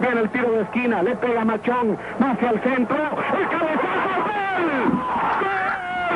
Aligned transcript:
Viene 0.00 0.20
el 0.22 0.30
tiro 0.30 0.52
de 0.52 0.62
esquina, 0.62 1.02
le 1.02 1.16
pega 1.16 1.44
Machón, 1.44 1.98
hacia 2.18 2.50
el 2.50 2.62
centro, 2.62 2.96
el 2.96 3.48
cabezazo, 3.48 4.24
¡gol! 4.24 4.92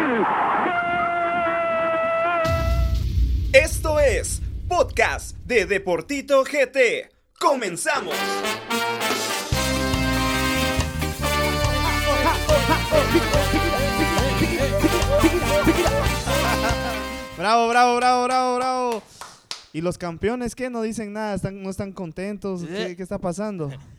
¡Gol! 0.05 0.85
Esto 3.53 4.01
es 4.01 4.43
Podcast 4.69 5.37
de 5.45 5.67
Deportito 5.67 6.43
GT. 6.45 7.11
¡Comenzamos! 7.39 8.15
Bravo, 17.37 17.69
bravo, 17.69 17.97
bravo, 17.97 18.25
bravo, 18.25 18.57
bravo. 18.57 19.14
¿Y 19.75 19.81
los 19.81 19.99
campeones 19.99 20.55
qué? 20.55 20.71
No 20.71 20.83
dicen 20.83 21.13
nada, 21.13 21.35
están, 21.35 21.61
no 21.61 21.69
están 21.69 21.91
contentos. 21.93 22.65
¿Qué, 22.65 22.95
qué 22.97 23.03
está 23.03 23.19
pasando? 23.19 23.71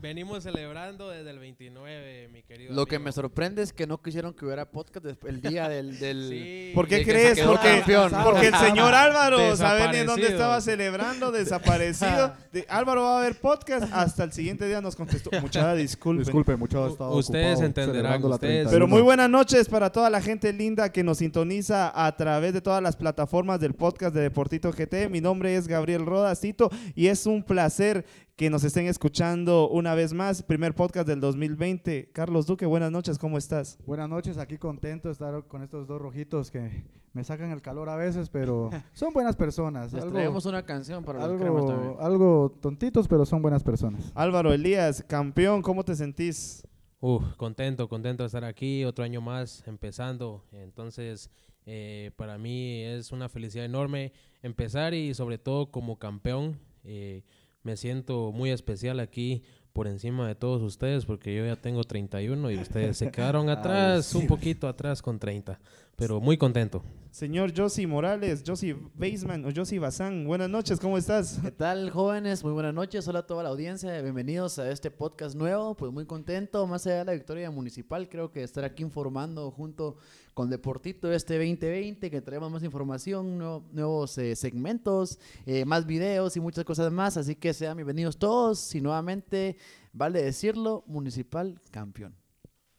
Venimos 0.00 0.42
celebrando 0.42 1.10
desde 1.10 1.30
el 1.30 1.38
29, 1.38 2.28
mi 2.32 2.42
querido. 2.42 2.74
Lo 2.74 2.86
que 2.86 2.98
me 2.98 3.12
sorprende 3.12 3.62
es 3.62 3.72
que 3.72 3.86
no 3.86 4.00
quisieron 4.02 4.34
que 4.34 4.44
hubiera 4.44 4.70
podcast 4.70 5.06
el 5.26 5.40
día 5.40 5.68
del... 5.68 5.98
del 5.98 6.28
Sí. 6.28 6.72
¿Por 6.74 6.86
qué 6.88 7.04
crees? 7.04 7.40
Porque, 7.40 7.78
campeón. 7.78 8.12
porque 8.24 8.48
el 8.48 8.54
señor 8.54 8.94
Álvaro, 8.94 9.56
¿saben 9.56 9.94
en 9.94 10.06
dónde 10.06 10.26
estaba 10.28 10.60
celebrando? 10.60 11.32
Desaparecido. 11.32 12.34
De- 12.52 12.66
Álvaro 12.68 13.02
va 13.02 13.18
a 13.18 13.22
ver 13.22 13.40
podcast. 13.40 13.92
Hasta 13.92 14.24
el 14.24 14.32
siguiente 14.32 14.66
día 14.66 14.80
nos 14.80 14.96
contestó. 14.96 15.30
Mucha 15.40 15.74
disculpa. 15.74 16.22
Disculpe, 16.22 16.56
mucho 16.56 16.84
ha 16.84 16.88
estado 16.88 17.12
Ustedes 17.16 17.60
entenderán, 17.60 18.22
ustedes- 18.24 18.68
31. 18.68 18.70
Pero 18.70 18.86
muy 18.88 19.00
buenas 19.02 19.30
noches 19.30 19.68
para 19.68 19.90
toda 19.90 20.10
la 20.10 20.20
gente 20.20 20.52
linda 20.52 20.90
que 20.92 21.02
nos 21.02 21.18
sintoniza 21.18 21.92
a 21.94 22.16
través 22.16 22.52
de 22.52 22.60
todas 22.60 22.82
las 22.82 22.96
plataformas 22.96 23.60
del 23.60 23.74
podcast 23.74 24.14
de 24.14 24.22
Deportito 24.22 24.70
GT. 24.72 25.08
Mi 25.10 25.20
nombre 25.20 25.56
es 25.56 25.66
Gabriel 25.68 26.04
Rodacito 26.04 26.70
y 26.94 27.06
es 27.08 27.26
un 27.26 27.42
placer 27.42 28.04
que 28.38 28.50
nos 28.50 28.62
estén 28.62 28.86
escuchando 28.86 29.68
una 29.68 29.96
vez 29.96 30.12
más. 30.12 30.44
Primer 30.44 30.72
podcast 30.72 31.08
del 31.08 31.18
2020. 31.18 32.12
Carlos 32.12 32.46
Duque, 32.46 32.66
buenas 32.66 32.92
noches, 32.92 33.18
¿cómo 33.18 33.36
estás? 33.36 33.80
Buenas 33.84 34.08
noches, 34.08 34.38
aquí 34.38 34.58
contento 34.58 35.08
de 35.08 35.12
estar 35.12 35.44
con 35.48 35.64
estos 35.64 35.88
dos 35.88 36.00
rojitos 36.00 36.52
que 36.52 36.84
me 37.14 37.24
sacan 37.24 37.50
el 37.50 37.60
calor 37.60 37.88
a 37.88 37.96
veces, 37.96 38.30
pero 38.30 38.70
son 38.92 39.12
buenas 39.12 39.34
personas. 39.34 39.92
Les 39.92 40.04
Algo, 40.04 40.14
traemos 40.14 40.46
una 40.46 40.64
canción 40.64 41.04
para 41.04 41.26
los 41.26 41.40
cremas 41.40 41.66
también. 41.66 41.88
algo, 41.98 42.00
algo 42.00 42.58
tontitos, 42.60 43.08
pero 43.08 43.26
son 43.26 43.42
buenas 43.42 43.64
personas. 43.64 44.12
Álvaro 44.14 44.52
Elías, 44.52 45.04
campeón, 45.08 45.60
¿cómo 45.60 45.84
te 45.84 45.96
sentís? 45.96 46.64
Uf, 47.00 47.34
contento, 47.34 47.88
contento 47.88 48.22
de 48.22 48.28
estar 48.28 48.44
aquí, 48.44 48.84
otro 48.84 49.04
año 49.04 49.20
más 49.20 49.64
empezando. 49.66 50.44
Entonces, 50.52 51.28
eh, 51.66 52.12
para 52.14 52.38
mí 52.38 52.84
es 52.84 53.10
una 53.10 53.28
felicidad 53.28 53.64
enorme 53.64 54.12
empezar 54.42 54.94
y 54.94 55.12
sobre 55.12 55.38
todo 55.38 55.72
como 55.72 55.98
campeón. 55.98 56.60
eh, 56.84 57.24
me 57.68 57.76
siento 57.76 58.32
muy 58.32 58.50
especial 58.50 58.98
aquí 58.98 59.42
por 59.72 59.86
encima 59.86 60.26
de 60.26 60.34
todos 60.34 60.62
ustedes 60.62 61.04
porque 61.04 61.34
yo 61.36 61.44
ya 61.46 61.56
tengo 61.56 61.84
31 61.84 62.50
y 62.50 62.58
ustedes 62.58 62.96
se 62.96 63.10
quedaron 63.12 63.48
atrás, 63.48 64.14
un 64.14 64.26
poquito 64.26 64.66
atrás 64.68 65.02
con 65.02 65.18
30. 65.18 65.58
Pero 65.96 66.20
muy 66.20 66.36
contento. 66.36 66.82
Señor 67.10 67.52
Josie 67.56 67.86
Morales, 67.88 68.44
Josie 68.46 68.76
Baseman 68.94 69.44
o 69.44 69.48
Josie 69.54 69.80
Bazán, 69.80 70.24
buenas 70.26 70.48
noches, 70.48 70.78
¿cómo 70.78 70.96
estás? 70.96 71.40
¿Qué 71.42 71.50
tal, 71.50 71.90
jóvenes? 71.90 72.44
Muy 72.44 72.52
buenas 72.52 72.72
noches. 72.72 73.08
Hola 73.08 73.20
a 73.20 73.26
toda 73.26 73.42
la 73.42 73.48
audiencia. 73.48 74.00
Bienvenidos 74.02 74.60
a 74.60 74.70
este 74.70 74.92
podcast 74.92 75.34
nuevo. 75.34 75.74
Pues 75.74 75.90
muy 75.92 76.04
contento. 76.06 76.64
Más 76.68 76.86
allá 76.86 76.98
de 76.98 77.04
la 77.06 77.12
victoria 77.14 77.50
municipal, 77.50 78.08
creo 78.08 78.30
que 78.30 78.44
estar 78.44 78.62
aquí 78.64 78.84
informando 78.84 79.50
junto 79.50 79.96
con 80.34 80.50
Deportito 80.50 81.10
este 81.12 81.34
2020, 81.34 82.08
que 82.12 82.20
traemos 82.20 82.52
más 82.52 82.62
información, 82.62 83.36
nuevo- 83.38 83.64
nuevos 83.72 84.16
eh, 84.18 84.36
segmentos, 84.36 85.18
eh, 85.46 85.64
más 85.64 85.84
videos 85.84 86.36
y 86.36 86.40
muchas 86.40 86.64
cosas 86.64 86.92
más. 86.92 87.16
Así 87.16 87.34
que 87.34 87.52
sean 87.52 87.76
bienvenidos 87.76 88.16
todos. 88.18 88.72
Y 88.76 88.80
nuevamente, 88.80 89.56
vale 89.98 90.22
decirlo, 90.22 90.84
municipal 90.86 91.60
campeón. 91.72 92.14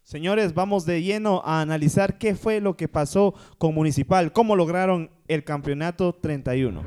Señores, 0.01 0.53
vamos 0.55 0.85
de 0.85 1.03
lleno 1.03 1.43
a 1.45 1.61
analizar 1.61 2.17
qué 2.17 2.33
fue 2.33 2.61
lo 2.61 2.75
que 2.77 2.87
pasó 2.87 3.35
con 3.59 3.75
Municipal, 3.75 4.31
cómo 4.31 4.55
lograron 4.55 5.11
el 5.27 5.43
campeonato 5.43 6.13
31. 6.13 6.81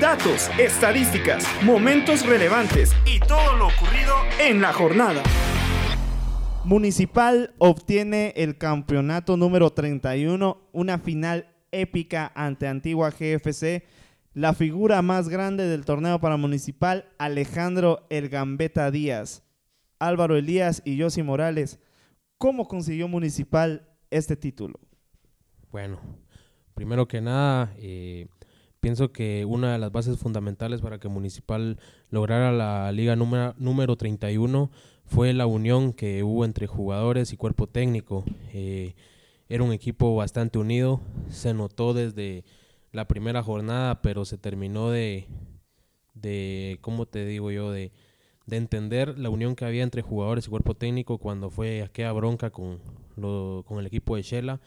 Datos, 0.00 0.50
estadísticas, 0.58 1.46
momentos 1.62 2.26
relevantes 2.26 2.92
y 3.04 3.20
todo 3.20 3.56
lo 3.56 3.66
ocurrido 3.66 4.14
en 4.40 4.62
la 4.62 4.72
jornada. 4.72 5.22
Municipal 6.64 7.54
obtiene 7.58 8.32
el 8.36 8.56
campeonato 8.56 9.36
número 9.36 9.70
31, 9.70 10.68
una 10.72 10.98
final 10.98 11.54
épica 11.70 12.32
ante 12.34 12.66
Antigua 12.66 13.10
GFC. 13.10 13.84
La 14.34 14.52
figura 14.52 15.02
más 15.02 15.28
grande 15.28 15.66
del 15.66 15.84
torneo 15.84 16.20
para 16.20 16.36
Municipal, 16.36 17.06
Alejandro 17.18 18.06
El 18.10 18.28
Gambetta 18.28 18.90
Díaz, 18.90 19.42
Álvaro 19.98 20.36
Elías 20.36 20.82
y 20.84 21.00
Josi 21.00 21.22
Morales. 21.22 21.80
¿Cómo 22.36 22.68
consiguió 22.68 23.08
Municipal 23.08 23.88
este 24.10 24.36
título? 24.36 24.78
Bueno, 25.72 25.98
primero 26.74 27.08
que 27.08 27.20
nada, 27.20 27.74
eh, 27.78 28.28
pienso 28.80 29.12
que 29.12 29.44
una 29.44 29.72
de 29.72 29.78
las 29.78 29.90
bases 29.90 30.18
fundamentales 30.18 30.82
para 30.82 30.98
que 30.98 31.08
Municipal 31.08 31.78
lograra 32.10 32.52
la 32.52 32.92
liga 32.92 33.16
número, 33.16 33.54
número 33.58 33.96
31 33.96 34.70
fue 35.04 35.32
la 35.32 35.46
unión 35.46 35.94
que 35.94 36.22
hubo 36.22 36.44
entre 36.44 36.66
jugadores 36.66 37.32
y 37.32 37.36
cuerpo 37.36 37.66
técnico. 37.66 38.24
Eh, 38.52 38.94
era 39.48 39.64
un 39.64 39.72
equipo 39.72 40.14
bastante 40.14 40.58
unido, 40.58 41.00
se 41.30 41.54
notó 41.54 41.94
desde 41.94 42.44
la 42.92 43.06
primera 43.08 43.42
jornada, 43.42 44.02
pero 44.02 44.24
se 44.24 44.38
terminó 44.38 44.90
de, 44.90 45.26
de 46.14 46.78
¿cómo 46.80 47.06
te 47.06 47.24
digo 47.26 47.50
yo?, 47.50 47.70
de, 47.70 47.92
de 48.46 48.56
entender 48.56 49.18
la 49.18 49.28
unión 49.30 49.54
que 49.54 49.64
había 49.66 49.82
entre 49.82 50.02
jugadores 50.02 50.46
y 50.46 50.50
cuerpo 50.50 50.74
técnico 50.74 51.18
cuando 51.18 51.50
fue 51.50 51.82
aquella 51.82 52.12
bronca 52.12 52.50
con, 52.50 52.80
lo- 53.16 53.64
con 53.66 53.78
el 53.78 53.86
equipo 53.86 54.16
de 54.16 54.22
Shela. 54.22 54.60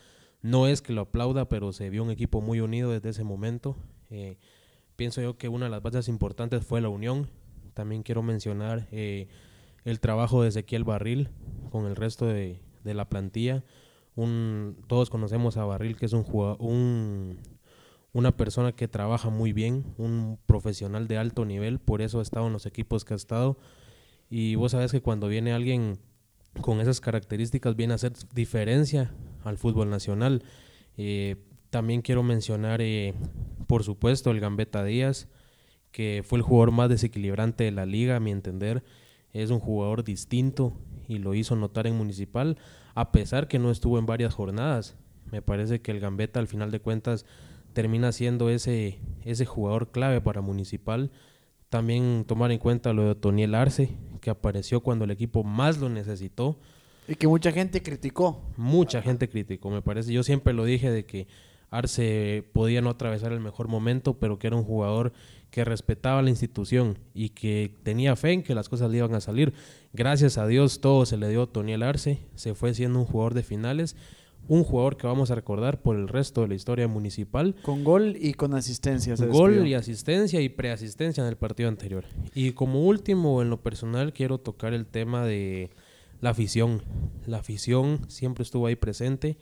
No 0.44 0.68
es 0.68 0.82
que 0.82 0.94
lo 0.94 1.02
aplauda, 1.02 1.50
pero 1.50 1.72
se 1.74 1.90
vio 1.90 2.04
un 2.04 2.12
equipo 2.12 2.42
muy 2.42 2.59
unido 2.59 2.92
desde 2.92 3.09
ese 3.09 3.24
momento. 3.24 3.76
Eh, 4.09 4.38
pienso 4.96 5.22
yo 5.22 5.38
que 5.38 5.50
una 5.50 5.66
de 5.66 5.72
las 5.72 5.82
bases 5.82 6.08
importantes 6.08 6.66
fue 6.66 6.82
la 6.82 6.90
unión. 6.90 7.30
También 7.74 8.03
quiero 8.03 8.22
mencionar 8.22 8.88
eh, 8.92 9.28
el 9.86 10.00
trabajo 10.00 10.42
de 10.44 10.50
Ezequiel 10.50 10.84
Barril 10.84 11.30
con 11.72 11.86
el 11.86 11.96
resto 11.96 12.26
de, 12.28 12.59
de 12.84 12.94
la 12.94 13.09
plantilla. 13.09 13.64
Todos 14.88 15.09
conocemos 15.09 15.58
a 15.58 15.66
Barril, 15.66 15.96
que 15.96 16.06
es 16.06 16.14
un, 16.14 16.26
un 16.59 17.40
una 18.13 18.35
persona 18.35 18.73
que 18.73 18.88
trabaja 18.88 19.29
muy 19.29 19.53
bien, 19.53 19.85
un 19.97 20.38
profesional 20.45 21.07
de 21.07 21.17
alto 21.17 21.45
nivel, 21.45 21.79
por 21.79 22.01
eso 22.01 22.19
ha 22.19 22.22
estado 22.22 22.47
en 22.47 22.53
los 22.53 22.66
equipos 22.66 23.05
que 23.05 23.13
ha 23.13 23.17
estado. 23.17 23.57
Y 24.29 24.55
vos 24.55 24.72
sabes 24.72 24.91
que 24.91 25.01
cuando 25.01 25.27
viene 25.27 25.53
alguien 25.53 25.97
con 26.59 26.81
esas 26.81 26.99
características 26.99 27.75
viene 27.75 27.94
a 27.94 27.95
hacer 27.95 28.13
diferencia 28.33 29.11
al 29.44 29.57
fútbol 29.57 29.89
nacional. 29.89 30.44
Eh, 30.97 31.38
también 31.69 32.01
quiero 32.01 32.23
mencionar, 32.23 32.81
eh, 32.81 33.13
por 33.67 33.83
supuesto, 33.83 34.31
el 34.31 34.41
Gambetta 34.41 34.83
Díaz, 34.83 35.29
que 35.91 36.23
fue 36.25 36.38
el 36.38 36.43
jugador 36.43 36.72
más 36.72 36.89
desequilibrante 36.89 37.63
de 37.63 37.72
la 37.72 37.85
liga, 37.85 38.17
a 38.17 38.19
mi 38.19 38.31
entender. 38.31 38.83
Es 39.31 39.49
un 39.49 39.59
jugador 39.59 40.03
distinto 40.03 40.73
y 41.07 41.19
lo 41.19 41.33
hizo 41.33 41.55
notar 41.55 41.88
en 41.88 41.97
Municipal, 41.97 42.57
a 42.93 43.13
pesar 43.13 43.47
que 43.47 43.59
no 43.59 43.72
estuvo 43.72 43.97
en 43.97 44.05
varias 44.05 44.33
jornadas. 44.33 44.97
Me 45.31 45.41
parece 45.41 45.81
que 45.81 45.91
el 45.91 46.01
Gambetta, 46.01 46.39
al 46.41 46.47
final 46.47 46.72
de 46.72 46.81
cuentas, 46.81 47.25
termina 47.74 48.12
siendo 48.12 48.50
ese, 48.50 49.00
ese 49.24 49.46
jugador 49.46 49.92
clave 49.92 50.22
para 50.22 50.42
Municipal. 50.42 51.12
También 51.70 52.26
tomar 52.28 52.52
en 52.52 52.59
cuenta 52.59 52.94
lo 52.94 53.08
de 53.08 53.16
Toniel 53.16 53.56
Arce, 53.56 53.90
que 54.20 54.30
apareció 54.30 54.82
cuando 54.82 55.06
el 55.06 55.12
equipo 55.12 55.44
más 55.44 55.80
lo 55.80 55.90
necesitó. 55.90 56.59
Y 57.08 57.16
que 57.16 57.28
mucha 57.28 57.52
gente 57.52 57.82
criticó. 57.82 58.42
Mucha 58.58 59.02
gente 59.02 59.30
criticó, 59.30 59.70
me 59.70 59.82
parece. 59.82 60.14
Yo 60.14 60.24
siempre 60.24 60.54
lo 60.54 60.66
dije 60.66 60.92
de 60.92 61.06
que 61.06 61.28
Arce 61.70 62.44
podía 62.53 62.82
no 62.82 62.90
atravesar 62.90 63.32
el 63.32 63.40
mejor 63.40 63.70
momento, 63.70 64.20
pero 64.20 64.38
que 64.38 64.47
era 64.47 64.58
un 64.58 64.66
jugador 64.66 65.14
que 65.52 65.66
respetaba 65.66 66.22
la 66.22 66.29
institución 66.29 66.97
y 67.14 67.29
que 67.29 67.78
tenía 67.84 68.16
fe 68.16 68.32
en 68.34 68.44
que 68.44 68.56
las 68.56 68.70
cosas 68.70 68.91
le 68.91 68.97
iban 68.97 69.16
a 69.16 69.22
salir. 69.22 69.53
Gracias 69.94 70.38
a 70.38 70.47
Dios 70.47 70.82
todo 70.82 71.06
se 71.06 71.17
le 71.17 71.29
dio 71.29 71.44
a 71.44 71.47
Toniel 71.47 71.84
Arce, 71.84 72.20
se 72.35 72.56
fue 72.56 72.74
siendo 72.74 73.00
un 73.00 73.06
jugador 73.06 73.34
de 73.34 73.44
finales, 73.44 73.96
un 74.52 74.66
jugador 74.66 74.98
que 74.98 75.08
vamos 75.08 75.32
a 75.32 75.36
recordar 75.36 75.82
por 75.82 75.96
el 75.96 76.09
resto 76.09 76.42
de 76.42 76.50
la 76.50 76.56
historia 76.56 76.86
municipal. 76.90 77.56
Con 77.62 77.86
gol 77.86 78.18
y 78.20 78.34
con 78.34 78.53
asistencia. 78.53 79.16
se 79.16 79.28
Gol 79.28 79.52
despidió. 79.52 79.72
y 79.72 79.74
asistencia 79.76 80.42
y 80.42 80.50
preasistencia 80.50 81.24
en 81.24 81.30
el 81.30 81.38
partido 81.38 81.70
anterior. 81.70 82.03
Y 82.36 82.52
como 82.52 82.86
último, 82.86 83.42
en 83.42 83.50
lo 83.50 83.62
personal, 83.62 84.12
quiero 84.12 84.40
tocar 84.40 84.74
el 84.74 84.88
tema 84.88 85.26
de 85.26 85.70
la 86.20 86.32
afición. 86.32 86.82
La 87.26 87.38
afición 87.38 88.02
siempre 88.09 88.44
estuvo 88.44 88.68
ahí 88.68 88.76
presente. 88.76 89.38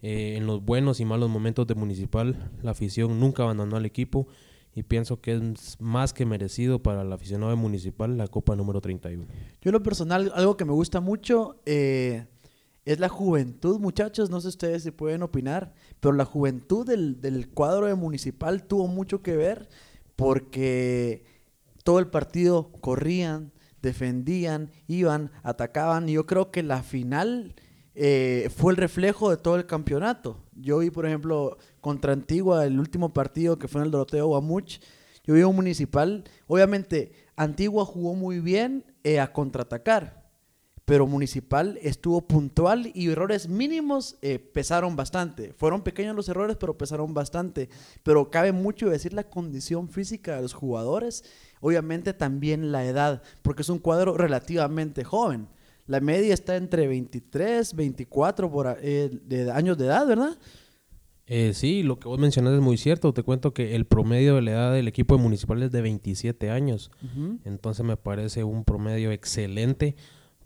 Eh, 0.00 0.36
en 0.38 0.46
los 0.46 0.64
buenos 0.64 0.98
y 1.00 1.04
malos 1.04 1.28
momentos 1.28 1.66
de 1.66 1.74
Municipal, 1.74 2.50
la 2.62 2.70
afición 2.70 3.20
nunca 3.20 3.42
abandonó 3.42 3.76
al 3.76 3.84
equipo 3.84 4.28
y 4.74 4.82
pienso 4.82 5.20
que 5.20 5.34
es 5.34 5.78
más 5.78 6.14
que 6.14 6.24
merecido 6.24 6.82
para 6.82 7.02
el 7.02 7.12
aficionado 7.12 7.50
de 7.50 7.56
Municipal 7.56 8.16
la 8.16 8.28
Copa 8.28 8.56
número 8.56 8.80
31. 8.80 9.26
Yo 9.60 9.68
en 9.68 9.72
lo 9.72 9.82
personal, 9.82 10.32
algo 10.34 10.56
que 10.56 10.64
me 10.64 10.72
gusta 10.72 11.00
mucho 11.00 11.60
eh, 11.66 12.26
es 12.88 12.98
la 13.00 13.10
juventud, 13.10 13.78
muchachos. 13.78 14.30
No 14.30 14.40
sé 14.40 14.48
ustedes 14.48 14.82
si 14.82 14.90
pueden 14.90 15.22
opinar, 15.22 15.74
pero 16.00 16.14
la 16.14 16.24
juventud 16.24 16.86
del, 16.86 17.20
del 17.20 17.50
cuadro 17.50 17.84
de 17.84 17.94
Municipal 17.94 18.62
tuvo 18.62 18.86
mucho 18.86 19.22
que 19.22 19.36
ver 19.36 19.68
porque 20.16 21.22
todo 21.84 21.98
el 21.98 22.06
partido 22.06 22.72
corrían, 22.80 23.52
defendían, 23.82 24.70
iban, 24.86 25.30
atacaban. 25.42 26.08
Y 26.08 26.14
yo 26.14 26.24
creo 26.24 26.50
que 26.50 26.62
la 26.62 26.82
final 26.82 27.54
eh, 27.94 28.48
fue 28.56 28.72
el 28.72 28.78
reflejo 28.78 29.28
de 29.28 29.36
todo 29.36 29.56
el 29.56 29.66
campeonato. 29.66 30.42
Yo 30.54 30.78
vi, 30.78 30.88
por 30.88 31.04
ejemplo, 31.04 31.58
contra 31.82 32.14
Antigua, 32.14 32.64
el 32.64 32.80
último 32.80 33.12
partido 33.12 33.58
que 33.58 33.68
fue 33.68 33.82
en 33.82 33.84
el 33.84 33.90
Doroteo 33.90 34.28
Guamuch. 34.28 34.80
Yo 35.24 35.34
vi 35.34 35.42
un 35.42 35.54
municipal. 35.54 36.24
Obviamente, 36.46 37.12
Antigua 37.36 37.84
jugó 37.84 38.14
muy 38.14 38.40
bien 38.40 38.86
eh, 39.04 39.20
a 39.20 39.30
contraatacar 39.30 40.17
pero 40.88 41.06
Municipal 41.06 41.78
estuvo 41.82 42.22
puntual 42.22 42.90
y 42.94 43.10
errores 43.10 43.46
mínimos 43.46 44.16
eh, 44.22 44.38
pesaron 44.38 44.96
bastante. 44.96 45.52
Fueron 45.52 45.82
pequeños 45.82 46.16
los 46.16 46.30
errores, 46.30 46.56
pero 46.58 46.78
pesaron 46.78 47.12
bastante. 47.12 47.68
Pero 48.02 48.30
cabe 48.30 48.52
mucho 48.52 48.88
decir 48.88 49.12
la 49.12 49.24
condición 49.24 49.90
física 49.90 50.36
de 50.36 50.42
los 50.42 50.54
jugadores, 50.54 51.24
obviamente 51.60 52.14
también 52.14 52.72
la 52.72 52.86
edad, 52.86 53.22
porque 53.42 53.60
es 53.60 53.68
un 53.68 53.80
cuadro 53.80 54.16
relativamente 54.16 55.04
joven. 55.04 55.48
La 55.86 56.00
media 56.00 56.32
está 56.32 56.56
entre 56.56 56.88
23, 56.88 57.74
24 57.74 58.50
por, 58.50 58.78
eh, 58.80 59.10
de 59.26 59.50
años 59.50 59.76
de 59.76 59.84
edad, 59.84 60.06
¿verdad? 60.06 60.38
Eh, 61.26 61.52
sí, 61.52 61.82
lo 61.82 61.98
que 61.98 62.08
vos 62.08 62.18
mencionas 62.18 62.54
es 62.54 62.60
muy 62.62 62.78
cierto. 62.78 63.12
Te 63.12 63.22
cuento 63.22 63.52
que 63.52 63.74
el 63.74 63.84
promedio 63.84 64.36
de 64.36 64.40
la 64.40 64.50
edad 64.52 64.72
del 64.72 64.88
equipo 64.88 65.18
de 65.18 65.22
municipal 65.22 65.62
es 65.62 65.70
de 65.70 65.82
27 65.82 66.48
años. 66.50 66.90
Entonces 67.44 67.84
me 67.84 67.98
parece 67.98 68.42
un 68.42 68.64
promedio 68.64 69.12
excelente 69.12 69.94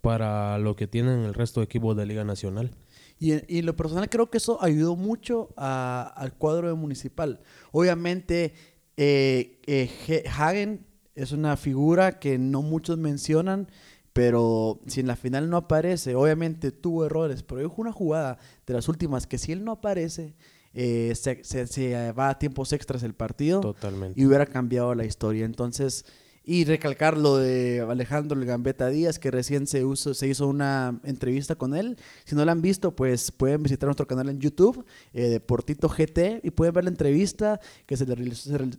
para 0.02 0.58
lo 0.58 0.76
que 0.76 0.86
tienen 0.86 1.20
el 1.20 1.32
resto 1.32 1.60
de 1.60 1.64
equipos 1.64 1.96
de 1.96 2.04
Liga 2.04 2.24
Nacional. 2.24 2.72
Y, 3.18 3.32
en 3.32 3.66
lo 3.66 3.76
personal 3.76 4.10
creo 4.10 4.28
que 4.30 4.38
eso 4.38 4.62
ayudó 4.62 4.96
mucho 4.96 5.54
al 5.56 6.34
cuadro 6.34 6.66
de 6.68 6.74
Municipal. 6.74 7.40
Obviamente, 7.70 8.52
eh, 8.96 9.60
eh, 9.66 10.24
Hagen 10.28 10.84
es 11.14 11.30
una 11.30 11.56
figura 11.56 12.18
que 12.18 12.36
no 12.36 12.62
muchos 12.62 12.98
mencionan, 12.98 13.68
pero 14.12 14.80
si 14.88 15.00
en 15.00 15.06
la 15.06 15.14
final 15.14 15.48
no 15.48 15.56
aparece, 15.56 16.16
obviamente 16.16 16.72
tuvo 16.72 17.06
errores, 17.06 17.44
pero 17.44 17.60
es 17.60 17.72
una 17.76 17.92
jugada 17.92 18.38
de 18.66 18.74
las 18.74 18.88
últimas 18.88 19.28
que 19.28 19.38
si 19.38 19.52
él 19.52 19.64
no 19.64 19.70
aparece, 19.70 20.34
eh, 20.74 21.14
se, 21.14 21.44
se, 21.44 22.12
va 22.12 22.30
a 22.30 22.38
tiempos 22.40 22.72
extras 22.72 23.04
el 23.04 23.14
partido 23.14 23.60
Totalmente. 23.60 24.20
y 24.20 24.26
hubiera 24.26 24.46
cambiado 24.46 24.96
la 24.96 25.04
historia. 25.04 25.44
Entonces, 25.44 26.04
y 26.44 26.64
recalcar 26.64 27.16
lo 27.16 27.36
de 27.36 27.80
Alejandro 27.88 28.38
el 28.38 28.44
Gambetta 28.44 28.88
Díaz, 28.88 29.18
que 29.18 29.30
recién 29.30 29.66
se, 29.66 29.84
hizo 30.26 30.48
una 30.48 31.00
entrevista 31.04 31.54
con 31.54 31.74
él. 31.74 31.96
Si 32.24 32.34
no 32.34 32.44
la 32.44 32.52
han 32.52 32.62
visto, 32.62 32.96
pues 32.96 33.30
pueden 33.30 33.62
visitar 33.62 33.86
nuestro 33.86 34.06
canal 34.06 34.28
en 34.28 34.40
YouTube, 34.40 34.84
eh, 35.12 35.28
Deportito 35.28 35.88
GT, 35.88 36.40
y 36.42 36.50
pueden 36.50 36.74
ver 36.74 36.84
la 36.84 36.90
entrevista 36.90 37.60
que 37.86 37.96
se, 37.96 38.06
le 38.06 38.16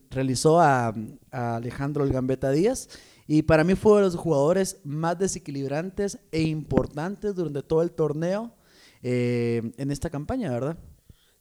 realizó, 0.09 0.59
a, 0.59 0.93
Alejandro 1.31 2.03
el 2.03 2.11
Gambetta 2.11 2.51
Díaz. 2.51 2.89
Y 3.27 3.43
para 3.43 3.63
mí 3.63 3.75
fue 3.75 3.93
uno 3.93 4.01
de 4.01 4.05
los 4.07 4.15
jugadores 4.15 4.81
más 4.83 5.17
desequilibrantes 5.17 6.19
e 6.31 6.41
importantes 6.41 7.33
durante 7.33 7.63
todo 7.63 7.81
el 7.81 7.91
torneo 7.91 8.53
eh, 9.01 9.71
en 9.77 9.91
esta 9.91 10.09
campaña, 10.09 10.51
¿verdad? 10.51 10.77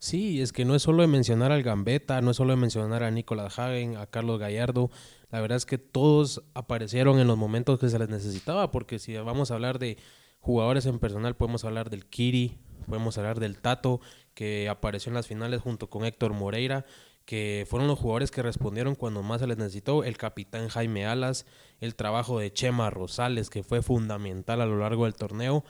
Sí, 0.03 0.43
es 0.43 0.53
que 0.53 0.65
no 0.65 0.75
es 0.75 0.83
solo 0.83 1.03
de 1.03 1.07
mencionar 1.07 1.53
al 1.53 1.63
Gambetta, 1.63 2.21
no 2.23 2.33
es 2.33 2.37
solo 2.37 2.51
de 2.51 2.57
mencionar 2.57 3.05
a 3.05 3.13
Nicolás 3.13 3.61
Hagen, 3.61 3.97
a 3.97 4.09
Carlos 4.09 4.41
Gallardo, 4.41 4.91
la 5.31 5.41
verdad 5.41 5.55
es 5.55 5.65
que 5.65 5.79
todos 5.79 6.43
aparecieron 6.55 7.21
en 7.21 7.29
los 7.29 7.39
momentos 7.39 7.79
que 7.79 7.89
se 7.89 8.01
les 8.01 8.09
necesitaba, 8.09 8.73
porque 8.73 8.99
si 8.99 9.17
vamos 9.19 9.53
a 9.53 9.55
hablar 9.55 9.79
de 9.79 9.99
jugadores 10.41 10.87
en 10.87 10.99
personal, 10.99 11.37
podemos 11.37 11.65
hablar 11.65 11.89
del 11.89 12.05
Kiri, 12.05 12.59
podemos 12.89 13.17
hablar 13.17 13.39
del 13.39 13.61
Tato, 13.61 14.01
que 14.35 14.69
apareció 14.69 15.11
en 15.11 15.15
las 15.15 15.29
finales 15.29 15.61
junto 15.61 15.89
con 15.89 16.05
Héctor 16.05 16.33
Moreira, 16.33 16.85
que 17.25 17.65
fueron 17.71 17.87
los 17.87 18.01
jugadores 18.01 18.33
que 18.33 18.43
respondieron 18.43 18.97
cuando 18.97 19.23
más 19.23 19.41
se 19.41 19.47
les 19.47 19.57
necesitó, 19.57 20.03
el 20.03 20.17
capitán 20.17 20.67
Jaime 20.67 21.07
Alas, 21.07 21.47
el 21.79 21.95
trabajo 21.95 22.41
de 22.41 22.53
Chema 22.53 22.91
Rosales, 22.91 23.51
que 23.51 23.63
fue 23.63 23.83
fundamental 23.83 24.63
a 24.63 24.67
lo 24.67 24.79
largo 24.79 25.05
del 25.05 25.15
torneo. 25.15 25.63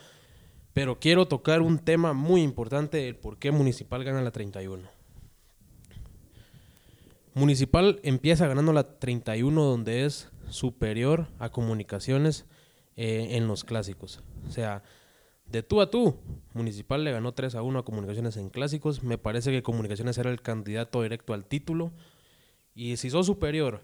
Pero 0.72 0.98
quiero 0.98 1.26
tocar 1.26 1.60
un 1.60 1.78
tema 1.78 2.12
muy 2.12 2.42
importante, 2.42 3.08
el 3.08 3.16
por 3.16 3.38
qué 3.38 3.50
Municipal 3.50 4.04
gana 4.04 4.22
la 4.22 4.30
31. 4.30 4.88
Municipal 7.34 8.00
empieza 8.02 8.46
ganando 8.46 8.72
la 8.72 8.98
31 8.98 9.62
donde 9.62 10.04
es 10.04 10.30
superior 10.48 11.28
a 11.38 11.50
comunicaciones 11.50 12.46
eh, 12.96 13.28
en 13.32 13.48
los 13.48 13.64
clásicos. 13.64 14.22
O 14.46 14.50
sea, 14.50 14.82
de 15.46 15.62
tú 15.62 15.80
a 15.80 15.90
tú, 15.90 16.16
Municipal 16.54 17.04
le 17.04 17.12
ganó 17.12 17.32
3 17.32 17.54
a 17.54 17.62
1 17.62 17.78
a 17.78 17.84
comunicaciones 17.84 18.36
en 18.36 18.50
clásicos. 18.50 19.02
Me 19.02 19.18
parece 19.18 19.50
que 19.50 19.62
comunicaciones 19.62 20.18
era 20.18 20.30
el 20.30 20.42
candidato 20.42 21.02
directo 21.02 21.34
al 21.34 21.44
título. 21.44 21.92
Y 22.74 22.96
si 22.96 23.10
sos 23.10 23.26
superior 23.26 23.82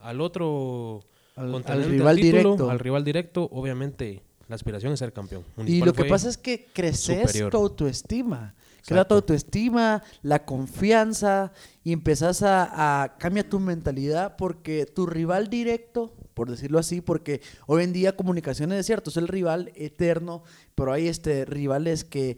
al 0.00 0.20
otro 0.20 1.04
al, 1.36 1.84
rival 1.84 2.16
directo. 2.16 2.70
al 2.70 2.78
rival 2.78 3.04
directo, 3.04 3.48
obviamente 3.52 4.22
la 4.52 4.56
aspiración 4.56 4.92
es 4.92 4.98
ser 4.98 5.14
campeón. 5.14 5.44
y 5.66 5.80
lo 5.80 5.94
que 5.94 6.04
pasa 6.04 6.28
es 6.28 6.36
que 6.36 6.66
creces 6.74 7.48
tu 7.50 7.56
autoestima. 7.56 8.54
Crea 8.84 9.06
tu 9.06 9.14
autoestima, 9.14 10.02
la 10.22 10.44
confianza 10.44 11.52
y 11.82 11.92
empezás 11.92 12.42
a, 12.42 13.02
a 13.02 13.16
cambiar 13.16 13.46
tu 13.46 13.60
mentalidad 13.60 14.36
porque 14.36 14.84
tu 14.84 15.06
rival 15.06 15.48
directo, 15.48 16.12
por 16.34 16.50
decirlo 16.50 16.78
así, 16.78 17.00
porque 17.00 17.40
hoy 17.66 17.84
en 17.84 17.94
día 17.94 18.14
comunicaciones 18.14 18.78
es 18.78 18.84
cierto, 18.84 19.08
es 19.08 19.16
el 19.16 19.28
rival 19.28 19.72
eterno, 19.74 20.42
pero 20.74 20.92
hay 20.92 21.06
este 21.08 21.46
rivales 21.46 22.04
que, 22.04 22.36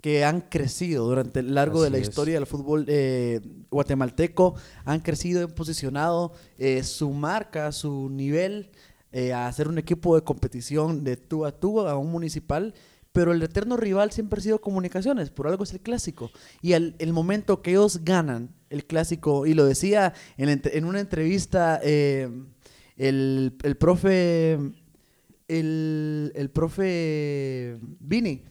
que 0.00 0.24
han 0.24 0.40
crecido 0.40 1.06
durante 1.06 1.40
el 1.40 1.54
largo 1.54 1.80
de 1.80 1.90
la 1.90 1.98
historia 1.98 2.34
del 2.34 2.46
fútbol 2.46 2.86
eh, 2.88 3.40
guatemalteco, 3.70 4.56
han 4.84 4.98
crecido, 4.98 5.44
han 5.44 5.52
posicionado 5.52 6.32
eh, 6.58 6.82
su 6.82 7.10
marca, 7.10 7.70
su 7.70 8.08
nivel 8.10 8.72
eh, 9.12 9.32
a 9.32 9.46
hacer 9.46 9.68
un 9.68 9.78
equipo 9.78 10.14
de 10.14 10.22
competición 10.22 11.04
de 11.04 11.16
tú 11.16 11.44
a 11.44 11.52
tú 11.52 11.80
a 11.80 11.96
un 11.96 12.10
municipal 12.10 12.74
pero 13.12 13.32
el 13.32 13.42
eterno 13.42 13.76
rival 13.76 14.10
siempre 14.10 14.38
ha 14.40 14.42
sido 14.42 14.60
comunicaciones, 14.60 15.30
por 15.30 15.46
algo 15.46 15.64
es 15.64 15.72
el 15.72 15.80
clásico. 15.80 16.30
Y 16.62 16.72
el, 16.72 16.96
el 16.98 17.12
momento 17.12 17.60
que 17.62 17.72
ellos 17.72 18.00
ganan 18.04 18.54
el 18.70 18.86
clásico, 18.86 19.46
y 19.46 19.54
lo 19.54 19.66
decía 19.66 20.14
en, 20.38 20.62
en 20.64 20.84
una 20.84 21.00
entrevista 21.00 21.78
eh, 21.82 22.30
el, 22.96 23.54
el, 23.62 23.76
profe, 23.76 24.58
el, 25.48 26.32
el 26.34 26.50
profe 26.50 27.78
Vini, 28.00 28.44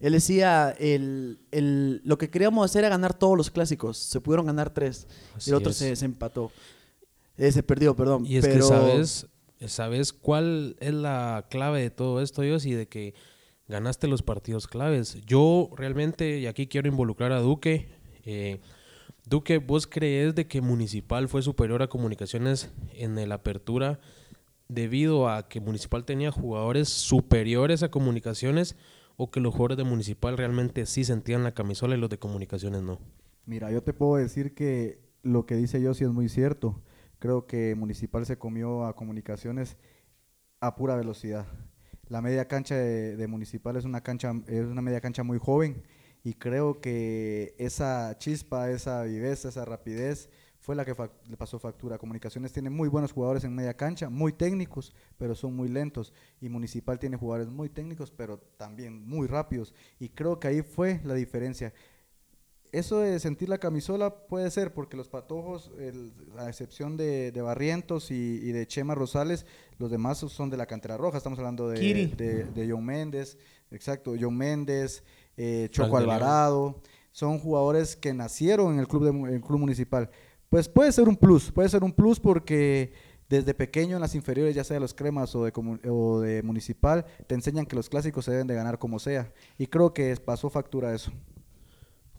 él 0.00 0.14
decía, 0.14 0.74
el, 0.80 1.38
el, 1.52 2.02
lo 2.04 2.18
que 2.18 2.28
queríamos 2.28 2.64
hacer 2.64 2.80
era 2.82 2.88
ganar 2.88 3.14
todos 3.14 3.36
los 3.36 3.52
clásicos, 3.52 3.98
se 3.98 4.20
pudieron 4.20 4.46
ganar 4.46 4.70
tres, 4.70 5.06
y 5.46 5.50
el 5.50 5.54
otro 5.54 5.72
se, 5.72 5.94
se, 5.94 6.04
empató, 6.04 6.50
eh, 7.36 7.52
se 7.52 7.62
perdió, 7.62 7.94
perdón. 7.94 8.26
Y 8.26 8.36
es 8.36 8.48
que 8.48 8.60
sabes, 8.62 9.28
sabes 9.68 10.12
cuál 10.12 10.76
es 10.80 10.92
la 10.92 11.46
clave 11.50 11.80
de 11.80 11.90
todo 11.90 12.20
esto, 12.20 12.42
Dios, 12.42 12.66
y 12.66 12.72
de 12.72 12.88
que 12.88 13.14
ganaste 13.68 14.08
los 14.08 14.22
partidos 14.22 14.66
claves. 14.66 15.18
Yo 15.26 15.70
realmente, 15.76 16.38
y 16.38 16.46
aquí 16.46 16.66
quiero 16.66 16.88
involucrar 16.88 17.32
a 17.32 17.40
Duque, 17.40 17.88
eh, 18.24 18.60
Duque, 19.24 19.58
¿vos 19.58 19.86
crees 19.86 20.34
de 20.34 20.46
que 20.46 20.60
Municipal 20.60 21.28
fue 21.28 21.42
superior 21.42 21.82
a 21.82 21.88
Comunicaciones 21.88 22.70
en 22.92 23.18
el 23.18 23.30
apertura 23.30 24.00
debido 24.68 25.28
a 25.28 25.48
que 25.48 25.60
Municipal 25.60 26.04
tenía 26.04 26.32
jugadores 26.32 26.88
superiores 26.88 27.82
a 27.82 27.90
Comunicaciones 27.90 28.76
o 29.16 29.30
que 29.30 29.40
los 29.40 29.52
jugadores 29.52 29.78
de 29.78 29.84
Municipal 29.84 30.36
realmente 30.36 30.86
sí 30.86 31.04
sentían 31.04 31.44
la 31.44 31.54
camisola 31.54 31.94
y 31.94 31.98
los 31.98 32.10
de 32.10 32.18
Comunicaciones 32.18 32.82
no? 32.82 32.98
Mira, 33.46 33.70
yo 33.70 33.82
te 33.82 33.92
puedo 33.92 34.16
decir 34.16 34.54
que 34.54 35.00
lo 35.22 35.46
que 35.46 35.54
dice 35.56 35.80
yo 35.80 35.94
sí 35.94 36.04
es 36.04 36.10
muy 36.10 36.28
cierto. 36.28 36.82
Creo 37.22 37.46
que 37.46 37.76
Municipal 37.76 38.26
se 38.26 38.36
comió 38.36 38.84
a 38.84 38.96
Comunicaciones 38.96 39.76
a 40.58 40.74
pura 40.74 40.96
velocidad. 40.96 41.46
La 42.08 42.20
media 42.20 42.48
cancha 42.48 42.74
de, 42.74 43.26
Municipal 43.28 43.76
es 43.76 43.84
una 43.84 44.00
cancha 44.00 44.32
es 44.48 44.66
una 44.66 44.82
media 44.82 45.00
cancha 45.00 45.22
muy 45.22 45.38
joven 45.38 45.84
y 46.24 46.34
creo 46.34 46.80
que 46.80 47.54
esa 47.58 48.18
chispa, 48.18 48.72
esa 48.72 49.04
viveza, 49.04 49.50
esa 49.50 49.64
rapidez 49.64 50.30
fue 50.58 50.74
la 50.74 50.84
que 50.84 50.96
le 51.28 51.36
pasó 51.36 51.60
factura. 51.60 51.96
Comunicaciones 51.96 52.52
tiene 52.52 52.70
muy 52.70 52.88
buenos 52.88 53.12
jugadores 53.12 53.44
en 53.44 53.54
media 53.54 53.74
cancha, 53.74 54.08
muy 54.08 54.32
técnicos, 54.32 54.92
pero 55.16 55.36
son 55.36 55.54
muy 55.54 55.68
lentos. 55.68 56.12
Y 56.40 56.48
Municipal 56.48 56.98
tiene 56.98 57.16
jugadores 57.16 57.52
muy 57.52 57.68
técnicos, 57.68 58.10
pero 58.10 58.38
también 58.56 59.00
muy 59.06 59.28
rápidos. 59.28 59.72
Y 60.00 60.08
creo 60.08 60.40
que 60.40 60.48
ahí 60.48 60.62
fue 60.62 61.00
la 61.04 61.14
diferencia 61.14 61.72
eso 62.72 63.00
de 63.00 63.20
sentir 63.20 63.50
la 63.50 63.58
camisola 63.58 64.26
puede 64.26 64.50
ser 64.50 64.72
porque 64.72 64.96
los 64.96 65.06
patojos, 65.06 65.70
a 66.38 66.48
excepción 66.48 66.96
de, 66.96 67.30
Barrientos 67.42 68.10
y, 68.10 68.50
de 68.50 68.66
Chema 68.66 68.94
Rosales, 68.94 69.44
los 69.78 69.90
demás 69.90 70.18
son 70.18 70.48
de 70.48 70.56
la 70.56 70.64
cantera 70.64 70.96
roja. 70.96 71.18
Estamos 71.18 71.38
hablando 71.38 71.68
de, 71.68 72.06
de, 72.54 72.68
John 72.70 72.84
Méndez, 72.84 73.36
exacto, 73.70 74.14
John 74.18 74.36
Méndez, 74.38 75.04
eh, 75.36 75.68
Choco 75.70 75.98
Alvarado. 75.98 76.80
Son 77.10 77.38
jugadores 77.38 77.94
que 77.94 78.14
nacieron 78.14 78.72
en 78.72 78.80
el 78.80 78.88
club, 78.88 79.04
de, 79.04 79.40
club 79.42 79.58
municipal. 79.60 80.08
Pues 80.48 80.66
puede 80.66 80.92
ser 80.92 81.08
un 81.08 81.16
plus, 81.16 81.52
puede 81.52 81.68
ser 81.68 81.84
un 81.84 81.92
plus 81.92 82.18
porque 82.18 82.94
desde 83.28 83.52
pequeño 83.52 83.96
en 83.96 84.00
las 84.00 84.14
inferiores, 84.14 84.54
ya 84.54 84.64
sea 84.64 84.76
de 84.76 84.80
los 84.80 84.94
cremas 84.94 85.34
o 85.34 85.44
de, 85.44 85.52
o 85.90 86.20
de 86.20 86.42
municipal, 86.42 87.04
te 87.26 87.34
enseñan 87.34 87.66
que 87.66 87.76
los 87.76 87.90
clásicos 87.90 88.24
se 88.24 88.30
deben 88.30 88.46
de 88.46 88.54
ganar 88.54 88.78
como 88.78 88.98
sea. 88.98 89.30
Y 89.58 89.66
creo 89.66 89.92
que 89.92 90.16
pasó 90.16 90.48
factura 90.48 90.94
eso. 90.94 91.12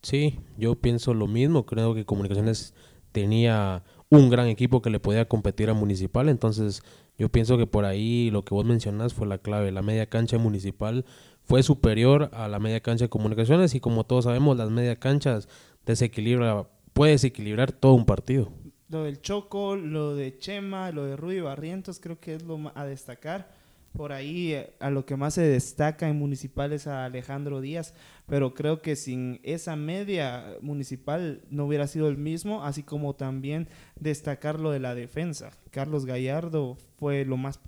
Sí, 0.04 0.40
yo 0.58 0.76
pienso 0.76 1.14
lo 1.14 1.28
mismo. 1.28 1.66
Creo 1.66 1.96
que 1.96 2.06
Comunicaciones 2.06 2.74
tenía 3.14 3.84
un 4.10 4.30
gran 4.30 4.48
equipo 4.48 4.82
que 4.82 4.90
le 4.90 5.00
podía 5.00 5.28
competir 5.28 5.70
a 5.70 5.74
Municipal. 5.74 6.28
Entonces, 6.30 6.84
yo 7.18 7.30
pienso 7.30 7.58
que 7.58 7.68
por 7.68 7.86
ahí 7.86 8.30
lo 8.30 8.44
que 8.44 8.54
vos 8.54 8.66
mencionás 8.66 9.14
fue 9.14 9.28
la 9.28 9.38
clave. 9.38 9.72
La 9.72 9.82
media 9.82 10.08
cancha 10.08 10.38
municipal 10.38 11.06
fue 11.44 11.64
superior 11.64 12.30
a 12.34 12.48
la 12.48 12.60
media 12.60 12.82
cancha 12.82 13.06
de 13.06 13.10
comunicaciones 13.10 13.76
y 13.76 13.80
como 13.80 14.06
todos 14.06 14.26
sabemos, 14.26 14.58
las 14.58 14.70
media 14.70 14.98
canchas 14.98 15.48
desequilibra, 15.86 16.68
puede 16.94 17.14
desequilibrar 17.14 17.72
todo 17.72 17.94
un 17.94 18.06
partido. 18.06 18.52
Lo 18.90 19.04
del 19.04 19.22
Choco, 19.22 19.76
lo 19.76 20.16
de 20.16 20.38
Chema, 20.38 20.92
lo 20.92 21.06
de 21.06 21.16
Rudy 21.16 21.40
Barrientos, 21.40 22.00
creo 22.00 22.20
que 22.20 22.36
es 22.36 22.44
lo 22.44 22.72
a 22.76 22.86
destacar. 22.86 23.62
Por 23.96 24.12
ahí 24.12 24.54
eh, 24.54 24.74
a 24.80 24.90
lo 24.90 25.06
que 25.06 25.16
más 25.16 25.36
se 25.36 25.44
destaca 25.44 26.10
en 26.10 26.18
municipal 26.18 26.74
es 26.74 26.88
a 26.88 27.06
Alejandro 27.06 27.62
Díaz, 27.62 27.94
pero 28.26 28.54
creo 28.56 28.82
que 28.82 28.96
sin 28.96 29.40
esa 29.44 29.76
media 29.76 30.46
municipal 30.62 31.44
no 31.52 31.66
hubiera 31.66 31.86
sido 31.88 32.08
el 32.10 32.18
mismo, 32.18 32.64
así 32.66 32.82
como 32.82 33.14
también 33.16 33.68
destacar 34.00 34.60
lo 34.60 34.72
de 34.72 34.80
la 34.80 34.96
defensa. 34.96 35.52
Carlos 35.70 36.06
Gallardo 36.06 36.76
fue 36.98 37.24
lo 37.26 37.38
más 37.38 37.60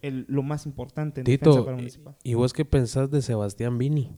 el- 0.00 0.24
lo 0.28 0.42
más 0.44 0.64
importante 0.64 1.20
en 1.20 1.24
defensa 1.26 1.64
para 1.64 1.76
municipal. 1.76 2.16
¿y 2.22 2.34
vos 2.34 2.52
qué 2.52 2.64
pensás 2.64 3.10
de 3.10 3.20
Sebastián 3.20 3.78
Vini? 3.78 4.10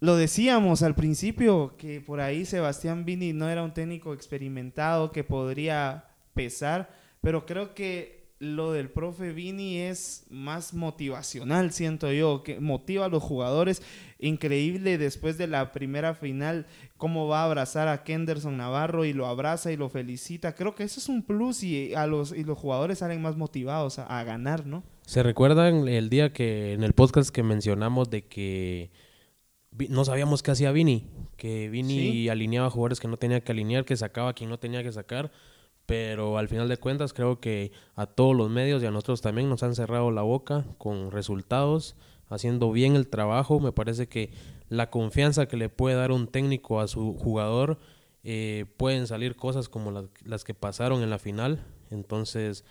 Lo 0.00 0.16
decíamos 0.16 0.82
al 0.82 0.94
principio 0.94 1.74
que 1.78 2.00
por 2.00 2.20
ahí 2.20 2.44
Sebastián 2.44 3.04
Vini 3.06 3.32
no 3.32 3.48
era 3.48 3.62
un 3.62 3.72
técnico 3.72 4.12
experimentado 4.12 5.10
que 5.12 5.24
podría 5.24 6.04
pesar, 6.34 6.90
pero 7.22 7.46
creo 7.46 7.74
que 7.74 8.23
lo 8.44 8.72
del 8.72 8.90
profe 8.90 9.32
Vini 9.32 9.78
es 9.78 10.26
más 10.30 10.74
motivacional, 10.74 11.72
siento 11.72 12.12
yo, 12.12 12.42
que 12.42 12.60
motiva 12.60 13.06
a 13.06 13.08
los 13.08 13.22
jugadores. 13.22 13.82
Increíble 14.18 14.96
después 14.98 15.36
de 15.38 15.46
la 15.46 15.72
primera 15.72 16.14
final, 16.14 16.66
cómo 16.96 17.26
va 17.26 17.40
a 17.42 17.44
abrazar 17.46 17.88
a 17.88 18.04
Kenderson 18.04 18.56
Navarro 18.56 19.04
y 19.04 19.12
lo 19.12 19.26
abraza 19.26 19.72
y 19.72 19.76
lo 19.76 19.88
felicita. 19.88 20.54
Creo 20.54 20.74
que 20.74 20.84
eso 20.84 21.00
es 21.00 21.08
un 21.08 21.22
plus 21.22 21.62
y, 21.62 21.94
a 21.94 22.06
los, 22.06 22.32
y 22.32 22.44
los 22.44 22.56
jugadores 22.56 22.98
salen 22.98 23.20
más 23.20 23.36
motivados 23.36 23.98
a, 23.98 24.06
a 24.18 24.24
ganar, 24.24 24.66
¿no? 24.66 24.82
¿Se 25.02 25.22
recuerdan 25.22 25.88
el 25.88 26.08
día 26.08 26.32
que 26.32 26.72
en 26.72 26.84
el 26.84 26.92
podcast 26.94 27.30
que 27.30 27.42
mencionamos 27.42 28.08
de 28.10 28.26
que 28.26 28.90
no 29.88 30.04
sabíamos 30.04 30.42
qué 30.42 30.52
hacía 30.52 30.72
Vini? 30.72 31.08
Que 31.36 31.68
Vini 31.68 31.98
Sí. 32.12 32.28
alineaba 32.28 32.70
jugadores 32.70 33.00
que 33.00 33.08
no 33.08 33.16
tenía 33.16 33.40
que 33.42 33.52
alinear, 33.52 33.84
que 33.84 33.96
sacaba 33.96 34.30
a 34.30 34.32
quien 34.34 34.48
no 34.48 34.58
tenía 34.58 34.82
que 34.82 34.92
sacar. 34.92 35.30
Pero 35.86 36.38
al 36.38 36.48
final 36.48 36.68
de 36.68 36.78
cuentas 36.78 37.12
creo 37.12 37.40
que 37.40 37.70
a 37.94 38.06
todos 38.06 38.34
los 38.34 38.48
medios 38.50 38.82
y 38.82 38.86
a 38.86 38.90
nosotros 38.90 39.20
también 39.20 39.48
nos 39.48 39.62
han 39.62 39.74
cerrado 39.74 40.10
la 40.10 40.22
boca 40.22 40.64
con 40.78 41.10
resultados, 41.10 41.94
haciendo 42.28 42.72
bien 42.72 42.96
el 42.96 43.08
trabajo. 43.08 43.60
Me 43.60 43.72
parece 43.72 44.08
que 44.08 44.30
la 44.70 44.88
confianza 44.90 45.46
que 45.46 45.56
le 45.58 45.68
puede 45.68 45.96
dar 45.96 46.10
un 46.10 46.26
técnico 46.26 46.80
a 46.80 46.88
su 46.88 47.14
jugador 47.14 47.78
eh, 48.22 48.64
pueden 48.78 49.06
salir 49.06 49.36
cosas 49.36 49.68
como 49.68 49.90
las, 49.90 50.06
las 50.24 50.44
que 50.44 50.54
pasaron 50.54 51.02
en 51.02 51.10
la 51.10 51.18
final. 51.18 51.62
Entonces, 51.90 52.64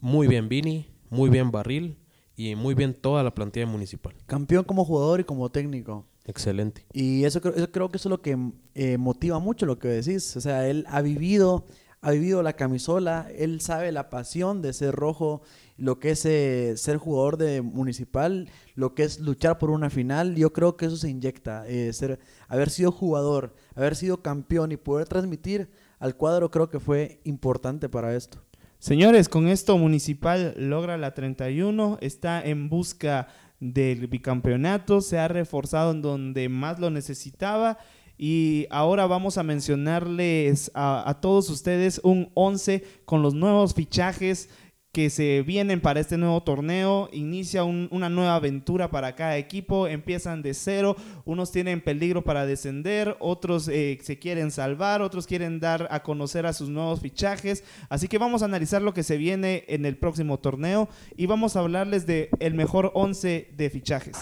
muy 0.00 0.26
bien 0.26 0.48
Vini, 0.48 0.86
muy 1.10 1.28
bien 1.28 1.50
Barril 1.50 1.98
y 2.34 2.54
muy 2.54 2.74
bien 2.74 2.94
toda 2.94 3.22
la 3.22 3.34
plantilla 3.34 3.66
municipal. 3.66 4.14
Campeón 4.26 4.64
como 4.64 4.86
jugador 4.86 5.20
y 5.20 5.24
como 5.24 5.50
técnico. 5.50 6.06
Excelente. 6.24 6.86
Y 6.92 7.24
eso, 7.24 7.40
creo- 7.40 7.54
eso 7.54 7.70
creo 7.70 7.90
que 7.90 7.98
eso 7.98 8.08
es 8.08 8.10
lo 8.10 8.22
que 8.22 8.38
eh, 8.74 8.96
motiva 8.96 9.38
mucho 9.38 9.66
lo 9.66 9.78
que 9.78 9.88
decís. 9.88 10.36
O 10.36 10.40
sea, 10.40 10.68
él 10.68 10.86
ha 10.88 11.02
vivido, 11.02 11.66
ha 12.02 12.10
vivido 12.10 12.42
la 12.42 12.54
camisola, 12.54 13.28
él 13.36 13.60
sabe 13.60 13.92
la 13.92 14.10
pasión 14.10 14.60
de 14.60 14.72
ser 14.72 14.92
rojo, 14.92 15.42
lo 15.76 16.00
que 16.00 16.10
es 16.10 16.26
eh, 16.26 16.74
ser 16.76 16.96
jugador 16.96 17.36
de 17.36 17.62
municipal, 17.62 18.50
lo 18.74 18.94
que 18.94 19.04
es 19.04 19.20
luchar 19.20 19.58
por 19.58 19.70
una 19.70 19.88
final. 19.88 20.34
Yo 20.34 20.52
creo 20.52 20.76
que 20.76 20.86
eso 20.86 20.96
se 20.96 21.08
inyecta. 21.08 21.64
eh, 21.68 21.92
ser, 21.92 22.18
haber 22.48 22.70
sido 22.70 22.90
jugador, 22.90 23.54
haber 23.76 23.94
sido 23.94 24.20
campeón 24.20 24.72
y 24.72 24.76
poder 24.76 25.06
transmitir 25.06 25.70
al 26.00 26.16
cuadro 26.16 26.50
creo 26.50 26.68
que 26.68 26.80
fue 26.80 27.20
importante 27.22 27.88
para 27.88 28.16
esto. 28.16 28.42
Señores, 28.80 29.28
con 29.28 29.46
esto 29.46 29.78
Municipal 29.78 30.54
logra 30.56 30.96
la 30.96 31.14
31, 31.14 31.98
está 32.00 32.42
en 32.42 32.68
busca 32.68 33.28
del 33.60 34.08
bicampeonato, 34.08 35.00
se 35.00 35.20
ha 35.20 35.28
reforzado 35.28 35.92
en 35.92 36.02
donde 36.02 36.48
más 36.48 36.80
lo 36.80 36.90
necesitaba 36.90 37.78
y 38.24 38.68
ahora 38.70 39.06
vamos 39.08 39.36
a 39.36 39.42
mencionarles 39.42 40.70
a, 40.74 41.18
todos 41.20 41.50
ustedes 41.50 42.00
un 42.04 42.30
11 42.34 42.84
con 43.04 43.20
los 43.20 43.34
nuevos 43.34 43.74
fichajes 43.74 44.48
que 44.92 45.10
se 45.10 45.42
vienen 45.42 45.80
para 45.80 45.98
este 45.98 46.16
nuevo 46.18 46.40
torneo. 46.44 47.08
Inicia 47.12 47.64
un- 47.64 47.88
una 47.90 48.08
nueva 48.08 48.36
aventura 48.36 48.92
para 48.92 49.16
cada 49.16 49.36
equipo. 49.38 49.88
Empiezan 49.88 50.40
de 50.40 50.54
cero. 50.54 50.94
Unos 51.24 51.50
tienen 51.50 51.80
peligro 51.80 52.22
para 52.22 52.46
descender, 52.46 53.16
otros 53.18 53.66
eh, 53.66 53.98
se 54.02 54.20
quieren 54.20 54.52
salvar, 54.52 55.02
otros 55.02 55.26
quieren 55.26 55.58
dar 55.58 55.88
a 55.90 56.04
conocer 56.04 56.46
a 56.46 56.52
sus 56.52 56.68
nuevos 56.68 57.00
fichajes. 57.00 57.64
Así 57.88 58.06
que 58.06 58.18
vamos 58.18 58.42
a 58.42 58.44
analizar 58.44 58.82
lo 58.82 58.94
que 58.94 59.02
se 59.02 59.16
viene 59.16 59.64
en 59.66 59.84
el 59.84 59.96
próximo 59.96 60.38
torneo 60.38 60.88
y 61.16 61.26
vamos 61.26 61.56
a 61.56 61.60
hablarles 61.60 62.06
de 62.06 62.30
el 62.38 62.54
mejor 62.54 62.92
11 62.94 63.48
de 63.56 63.68
fichajes. 63.70 64.16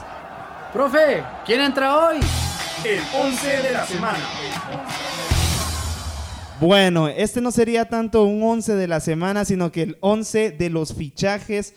Profe, 0.72 1.22
¿quién 1.44 1.60
entra 1.60 1.98
hoy? 1.98 2.16
El 2.82 3.00
11 3.14 3.46
de 3.62 3.72
la 3.72 3.86
semana. 3.86 4.18
Bueno, 6.60 7.08
este 7.08 7.42
no 7.42 7.50
sería 7.50 7.90
tanto 7.90 8.24
un 8.24 8.42
11 8.42 8.74
de 8.74 8.88
la 8.88 9.00
semana, 9.00 9.44
sino 9.44 9.70
que 9.70 9.82
el 9.82 9.98
11 10.00 10.52
de 10.52 10.70
los 10.70 10.94
fichajes 10.94 11.74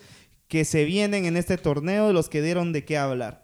que 0.48 0.64
se 0.64 0.86
vienen 0.86 1.26
en 1.26 1.36
este 1.36 1.58
torneo, 1.58 2.14
los 2.14 2.30
que 2.30 2.42
dieron 2.42 2.72
de 2.72 2.86
qué 2.86 2.98
hablar. 2.98 3.44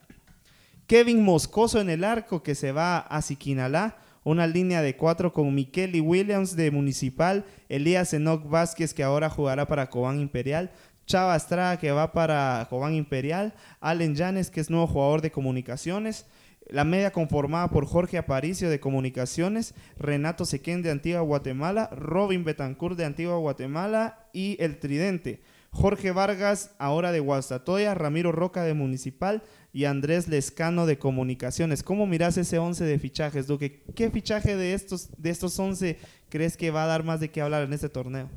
Kevin 0.88 1.22
Moscoso 1.22 1.82
en 1.82 1.90
el 1.90 2.06
arco, 2.06 2.44
que 2.44 2.56
se 2.56 2.72
va 2.72 3.00
a 3.00 3.22
Siquinalá. 3.22 3.98
Una 4.24 4.48
línea 4.48 4.82
de 4.82 4.96
cuatro 4.96 5.34
con 5.34 5.54
Mikel 5.54 6.00
Williams 6.00 6.56
de 6.56 6.72
Municipal. 6.72 7.44
Elías 7.68 8.14
Enoch 8.14 8.48
Vázquez, 8.48 8.94
que 8.94 9.04
ahora 9.04 9.30
jugará 9.30 9.68
para 9.68 9.90
Cobán 9.90 10.22
Imperial. 10.22 10.72
Chava 11.06 11.36
Estrada, 11.36 11.78
que 11.78 11.92
va 11.92 12.14
para 12.14 12.66
Cobán 12.70 12.96
Imperial. 12.96 13.54
Allen 13.82 14.16
Llanes, 14.16 14.50
que 14.50 14.62
es 14.62 14.70
nuevo 14.70 14.88
jugador 14.88 15.22
de 15.22 15.32
comunicaciones. 15.32 16.26
La 16.70 16.84
media 16.84 17.12
conformada 17.12 17.70
por 17.70 17.88
Jorge 17.88 18.20
Aparicio 18.20 18.70
de 18.70 18.80
Comunicaciones, 18.80 19.74
Renato 19.98 20.46
Sequén 20.46 20.84
de 20.84 20.92
Antigua 20.92 21.22
Guatemala, 21.22 21.90
Robin 21.92 22.44
Betancourt 22.44 22.96
de 22.96 23.06
Antigua 23.06 23.38
Guatemala 23.38 24.28
y 24.34 24.56
El 24.60 24.78
Tridente. 24.80 25.42
Jorge 25.72 26.12
Vargas, 26.12 26.72
ahora 26.78 27.12
de 27.12 27.20
Guastatoya, 27.20 27.96
Ramiro 27.96 28.32
Roca 28.32 28.64
de 28.64 28.76
Municipal 28.76 29.44
y 29.74 29.86
Andrés 29.86 30.28
Lescano 30.28 30.86
de 30.86 31.00
Comunicaciones. 31.00 31.84
¿Cómo 31.84 32.06
miras 32.06 32.38
ese 32.38 32.60
11 32.60 32.84
de 32.84 33.00
fichajes, 33.00 33.48
Duque? 33.48 33.84
¿Qué 33.96 34.12
fichaje 34.12 34.56
de 34.56 34.74
estos, 34.74 35.10
de 35.18 35.30
estos 35.30 35.58
11 35.58 35.98
crees 36.30 36.56
que 36.56 36.72
va 36.72 36.84
a 36.84 36.88
dar 36.88 37.04
más 37.04 37.20
de 37.20 37.30
qué 37.30 37.42
hablar 37.42 37.64
en 37.64 37.74
este 37.74 37.90
torneo? 37.90 38.30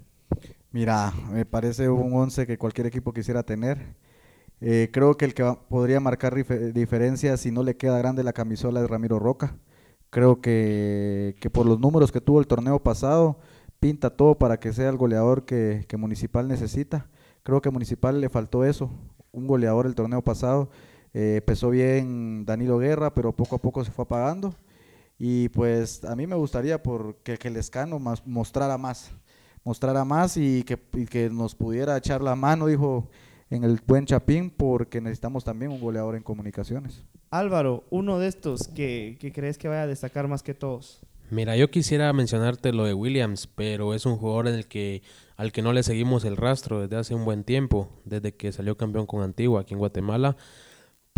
Mira, 0.70 1.12
me 1.30 1.44
parece 1.44 1.90
un 1.90 2.14
11 2.14 2.46
que 2.46 2.56
cualquier 2.56 2.86
equipo 2.86 3.12
quisiera 3.12 3.42
tener. 3.42 3.78
Eh, 4.64 4.90
creo 4.92 5.16
que 5.16 5.24
el 5.24 5.34
que 5.34 5.44
podría 5.68 5.98
marcar 5.98 6.34
dife- 6.36 6.72
diferencia 6.72 7.36
si 7.36 7.50
no 7.50 7.64
le 7.64 7.76
queda 7.76 7.98
grande 7.98 8.22
la 8.22 8.32
camisola 8.32 8.80
es 8.80 8.88
Ramiro 8.88 9.18
Roca. 9.18 9.56
Creo 10.10 10.40
que, 10.40 11.34
que 11.40 11.50
por 11.50 11.66
los 11.66 11.80
números 11.80 12.12
que 12.12 12.20
tuvo 12.20 12.38
el 12.38 12.46
torneo 12.46 12.80
pasado, 12.82 13.38
pinta 13.80 14.10
todo 14.10 14.36
para 14.36 14.60
que 14.60 14.72
sea 14.72 14.88
el 14.88 14.96
goleador 14.96 15.44
que, 15.44 15.84
que 15.88 15.96
Municipal 15.96 16.46
necesita. 16.46 17.08
Creo 17.42 17.60
que 17.60 17.70
Municipal 17.70 18.20
le 18.20 18.28
faltó 18.28 18.64
eso, 18.64 18.90
un 19.32 19.48
goleador 19.48 19.86
el 19.86 19.96
torneo 19.96 20.22
pasado. 20.22 20.70
Eh, 21.12 21.42
bien 21.70 22.44
Danilo 22.46 22.78
Guerra, 22.78 23.12
pero 23.14 23.32
poco 23.32 23.56
a 23.56 23.58
poco 23.58 23.84
se 23.84 23.90
fue 23.90 24.04
apagando. 24.04 24.54
Y 25.18 25.48
pues 25.48 26.04
a 26.04 26.14
mí 26.14 26.26
me 26.26 26.36
gustaría 26.36 26.82
por 26.82 27.16
que, 27.16 27.36
que 27.36 27.48
el 27.48 27.56
Escano 27.56 27.98
más, 27.98 28.24
mostrara 28.26 28.78
más, 28.78 29.10
mostrara 29.64 30.04
más 30.04 30.36
y 30.36 30.62
que, 30.62 30.78
y 30.94 31.06
que 31.06 31.30
nos 31.30 31.54
pudiera 31.54 31.96
echar 31.96 32.22
la 32.22 32.36
mano, 32.36 32.66
dijo 32.66 33.08
en 33.52 33.64
el 33.64 33.80
buen 33.86 34.06
Chapín, 34.06 34.50
porque 34.50 35.02
necesitamos 35.02 35.44
también 35.44 35.70
un 35.72 35.80
goleador 35.80 36.16
en 36.16 36.22
comunicaciones. 36.22 37.04
Álvaro, 37.30 37.84
uno 37.90 38.18
de 38.18 38.28
estos 38.28 38.66
que, 38.68 39.18
que 39.20 39.30
crees 39.30 39.58
que 39.58 39.68
vaya 39.68 39.82
a 39.82 39.86
destacar 39.86 40.26
más 40.26 40.42
que 40.42 40.54
todos. 40.54 41.00
Mira, 41.30 41.54
yo 41.56 41.70
quisiera 41.70 42.10
mencionarte 42.14 42.72
lo 42.72 42.84
de 42.84 42.94
Williams, 42.94 43.46
pero 43.46 43.92
es 43.92 44.06
un 44.06 44.16
jugador 44.16 44.48
en 44.48 44.54
el 44.54 44.66
que 44.66 45.02
al 45.36 45.52
que 45.52 45.60
no 45.60 45.74
le 45.74 45.82
seguimos 45.82 46.24
el 46.24 46.36
rastro 46.36 46.80
desde 46.80 46.96
hace 46.96 47.14
un 47.14 47.26
buen 47.26 47.44
tiempo, 47.44 47.90
desde 48.04 48.34
que 48.34 48.52
salió 48.52 48.76
campeón 48.76 49.06
con 49.06 49.22
Antigua 49.22 49.60
aquí 49.60 49.74
en 49.74 49.78
Guatemala. 49.78 50.36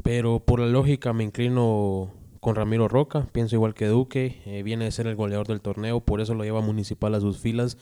Pero 0.02 0.40
por 0.40 0.58
la 0.58 0.66
lógica 0.66 1.12
me 1.12 1.22
inclino 1.22 2.12
con 2.40 2.56
Ramiro 2.56 2.88
Roca, 2.88 3.28
pienso 3.32 3.54
igual 3.54 3.74
que 3.74 3.86
Duque, 3.86 4.42
eh, 4.44 4.64
viene 4.64 4.86
de 4.86 4.90
ser 4.90 5.06
el 5.06 5.14
goleador 5.14 5.46
del 5.46 5.60
torneo, 5.60 6.00
por 6.00 6.20
eso 6.20 6.34
lo 6.34 6.42
lleva 6.42 6.60
Municipal 6.60 7.14
a 7.14 7.20
sus 7.20 7.38
filas. 7.38 7.78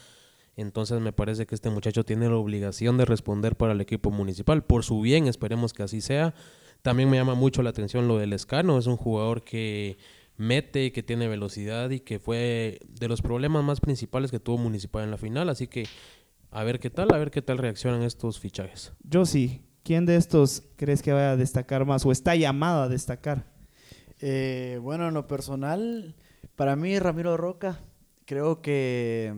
Entonces 0.57 1.01
me 1.01 1.13
parece 1.13 1.47
que 1.47 1.55
este 1.55 1.71
muchacho 1.71 2.05
tiene 2.05 2.29
la 2.29 2.37
obligación 2.37 2.99
de 2.99 3.05
responder 3.05 3.57
para 3.57 3.73
el 3.73 3.81
equipo 3.81 4.11
municipal. 4.11 4.65
Por 4.65 4.85
su 4.85 5.01
bien, 5.01 5.27
esperemos 5.27 5.73
que 5.73 5.83
así 5.83 6.01
sea. 6.01 6.35
También 6.83 7.09
me 7.09 7.17
llama 7.17 7.35
mucho 7.35 7.63
la 7.63 7.71
atención 7.71 8.09
lo 8.09 8.19
del 8.19 8.33
Escano, 8.33 8.79
es 8.79 8.87
un 8.87 8.97
jugador 8.97 9.45
que 9.45 9.97
mete, 10.37 10.93
que 10.93 11.03
tiene 11.03 11.29
velocidad 11.29 11.91
y 11.91 12.01
que 12.01 12.19
fue 12.19 12.81
de 12.89 13.09
los 13.09 13.23
problemas 13.23 13.63
más 13.63 13.81
principales 13.81 14.31
que 14.31 14.41
tuvo 14.41 14.59
Municipal 14.59 15.05
en 15.05 15.11
la 15.11 15.17
final. 15.17 15.49
Así 15.49 15.69
que 15.69 15.87
a 16.51 16.65
ver 16.65 16.81
qué 16.81 16.91
tal, 16.91 17.09
a 17.15 17.19
ver 17.19 17.31
qué 17.31 17.41
tal 17.41 17.59
reaccionan 17.59 18.03
estos 18.03 18.41
fichajes. 18.41 18.93
Yo 19.05 19.25
sí. 19.25 19.63
¿Quién 19.85 20.07
de 20.07 20.15
estos 20.15 20.63
crees 20.77 21.03
que 21.03 21.13
vaya 21.13 21.33
a 21.33 21.37
destacar 21.37 21.85
más 21.85 22.07
o 22.07 22.13
está 22.13 22.37
llamado 22.37 22.83
a 22.83 22.89
destacar? 22.89 23.47
Eh, 24.21 24.79
bueno, 24.81 25.09
en 25.09 25.15
lo 25.15 25.27
personal, 25.27 26.15
para 26.55 26.77
mí 26.77 26.97
Ramiro 27.01 27.37
Roca, 27.37 27.81
Creo 28.25 28.63
que 28.63 29.35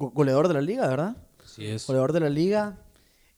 go- 0.00 0.10
goleador 0.10 0.48
de 0.48 0.54
la 0.54 0.60
liga, 0.62 0.88
¿verdad? 0.88 1.16
Así 1.44 1.66
es. 1.66 1.86
Goleador 1.86 2.12
de 2.12 2.20
la 2.20 2.30
liga. 2.30 2.78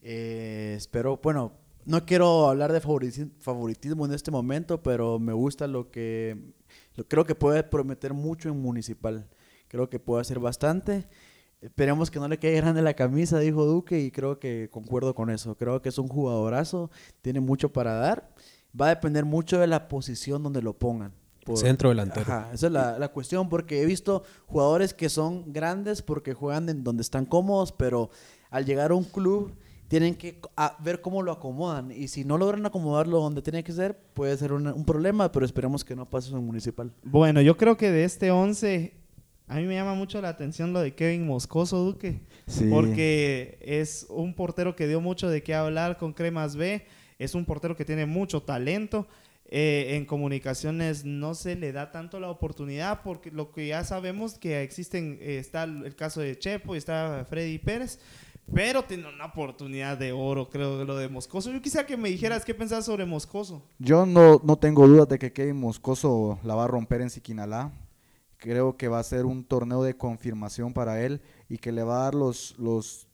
Eh, 0.00 0.75
espero, 0.76 1.19
bueno, 1.23 1.52
no 1.85 2.04
quiero 2.07 2.49
hablar 2.49 2.73
de 2.73 2.81
favoritismo, 2.81 3.31
favoritismo 3.40 4.07
en 4.07 4.14
este 4.14 4.31
momento, 4.31 4.83
pero 4.83 5.19
me 5.19 5.33
gusta 5.33 5.66
lo 5.66 5.90
que 5.90 6.54
lo- 6.97 7.07
creo 7.07 7.25
que 7.25 7.35
puede 7.35 7.62
prometer 7.64 8.14
mucho 8.14 8.49
en 8.49 8.61
Municipal. 8.61 9.28
Creo 9.69 9.88
que 9.90 9.99
puede 9.99 10.23
hacer 10.23 10.38
bastante. 10.38 11.07
Esperemos 11.61 12.11
que 12.11 12.19
no 12.19 12.26
le 12.28 12.38
quede 12.38 12.57
grande 12.57 12.83
la 12.83 12.95
camisa, 12.95 13.38
dijo 13.38 13.64
Duque, 13.64 14.00
y 14.00 14.11
creo 14.11 14.38
que 14.40 14.69
concuerdo 14.71 15.14
con 15.14 15.31
eso. 15.31 15.57
Creo 15.57 15.81
que 15.81 15.88
es 15.90 15.99
un 15.99 16.09
jugadorazo, 16.09 16.90
tiene 17.21 17.40
mucho 17.40 17.73
para 17.73 17.95
dar. 17.95 18.35
Va 18.78 18.87
a 18.87 18.90
depender 18.90 19.25
mucho 19.25 19.59
de 19.61 19.66
la 19.69 19.87
posición 19.88 20.42
donde 20.42 20.62
lo 20.62 20.73
pongan. 20.78 21.12
Por- 21.44 21.58
Centro 21.58 21.88
delantero. 21.88 22.22
Ajá, 22.22 22.50
esa 22.52 22.66
es 22.66 22.72
la, 22.72 22.99
la 22.99 23.08
cuestión, 23.08 23.49
porque 23.49 23.82
he 23.82 23.87
visto 23.87 24.22
jugadores 24.46 24.94
que 24.94 25.08
son 25.08 25.52
grandes 25.52 26.00
porque 26.02 26.34
juegan 26.34 26.68
en 26.68 26.84
donde 26.84 27.02
están 27.02 27.25
cómodos, 27.26 27.72
pero 27.72 28.11
al 28.50 28.64
llegar 28.64 28.90
a 28.90 28.94
un 28.94 29.04
club 29.04 29.52
tienen 29.88 30.14
que 30.14 30.40
a- 30.56 30.76
ver 30.82 31.00
cómo 31.00 31.20
lo 31.22 31.32
acomodan. 31.32 31.90
Y 31.92 32.08
si 32.08 32.25
no 32.25 32.38
logran 32.38 32.64
acomodarlo 32.64 33.20
donde 33.20 33.42
tiene 33.42 33.62
que 33.64 33.72
ser, 33.72 33.99
puede 34.14 34.37
ser 34.37 34.52
una- 34.52 34.72
un 34.72 34.84
problema, 34.84 35.30
pero 35.32 35.44
esperemos 35.44 35.84
que 35.84 35.94
no 35.96 36.08
pase 36.08 36.30
en 36.30 36.44
Municipal. 36.46 36.92
Bueno, 37.02 37.40
yo 37.42 37.56
creo 37.56 37.76
que 37.76 37.90
de 37.90 38.04
este 38.04 38.30
11, 38.30 38.94
a 39.49 39.56
mí 39.56 39.64
me 39.64 39.75
llama 39.75 39.94
mucho 39.94 40.20
la 40.22 40.28
atención 40.30 40.72
lo 40.72 40.80
de 40.80 40.94
Kevin 40.94 41.26
Moscoso, 41.26 41.78
Duque. 41.84 42.20
Sí. 42.46 42.68
Porque 42.70 43.58
es 43.61 44.06
un 44.08 44.34
portero 44.34 44.75
que 44.76 44.87
dio 44.87 45.00
mucho 45.00 45.28
de 45.28 45.42
qué 45.42 45.54
hablar 45.54 45.99
con 45.99 46.12
Cremas 46.12 46.56
B. 46.56 46.87
Es 47.18 47.34
un 47.34 47.44
portero 47.44 47.76
que 47.76 47.84
tiene 47.84 48.06
mucho 48.06 48.42
talento. 48.42 49.06
Eh, 49.54 49.97
en 49.97 50.06
comunicaciones 50.06 51.04
no 51.04 51.35
se 51.35 51.56
le 51.56 51.73
da 51.73 51.90
tanto 51.92 52.18
la 52.18 52.30
oportunidad 52.30 53.02
porque 53.02 53.30
lo 53.30 53.52
que 53.52 53.66
ya 53.66 53.85
sabemos 53.85 54.38
que 54.38 54.62
existen, 54.62 55.18
eh, 55.21 55.37
está 55.37 55.64
el 55.64 55.94
caso 55.94 56.23
de 56.23 56.38
Chepo 56.38 56.75
y 56.75 56.78
está 56.78 57.26
Freddy 57.28 57.59
Pérez, 57.59 57.99
pero 58.54 58.82
tiene 58.82 59.06
una 59.14 59.26
oportunidad 59.26 59.99
de 59.99 60.11
oro, 60.11 60.49
creo, 60.49 60.82
lo 60.87 60.97
de 60.97 61.11
Moscoso. 61.11 61.52
Yo 61.52 61.61
quisiera 61.61 61.87
que 61.87 61.99
me 61.99 62.09
dijeras 62.09 62.47
qué 62.47 62.54
pensás 62.54 62.87
sobre 62.87 63.04
Moscoso. 63.04 63.62
Yo 63.78 64.06
no, 64.06 64.40
no 64.42 64.56
tengo 64.56 64.88
dudas 64.88 65.09
de 65.09 65.18
que 65.18 65.35
Kevin 65.35 65.61
Moscoso 65.61 66.38
la 66.44 66.54
va 66.54 66.64
a 66.64 66.68
romper 66.68 67.02
en 67.02 67.11
Siquinalá. 67.11 67.73
Creo 68.38 68.78
que 68.78 68.88
va 68.88 69.00
a 69.00 69.04
ser 69.04 69.26
un 69.26 69.44
torneo 69.44 69.82
de 69.82 69.99
confirmación 69.99 70.73
para 70.73 71.02
él 71.02 71.21
y 71.50 71.59
que 71.59 71.73
le 71.73 71.82
va 71.82 72.00
a 72.00 72.04
dar 72.04 72.14
los, 72.14 72.54
los 72.59 73.06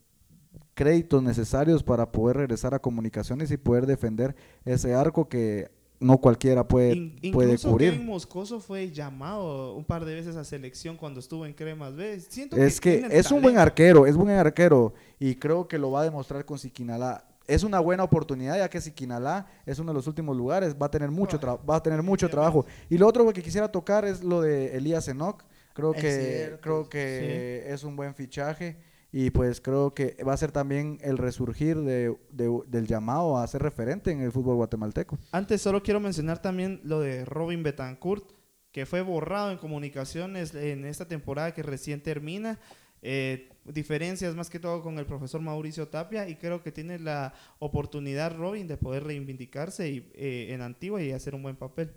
créditos 0.75 1.21
necesarios 1.21 1.83
para 1.83 2.13
poder 2.13 2.37
regresar 2.37 2.75
a 2.75 2.79
comunicaciones 2.79 3.51
y 3.51 3.57
poder 3.57 3.87
defender 3.87 4.37
ese 4.65 4.95
arco 4.95 5.29
que 5.29 5.77
no 6.01 6.19
cualquiera 6.19 6.67
puede, 6.67 6.93
In- 6.93 7.33
puede 7.33 7.59
cubrir. 7.59 7.93
Kevin 7.93 8.07
Moscoso 8.07 8.61
fue 8.61 8.91
llamado 8.91 9.75
un 9.75 9.85
par 9.85 10.05
de 10.05 10.15
veces 10.15 10.37
a 10.37 10.45
selección 10.45 10.97
cuando 10.97 11.21
estuvo 11.21 11.45
en 11.47 11.53
Cremas 11.53 11.95
B. 11.97 12.21
Siento 12.21 12.57
Es 12.57 12.81
que 12.81 13.07
es 13.11 13.31
un 13.31 13.43
buen 13.43 13.59
arquero, 13.59 14.07
es 14.07 14.17
buen 14.17 14.31
arquero 14.37 14.95
y 15.19 15.35
creo 15.35 15.67
que 15.67 15.79
lo 15.79 15.91
va 15.91 16.03
a 16.03 16.05
demostrar 16.05 16.45
con 16.45 16.59
Siquinalá. 16.59 17.25
Es 17.47 17.63
una 17.63 17.81
buena 17.81 18.05
oportunidad 18.05 18.59
ya 18.59 18.69
que 18.69 18.81
Siquinalá 18.81 19.47
es 19.65 19.79
uno 19.79 19.91
de 19.93 19.95
los 19.95 20.07
últimos 20.07 20.37
lugares, 20.37 20.75
va 20.81 20.87
a 20.87 20.91
tener 20.91 21.11
mucho 21.11 21.41
tra- 21.41 21.59
va 21.69 21.77
a 21.77 21.83
tener 21.83 22.03
mucho 22.03 22.29
trabajo. 22.29 22.67
Y 22.91 22.99
lo 22.99 23.07
otro 23.09 23.31
que 23.33 23.43
quisiera 23.43 23.69
tocar 23.73 24.05
es 24.05 24.23
lo 24.23 24.43
de 24.43 24.77
Elías 24.77 25.09
Enoch. 25.09 25.43
Creo 25.73 25.95
Es 25.95 26.01
que 26.03 26.37
cierto, 26.37 26.61
creo 26.61 26.89
que 26.89 27.65
es 27.73 27.85
un 27.85 27.97
buen 27.97 28.15
fichaje 28.15 28.77
y 29.13 29.31
pues 29.31 29.61
creo 29.61 29.95
que 29.95 30.17
va 30.27 30.35
a 30.35 30.37
ser 30.37 30.53
también 30.53 30.99
el 31.03 31.17
resurgir 31.19 31.77
de, 31.79 32.15
de- 32.31 32.61
del 32.67 32.87
llamado 32.87 33.39
a 33.39 33.47
ser 33.47 33.63
referente 33.63 34.11
en 34.11 34.21
el 34.21 34.33
fútbol 34.33 34.57
guatemalteco. 34.57 35.19
Antes 35.33 35.63
solo 35.63 35.83
quiero 35.83 36.01
mencionar 36.01 36.43
también 36.43 36.81
lo 36.85 37.01
de 37.01 37.25
Robin 37.25 37.63
Betancourt, 37.63 38.33
que 38.71 38.85
fue 38.85 39.01
borrado 39.01 39.51
en 39.51 39.59
comunicaciones 39.59 40.55
en 40.55 40.85
esta 40.85 41.09
temporada 41.09 41.53
que 41.55 41.63
recién 41.63 42.03
termina. 42.03 42.59
Eh, 43.01 43.49
diferencias 43.65 44.35
más 44.35 44.51
que 44.51 44.59
todo 44.59 44.83
con 44.83 44.99
el 44.99 45.07
profesor 45.07 45.41
Mauricio 45.41 45.87
Tapia 45.87 46.29
y 46.29 46.35
creo 46.35 46.63
que 46.63 46.73
tiene 46.73 46.99
la 46.99 47.33
oportunidad 47.61 48.37
Robin 48.37 48.67
de 48.67 48.77
poder 48.77 49.05
reivindicarse 49.05 49.89
y, 49.89 50.11
eh, 50.15 50.49
en 50.51 50.63
Antigua 50.63 51.01
y 51.01 51.13
hacer 51.13 51.35
un 51.35 51.43
buen 51.45 51.55
papel. 51.57 51.93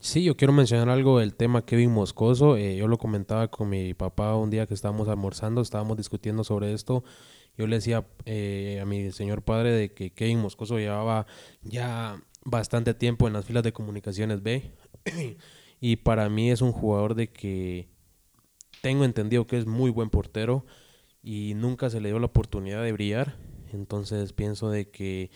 Sí, 0.00 0.24
yo 0.24 0.36
quiero 0.36 0.52
mencionar 0.52 0.88
algo 0.88 1.18
del 1.18 1.34
tema 1.34 1.64
Kevin 1.64 1.92
Moscoso. 1.92 2.56
Eh, 2.56 2.76
yo 2.76 2.88
lo 2.88 2.98
comentaba 2.98 3.48
con 3.48 3.68
mi 3.68 3.94
papá 3.94 4.34
un 4.34 4.50
día 4.50 4.66
que 4.66 4.74
estábamos 4.74 5.08
almorzando, 5.08 5.60
estábamos 5.60 5.96
discutiendo 5.96 6.42
sobre 6.42 6.72
esto. 6.72 7.04
Yo 7.56 7.66
le 7.66 7.76
decía 7.76 8.06
eh, 8.24 8.80
a 8.82 8.86
mi 8.86 9.12
señor 9.12 9.42
padre 9.42 9.72
de 9.72 9.92
que 9.92 10.10
Kevin 10.10 10.40
Moscoso 10.40 10.78
llevaba 10.78 11.26
ya 11.62 12.20
bastante 12.44 12.94
tiempo 12.94 13.26
en 13.26 13.34
las 13.34 13.44
filas 13.44 13.62
de 13.62 13.72
comunicaciones 13.72 14.42
B. 14.42 14.72
y 15.80 15.96
para 15.96 16.28
mí 16.28 16.50
es 16.50 16.62
un 16.62 16.72
jugador 16.72 17.14
de 17.14 17.30
que 17.30 17.88
tengo 18.80 19.04
entendido 19.04 19.46
que 19.46 19.58
es 19.58 19.66
muy 19.66 19.90
buen 19.90 20.10
portero 20.10 20.64
y 21.22 21.54
nunca 21.54 21.90
se 21.90 22.00
le 22.00 22.08
dio 22.08 22.18
la 22.18 22.26
oportunidad 22.26 22.82
de 22.82 22.92
brillar. 22.92 23.36
Entonces 23.72 24.32
pienso 24.32 24.70
de 24.70 24.90
que 24.90 25.30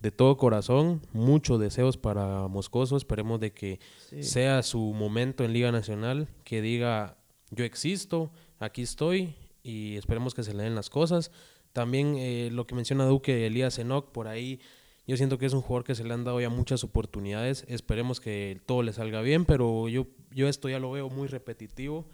de 0.00 0.10
todo 0.10 0.36
corazón, 0.36 1.02
muchos 1.12 1.58
deseos 1.60 1.96
para 1.96 2.48
Moscoso. 2.48 2.96
Esperemos 2.96 3.40
de 3.40 3.52
que 3.52 3.80
sea 4.20 4.62
su 4.62 4.78
momento 4.78 5.44
en 5.44 5.52
Liga 5.52 5.72
Nacional, 5.72 6.28
que 6.44 6.62
diga 6.62 7.16
yo 7.50 7.64
existo, 7.64 8.30
aquí 8.58 8.82
estoy 8.82 9.34
y 9.62 9.96
esperemos 9.96 10.34
que 10.34 10.42
se 10.42 10.54
le 10.54 10.62
den 10.62 10.74
las 10.74 10.90
cosas. 10.90 11.30
También 11.72 12.16
eh, 12.16 12.50
lo 12.52 12.66
que 12.66 12.74
menciona 12.74 13.04
Duque, 13.06 13.46
Elías 13.46 13.78
Enoch, 13.78 14.10
por 14.12 14.28
ahí 14.28 14.60
yo 15.06 15.16
siento 15.16 15.38
que 15.38 15.46
es 15.46 15.54
un 15.54 15.62
jugador 15.62 15.84
que 15.84 15.94
se 15.94 16.04
le 16.04 16.12
han 16.12 16.24
dado 16.24 16.38
ya 16.38 16.50
muchas 16.50 16.84
oportunidades. 16.84 17.64
Esperemos 17.66 18.20
que 18.20 18.60
todo 18.66 18.82
le 18.82 18.92
salga 18.92 19.22
bien, 19.22 19.46
pero 19.46 19.88
yo, 19.88 20.06
yo 20.30 20.48
esto 20.48 20.68
ya 20.68 20.78
lo 20.78 20.90
veo 20.90 21.08
muy 21.08 21.28
repetitivo. 21.28 22.06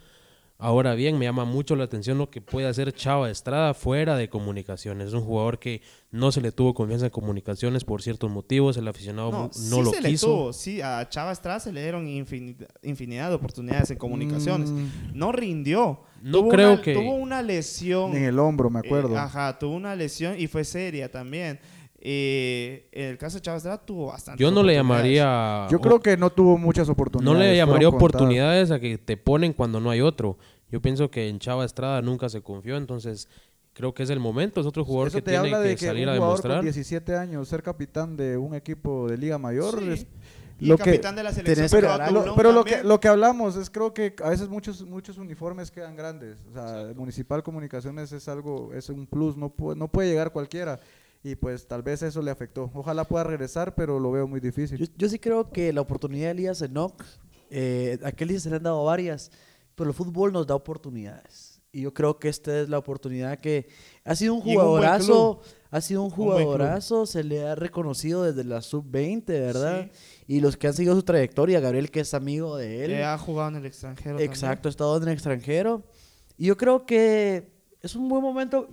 Ahora 0.57 0.95
bien, 0.95 1.19
me 1.19 1.25
llama 1.25 1.45
mucho 1.45 1.75
la 1.75 1.85
atención 1.85 2.17
lo 2.17 2.31
que 2.31 2.41
puede 2.41 2.69
hacer 2.69 2.93
Chava 2.93 3.29
Estrada 3.29 3.75
fuera 3.75 4.17
de 4.17 4.29
comunicaciones. 4.29 5.09
Es 5.09 5.13
un 5.15 5.23
jugador 5.23 5.59
que 5.59 5.83
no 6.13 6.31
se 6.31 6.41
le 6.41 6.53
tuvo 6.53 6.75
confianza 6.75 7.07
en 7.07 7.11
comunicaciones 7.11 7.85
por 7.85 8.03
ciertos 8.03 8.31
motivos. 8.31 8.77
El 8.77 8.87
aficionado 8.87 9.33
no, 9.33 9.51
sí 9.53 9.69
lo 9.83 9.91
se 9.91 10.01
le 10.01 10.09
quiso. 10.11 10.27
tuvo, 10.29 10.53
sí, 10.53 10.81
a 10.81 11.09
Chava 11.09 11.33
Estrada 11.33 11.59
se 11.59 11.73
le 11.73 11.83
dieron 11.83 12.07
infinidad, 12.07 12.69
infinidad 12.83 13.31
de 13.31 13.35
oportunidades 13.35 13.91
en 13.91 13.99
comunicaciones. 13.99 14.71
Mm, 14.71 14.87
No 15.13 15.33
rindió. 15.33 16.01
No 16.23 16.39
Tuvo 16.39 16.49
creo 16.51 16.73
una- 16.75 16.83
que- 16.83 16.95
Tuvo 16.95 17.15
una 17.17 17.43
lesión. 17.43 18.17
en 18.17 18.23
el 18.25 18.39
hombro, 18.39 18.71
me 18.71 18.79
Eh, 18.79 18.83
acuerdo. 18.87 19.19
ajá, 19.19 19.59
tuvo 19.59 19.75
una 19.75 19.95
lesión 19.97 20.37
y 20.39 20.47
fue 20.47 20.65
seria 20.65 21.11
también. 21.11 21.59
Eh, 22.07 22.87
en 22.93 23.09
el 23.09 23.19
caso 23.19 23.39
de 23.39 23.41
Chávez 23.43 23.59
Estrada 23.61 23.79
tuvo 23.85 24.07
bastante. 24.09 24.43
Yo 24.43 24.51
no 24.51 24.63
le 24.63 24.75
llamaría. 24.75 25.67
Yo 25.71 25.81
creo 25.81 26.01
que 26.01 26.17
no 26.19 26.29
tuvo 26.31 26.59
muchas 26.59 26.87
No 26.87 26.93
oportunidades. 26.93 27.39
le 27.39 27.45
fueron 27.47 27.57
llamaría 27.57 27.89
contadas. 27.91 28.03
oportunidades 28.15 28.71
a 28.71 28.79
que 28.79 28.99
te 28.99 29.17
ponen 29.17 29.55
cuando 29.55 29.81
no 29.81 29.89
hay 29.91 30.03
otro. 30.03 30.37
Yo 30.71 30.83
pienso 30.83 31.11
que 31.11 31.29
en 31.29 31.39
Chava 31.39 31.65
Estrada 31.65 32.03
nunca 32.03 32.29
se 32.29 32.43
confió, 32.43 32.77
entonces 32.77 33.27
creo 33.73 33.95
que 33.95 34.03
es 34.03 34.11
el 34.11 34.21
momento. 34.21 34.61
Es 34.61 34.67
otro 34.67 34.85
jugador 34.85 35.09
Eso 35.09 35.17
que 35.19 35.23
te 35.23 35.31
tiene 35.31 35.47
habla 35.47 35.63
que, 35.63 35.69
de 35.71 35.77
que 35.77 35.87
salir 35.87 36.05
un 36.07 36.11
a 36.11 36.15
demostrar. 36.15 36.57
con 36.59 36.65
17 36.67 37.17
años, 37.17 37.49
ser 37.49 37.63
capitán 37.63 38.17
de 38.19 38.37
un 38.37 38.55
equipo 38.55 39.09
de 39.09 39.17
Liga 39.17 39.39
Mayor, 39.39 39.79
Sí. 39.81 39.89
es 39.91 40.07
Y 40.61 40.67
lo 40.67 40.75
el 40.75 40.79
que, 40.81 40.91
capitán 40.91 41.17
de 41.17 41.23
la 41.23 41.33
selección. 41.33 41.55
tenés 41.57 41.73
pero, 41.73 41.89
lo, 41.97 42.21
Toulon 42.21 42.37
pero 42.37 42.53
lo 42.53 42.65
que 42.65 42.85
lo 42.85 43.01
que 43.01 43.09
hablamos 43.09 43.57
es 43.57 43.71
creo 43.71 43.93
que 43.95 44.15
a 44.23 44.29
veces 44.29 44.49
muchos 44.49 44.83
muchos 44.85 45.17
uniformes 45.19 45.71
quedan 45.71 45.97
grandes. 45.97 46.45
O 46.51 46.53
sea, 46.53 46.93
Municipal 46.95 47.43
Comunicaciones 47.43 48.13
es 48.13 48.29
algo, 48.29 48.73
es 48.75 48.89
un 48.91 49.07
plus, 49.07 49.37
no 49.37 49.49
puede, 49.49 49.79
no 49.79 49.89
puede 49.89 50.11
llegar 50.11 50.31
cualquiera. 50.33 50.79
Y 51.25 51.37
pues 51.37 51.67
tal 51.67 51.83
vez 51.83 52.03
eso 52.03 52.21
le 52.21 52.31
afectó. 52.31 52.71
Ojalá 52.75 53.05
pueda 53.05 53.25
regresar, 53.25 53.75
pero 53.75 53.99
lo 53.99 54.13
veo 54.13 54.29
muy 54.29 54.41
difícil. 54.41 54.77
Yo, 54.79 54.87
yo 54.97 55.09
sí 55.09 55.19
creo 55.19 55.51
que 55.51 55.73
la 55.73 55.81
oportunidad 55.81 56.27
de 56.27 56.33
Elías 56.33 56.61
Enoch, 56.61 57.03
eh, 57.49 57.99
a 58.05 58.13
Kelly 58.13 58.39
se 58.39 58.51
le 58.51 58.57
han 58.57 58.63
dado 58.63 58.85
varias, 58.85 59.31
pero 59.75 59.89
el 59.89 59.95
fútbol 59.95 60.35
nos 60.35 60.47
da 60.47 60.55
oportunidades. 60.55 61.63
Y 61.73 61.81
yo 61.81 61.95
creo 61.95 62.19
que 62.19 62.29
esta 62.29 62.61
es 62.61 62.69
la 62.69 62.79
oportunidad 62.79 63.39
que 63.39 63.69
ha 64.05 64.15
sido 64.15 64.35
un 64.35 64.41
un 64.41 64.45
jugadorazo, 64.45 65.41
ha 65.71 65.81
sido 65.81 66.03
un 66.03 66.11
Un 66.11 66.13
jugadorazo, 66.13 67.07
se 67.07 67.25
le 67.25 67.49
ha 67.49 67.55
reconocido 67.55 68.23
desde 68.23 68.45
la 68.45 68.61
sub-20, 68.61 69.25
¿verdad? 69.27 69.91
Sí. 70.27 70.35
Y 70.37 70.41
los 70.41 70.59
que 70.59 70.69
han 70.69 70.75
seguido 70.75 70.95
su 70.95 71.03
trayectoria, 71.05 71.59
Gabriel 71.59 71.91
que 71.91 72.01
es 72.01 72.13
amigo 72.13 72.57
de 72.59 72.85
él. 72.85 72.91
Eh, 72.93 73.05
ha 73.05 73.17
jugado 73.17 73.49
en 73.49 73.57
el 73.57 73.67
extranjero. 73.67 74.11
también. 74.11 74.31
Exacto, 74.31 74.69
ha 74.69 74.71
estado 74.71 74.97
en 74.99 75.05
el 75.05 75.09
extranjero. 75.15 75.83
Y 76.37 76.47
yo 76.47 76.57
creo 76.59 76.85
que 76.85 77.51
es 77.81 77.97
un 77.97 78.09
buen 78.09 78.23
momento 78.23 78.69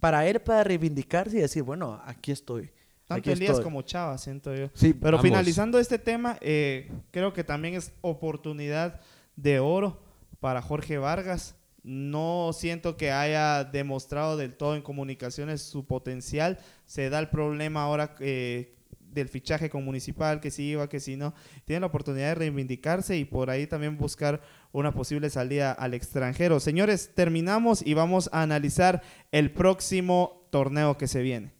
para 0.00 0.26
él 0.26 0.40
para 0.40 0.64
reivindicarse 0.64 1.38
y 1.38 1.40
decir, 1.40 1.62
bueno, 1.62 2.00
aquí 2.04 2.32
estoy. 2.32 2.70
Tanto 3.06 3.20
aquí 3.20 3.30
Elías 3.30 3.50
estoy. 3.50 3.64
como 3.64 3.82
Chava, 3.82 4.18
siento 4.18 4.54
yo. 4.54 4.68
Sí, 4.74 4.92
Pero 4.92 5.18
finalizando 5.20 5.78
este 5.78 5.98
tema, 5.98 6.38
eh, 6.40 6.90
creo 7.12 7.32
que 7.32 7.44
también 7.44 7.74
es 7.74 7.92
oportunidad 8.00 9.00
de 9.36 9.60
oro 9.60 10.02
para 10.40 10.60
Jorge 10.60 10.98
Vargas. 10.98 11.54
No 11.82 12.50
siento 12.52 12.96
que 12.96 13.12
haya 13.12 13.62
demostrado 13.62 14.36
del 14.36 14.56
todo 14.56 14.74
en 14.74 14.82
comunicaciones 14.82 15.62
su 15.62 15.86
potencial. 15.86 16.58
Se 16.84 17.10
da 17.10 17.20
el 17.20 17.28
problema 17.28 17.84
ahora 17.84 18.16
eh, 18.18 18.75
del 19.20 19.28
fichaje 19.28 19.68
con 19.68 19.84
Municipal, 19.84 20.40
que 20.40 20.50
si 20.50 20.64
iba, 20.64 20.88
que 20.88 21.00
si 21.00 21.16
no. 21.16 21.34
Tiene 21.64 21.80
la 21.80 21.86
oportunidad 21.86 22.28
de 22.28 22.34
reivindicarse 22.36 23.16
y 23.16 23.24
por 23.24 23.50
ahí 23.50 23.66
también 23.66 23.98
buscar 23.98 24.40
una 24.72 24.92
posible 24.92 25.30
salida 25.30 25.72
al 25.72 25.94
extranjero. 25.94 26.60
Señores, 26.60 27.12
terminamos 27.14 27.84
y 27.84 27.94
vamos 27.94 28.30
a 28.32 28.42
analizar 28.42 29.02
el 29.32 29.50
próximo 29.50 30.46
torneo 30.50 30.96
que 30.96 31.08
se 31.08 31.22
viene. 31.22 31.52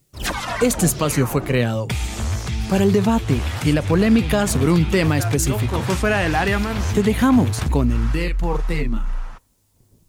Este 0.61 0.85
espacio 0.85 1.27
fue 1.27 1.43
creado 1.43 1.87
para 2.69 2.83
el 2.83 2.91
debate 2.91 3.39
y 3.63 3.71
la 3.71 3.81
polémica 3.81 4.47
sobre 4.47 4.71
un 4.71 4.89
tema 4.89 5.17
específico. 5.17 5.79
Fue 5.81 5.95
fuera 5.95 6.19
del 6.19 6.35
área, 6.35 6.59
man. 6.59 6.75
Te 6.93 7.03
dejamos 7.03 7.61
con 7.69 7.91
el 7.91 8.11
Deportema. 8.11 9.07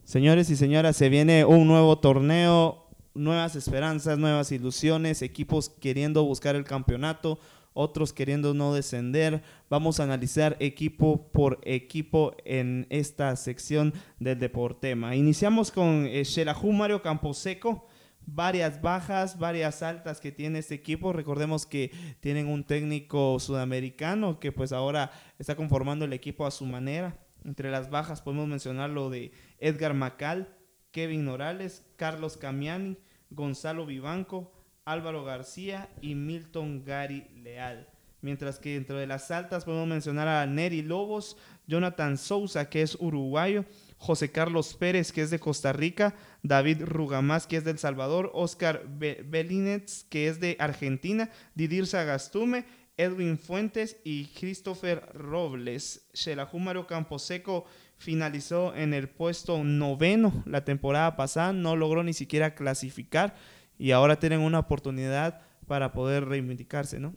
Señores 0.05 0.49
y 0.51 0.57
señoras, 0.57 0.97
se 0.97 1.09
viene 1.09 1.45
un 1.45 1.69
nuevo 1.69 1.99
torneo, 1.99 2.88
nuevas 3.19 3.57
esperanzas, 3.57 4.19
nuevas 4.19 4.53
ilusiones, 4.53 5.23
equipos 5.23 5.69
queriendo 5.69 6.25
buscar 6.25 6.57
el 6.57 6.65
campeonato, 6.65 7.39
otros 7.75 8.13
queriendo 8.13 8.55
no 8.55 8.75
descender. 8.75 9.43
Vamos 9.69 10.01
a 10.01 10.05
analizar 10.05 10.57
equipo 10.61 11.31
por 11.33 11.61
equipo 11.63 12.35
en 12.45 12.87
esta 12.91 13.35
sección 13.37 13.93
del 14.19 14.39
Deportema. 14.39 15.15
Iniciamos 15.15 15.71
con 15.71 16.07
eh, 16.07 16.25
Mario 16.73 17.03
Camposeco. 17.03 17.87
Varias 18.31 18.83
bajas, 18.83 19.39
varias 19.39 19.83
altas 19.83 20.21
que 20.21 20.33
tiene 20.33 20.59
este 20.59 20.75
equipo. 20.75 21.15
Recordemos 21.15 21.65
que 21.65 21.91
tienen 22.21 22.47
un 22.47 22.63
técnico 22.63 23.41
sudamericano 23.41 24.39
que 24.39 24.53
pues 24.53 24.73
ahora 24.73 25.11
está 25.39 25.57
conformando 25.57 26.05
el 26.05 26.13
equipo 26.13 26.45
a 26.45 26.51
su 26.51 26.67
manera. 26.67 27.19
Entre 27.45 27.71
las 27.71 27.89
bajas 27.89 28.21
podemos 28.21 28.47
mencionar 28.47 28.91
lo 28.91 29.09
de 29.09 29.33
Edgar 29.59 29.95
Macal, 29.95 30.55
Kevin 30.91 31.25
Morales, 31.25 31.87
Carlos 31.97 32.37
Camiani, 32.37 32.99
Gonzalo 33.31 33.87
Vivanco, 33.87 34.53
Álvaro 34.85 35.25
García 35.25 35.89
y 36.01 36.15
Milton 36.15 36.85
Gary 36.85 37.29
Leal. 37.43 37.89
Mientras 38.21 38.59
que 38.59 38.75
dentro 38.75 38.97
de 38.97 39.07
las 39.07 39.31
altas 39.31 39.65
podemos 39.65 39.87
mencionar 39.87 40.27
a 40.27 40.45
Neri 40.47 40.83
Lobos, 40.83 41.37
Jonathan 41.69 42.19
Souza, 42.19 42.69
que 42.69 42.83
es 42.83 42.97
uruguayo, 42.99 43.65
José 43.97 44.33
Carlos 44.33 44.75
Pérez, 44.75 45.13
que 45.13 45.23
es 45.23 45.31
de 45.31 45.39
Costa 45.39 45.73
Rica, 45.73 46.17
David 46.43 46.83
Rugamás, 46.85 47.47
que 47.47 47.59
es 47.59 47.65
de 47.65 47.71
El 47.71 47.79
Salvador, 47.79 48.31
Oscar 48.35 48.85
Belinets, 48.89 50.05
que 50.11 50.27
es 50.27 50.41
de 50.41 50.57
Argentina, 50.59 51.31
Didir 51.55 51.87
Sagastume, 51.87 52.65
Edwin 52.97 53.39
Fuentes 53.39 53.99
y 54.03 54.27
Christopher 54.27 55.09
Robles. 55.15 56.09
Xelajúmaro 56.13 56.89
Camposeco 56.89 57.67
finalizó 57.99 58.75
en 58.75 58.95
el 58.95 59.09
puesto 59.09 59.63
noveno 59.65 60.33
la 60.47 60.65
temporada 60.65 61.17
pasada, 61.17 61.53
no 61.53 61.77
logró 61.77 62.03
ni 62.03 62.15
siquiera 62.15 62.55
clasificar 62.55 63.35
y 63.77 63.91
ahora 63.91 64.19
tienen 64.19 64.41
una 64.41 64.61
oportunidad 64.61 65.41
para 65.67 65.93
poder 65.93 66.25
reivindicarse, 66.25 66.99
¿no? 66.99 67.15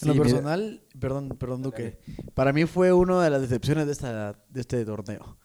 en 0.00 0.08
lo 0.08 0.14
personal, 0.16 0.82
perdón, 0.98 1.28
perdón 1.38 1.62
Duque, 1.62 1.98
para 2.34 2.52
mí 2.52 2.64
fue 2.64 2.92
una 2.92 3.22
de 3.22 3.30
las 3.30 3.40
decepciones 3.40 3.86
de, 3.86 3.92
esta, 3.92 4.32
de 4.48 4.60
este 4.60 4.84
torneo. 4.84 5.38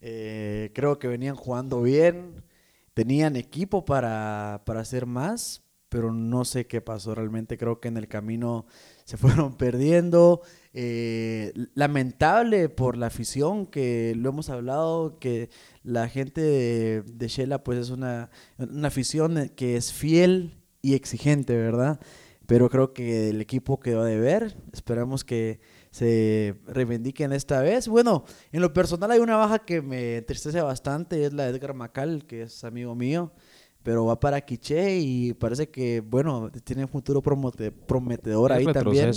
Eh, 0.00 0.70
creo 0.74 0.98
que 0.98 1.08
venían 1.08 1.36
jugando 1.36 1.80
bien, 1.80 2.44
tenían 2.92 3.36
equipo 3.36 3.84
para, 3.84 4.62
para 4.66 4.80
hacer 4.80 5.06
más, 5.06 5.62
pero 5.92 6.10
no 6.10 6.46
sé 6.46 6.66
qué 6.66 6.80
pasó 6.80 7.14
realmente. 7.14 7.58
Creo 7.58 7.78
que 7.78 7.88
en 7.88 7.98
el 7.98 8.08
camino 8.08 8.64
se 9.04 9.16
fueron 9.18 9.58
perdiendo. 9.58 10.40
Eh, 10.72 11.52
lamentable 11.74 12.70
por 12.70 12.96
la 12.96 13.08
afición, 13.08 13.66
que 13.66 14.14
lo 14.16 14.30
hemos 14.30 14.48
hablado, 14.48 15.18
que 15.18 15.50
la 15.82 16.08
gente 16.08 16.40
de, 16.40 17.02
de 17.02 17.28
Shela 17.28 17.62
pues 17.62 17.78
es 17.78 17.90
una, 17.90 18.30
una 18.56 18.88
afición 18.88 19.52
que 19.54 19.76
es 19.76 19.92
fiel 19.92 20.56
y 20.80 20.94
exigente, 20.94 21.54
¿verdad? 21.54 22.00
Pero 22.46 22.70
creo 22.70 22.94
que 22.94 23.28
el 23.28 23.42
equipo 23.42 23.78
quedó 23.78 24.02
de 24.02 24.18
ver. 24.18 24.56
Esperamos 24.72 25.24
que 25.24 25.60
se 25.90 26.54
reivindiquen 26.68 27.34
esta 27.34 27.60
vez. 27.60 27.86
Bueno, 27.86 28.24
en 28.50 28.62
lo 28.62 28.72
personal 28.72 29.10
hay 29.10 29.18
una 29.18 29.36
baja 29.36 29.58
que 29.58 29.82
me 29.82 30.16
entristece 30.16 30.62
bastante, 30.62 31.26
es 31.26 31.34
la 31.34 31.44
de 31.44 31.50
Edgar 31.50 31.74
Macal, 31.74 32.24
que 32.26 32.42
es 32.42 32.64
amigo 32.64 32.94
mío 32.94 33.30
pero 33.82 34.06
va 34.06 34.18
para 34.18 34.40
Quiche 34.40 34.98
y 34.98 35.34
parece 35.34 35.68
que, 35.68 36.00
bueno, 36.00 36.50
tiene 36.64 36.84
un 36.84 36.88
futuro 36.88 37.22
prometedor 37.22 38.52
ahí 38.52 38.66
también. 38.66 39.12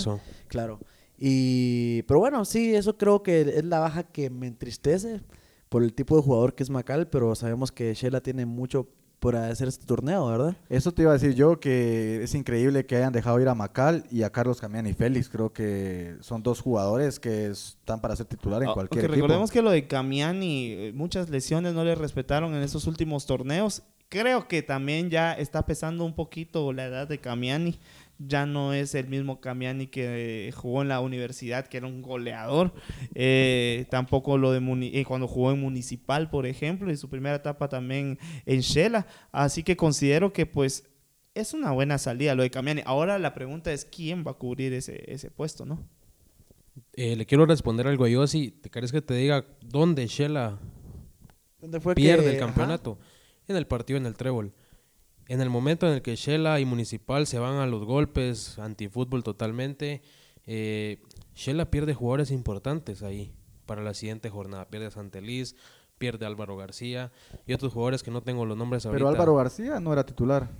Claro. 0.48 0.80
Y, 1.18 2.02
pero 2.02 2.20
bueno, 2.20 2.44
sí, 2.44 2.74
eso 2.74 2.96
creo 2.98 3.22
que 3.22 3.40
es 3.40 3.64
la 3.64 3.78
baja 3.78 4.02
que 4.04 4.28
me 4.28 4.46
entristece 4.46 5.20
por 5.68 5.82
el 5.82 5.94
tipo 5.94 6.16
de 6.16 6.22
jugador 6.22 6.54
que 6.54 6.62
es 6.62 6.70
Macal, 6.70 7.08
pero 7.08 7.34
sabemos 7.34 7.72
que 7.72 7.94
Shela 7.94 8.20
tiene 8.20 8.46
mucho 8.46 8.88
por 9.18 9.34
hacer 9.34 9.66
este 9.66 9.86
torneo, 9.86 10.26
¿verdad? 10.28 10.56
Eso 10.68 10.92
te 10.92 11.02
iba 11.02 11.10
a 11.10 11.14
decir 11.14 11.34
yo, 11.34 11.58
que 11.58 12.22
es 12.22 12.34
increíble 12.34 12.84
que 12.84 12.96
hayan 12.96 13.12
dejado 13.12 13.40
ir 13.40 13.48
a 13.48 13.54
Macal 13.54 14.04
y 14.10 14.22
a 14.22 14.30
Carlos 14.30 14.60
Camiani 14.60 14.92
Félix. 14.92 15.30
Creo 15.30 15.52
que 15.52 16.16
son 16.20 16.42
dos 16.42 16.60
jugadores 16.60 17.18
que 17.18 17.46
están 17.46 18.00
para 18.00 18.14
ser 18.14 18.26
titular 18.26 18.62
en 18.62 18.68
ah, 18.68 18.74
cualquier 18.74 19.06
equipo. 19.06 19.14
Recordemos 19.14 19.50
que 19.50 19.62
lo 19.62 19.70
de 19.70 19.86
Camiani, 19.86 20.72
eh, 20.72 20.92
muchas 20.94 21.30
lesiones 21.30 21.72
no 21.72 21.82
le 21.82 21.94
respetaron 21.94 22.54
en 22.54 22.62
esos 22.62 22.86
últimos 22.86 23.26
torneos 23.26 23.82
creo 24.08 24.48
que 24.48 24.62
también 24.62 25.10
ya 25.10 25.32
está 25.32 25.66
pesando 25.66 26.04
un 26.04 26.14
poquito 26.14 26.72
la 26.72 26.86
edad 26.86 27.08
de 27.08 27.18
Camiani. 27.18 27.78
Ya 28.18 28.46
no 28.46 28.72
es 28.72 28.94
el 28.94 29.08
mismo 29.08 29.40
Camiani 29.40 29.88
que 29.88 30.50
jugó 30.56 30.80
en 30.80 30.88
la 30.88 31.00
universidad, 31.00 31.66
que 31.66 31.76
era 31.76 31.86
un 31.86 32.00
goleador. 32.00 32.72
Eh, 33.14 33.86
tampoco 33.90 34.38
lo 34.38 34.52
de 34.52 34.90
eh, 34.94 35.04
cuando 35.04 35.28
jugó 35.28 35.52
en 35.52 35.60
Municipal, 35.60 36.30
por 36.30 36.46
ejemplo, 36.46 36.90
y 36.90 36.96
su 36.96 37.10
primera 37.10 37.36
etapa 37.36 37.68
también 37.68 38.18
en 38.46 38.60
Shela. 38.60 39.06
Así 39.32 39.62
que 39.62 39.76
considero 39.76 40.32
que 40.32 40.46
pues 40.46 40.88
es 41.34 41.52
una 41.52 41.72
buena 41.72 41.98
salida 41.98 42.34
lo 42.34 42.42
de 42.42 42.50
Camiani. 42.50 42.80
Ahora 42.86 43.18
la 43.18 43.34
pregunta 43.34 43.70
es 43.70 43.84
quién 43.84 44.24
va 44.26 44.30
a 44.30 44.34
cubrir 44.34 44.72
ese, 44.72 45.04
ese 45.12 45.30
puesto, 45.30 45.66
¿no? 45.66 45.86
Eh, 46.94 47.16
le 47.16 47.26
quiero 47.26 47.44
responder 47.44 47.86
algo 47.86 48.06
yo, 48.06 48.26
si 48.26 48.50
te 48.50 48.70
querés 48.70 48.92
que 48.92 49.02
te 49.02 49.14
diga 49.14 49.44
dónde 49.60 50.06
Shela 50.06 50.58
pierde 51.94 52.32
el 52.32 52.38
campeonato 52.38 52.98
en 53.48 53.56
el 53.56 53.66
partido 53.66 53.96
en 53.98 54.06
el 54.06 54.14
Trébol. 54.14 54.52
En 55.28 55.40
el 55.40 55.50
momento 55.50 55.86
en 55.86 55.94
el 55.94 56.02
que 56.02 56.14
Shela 56.14 56.60
y 56.60 56.64
Municipal 56.64 57.26
se 57.26 57.38
van 57.38 57.56
a 57.56 57.66
los 57.66 57.84
golpes, 57.84 58.58
antifútbol 58.58 59.24
totalmente, 59.24 60.02
eh, 60.46 61.02
Shela 61.34 61.70
pierde 61.70 61.94
jugadores 61.94 62.30
importantes 62.30 63.02
ahí 63.02 63.34
para 63.66 63.82
la 63.82 63.94
siguiente 63.94 64.30
jornada. 64.30 64.68
Pierde 64.68 64.86
a 64.86 64.90
Santelis, 64.90 65.56
pierde 65.98 66.26
Álvaro 66.26 66.56
García 66.56 67.10
y 67.46 67.52
otros 67.52 67.72
jugadores 67.72 68.02
que 68.02 68.10
no 68.10 68.22
tengo 68.22 68.44
los 68.44 68.56
nombres 68.56 68.84
ahorita. 68.84 68.98
Pero 68.98 69.08
Álvaro 69.08 69.34
García 69.36 69.80
no 69.80 69.92
era 69.92 70.04
titular. 70.04 70.50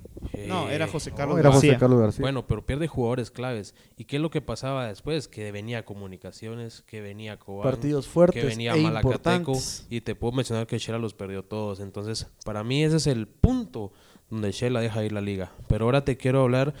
no, 0.47 0.69
era 0.69 0.87
José 0.87 1.11
Carlos, 1.11 1.39
era 1.39 1.51
José 1.51 1.77
Carlos 1.77 1.99
García. 1.99 2.21
Bueno, 2.21 2.47
pero 2.47 2.65
pierde 2.65 2.87
jugadores 2.87 3.31
claves. 3.31 3.75
¿Y 3.97 4.05
qué 4.05 4.17
es 4.17 4.21
lo 4.21 4.29
que 4.29 4.41
pasaba 4.41 4.87
después? 4.87 5.27
Que 5.27 5.51
venía 5.51 5.85
Comunicaciones, 5.85 6.81
que 6.81 7.01
venía 7.01 7.37
Cobán, 7.37 7.63
Partidos 7.63 8.07
fuertes 8.07 8.41
que 8.41 8.47
venía 8.47 8.75
e 8.75 8.81
Malacateco 8.81 9.53
y 9.89 10.01
te 10.01 10.15
puedo 10.15 10.33
mencionar 10.33 10.67
que 10.67 10.77
Shela 10.77 10.99
los 10.99 11.13
perdió 11.13 11.43
todos. 11.43 11.79
Entonces, 11.79 12.27
para 12.43 12.63
mí 12.63 12.83
ese 12.83 12.97
es 12.97 13.07
el 13.07 13.27
punto 13.27 13.91
donde 14.29 14.51
Shela 14.51 14.81
deja 14.81 15.03
ir 15.03 15.11
la 15.11 15.21
liga. 15.21 15.51
Pero 15.67 15.85
ahora 15.85 16.03
te 16.03 16.17
quiero 16.17 16.41
hablar 16.41 16.73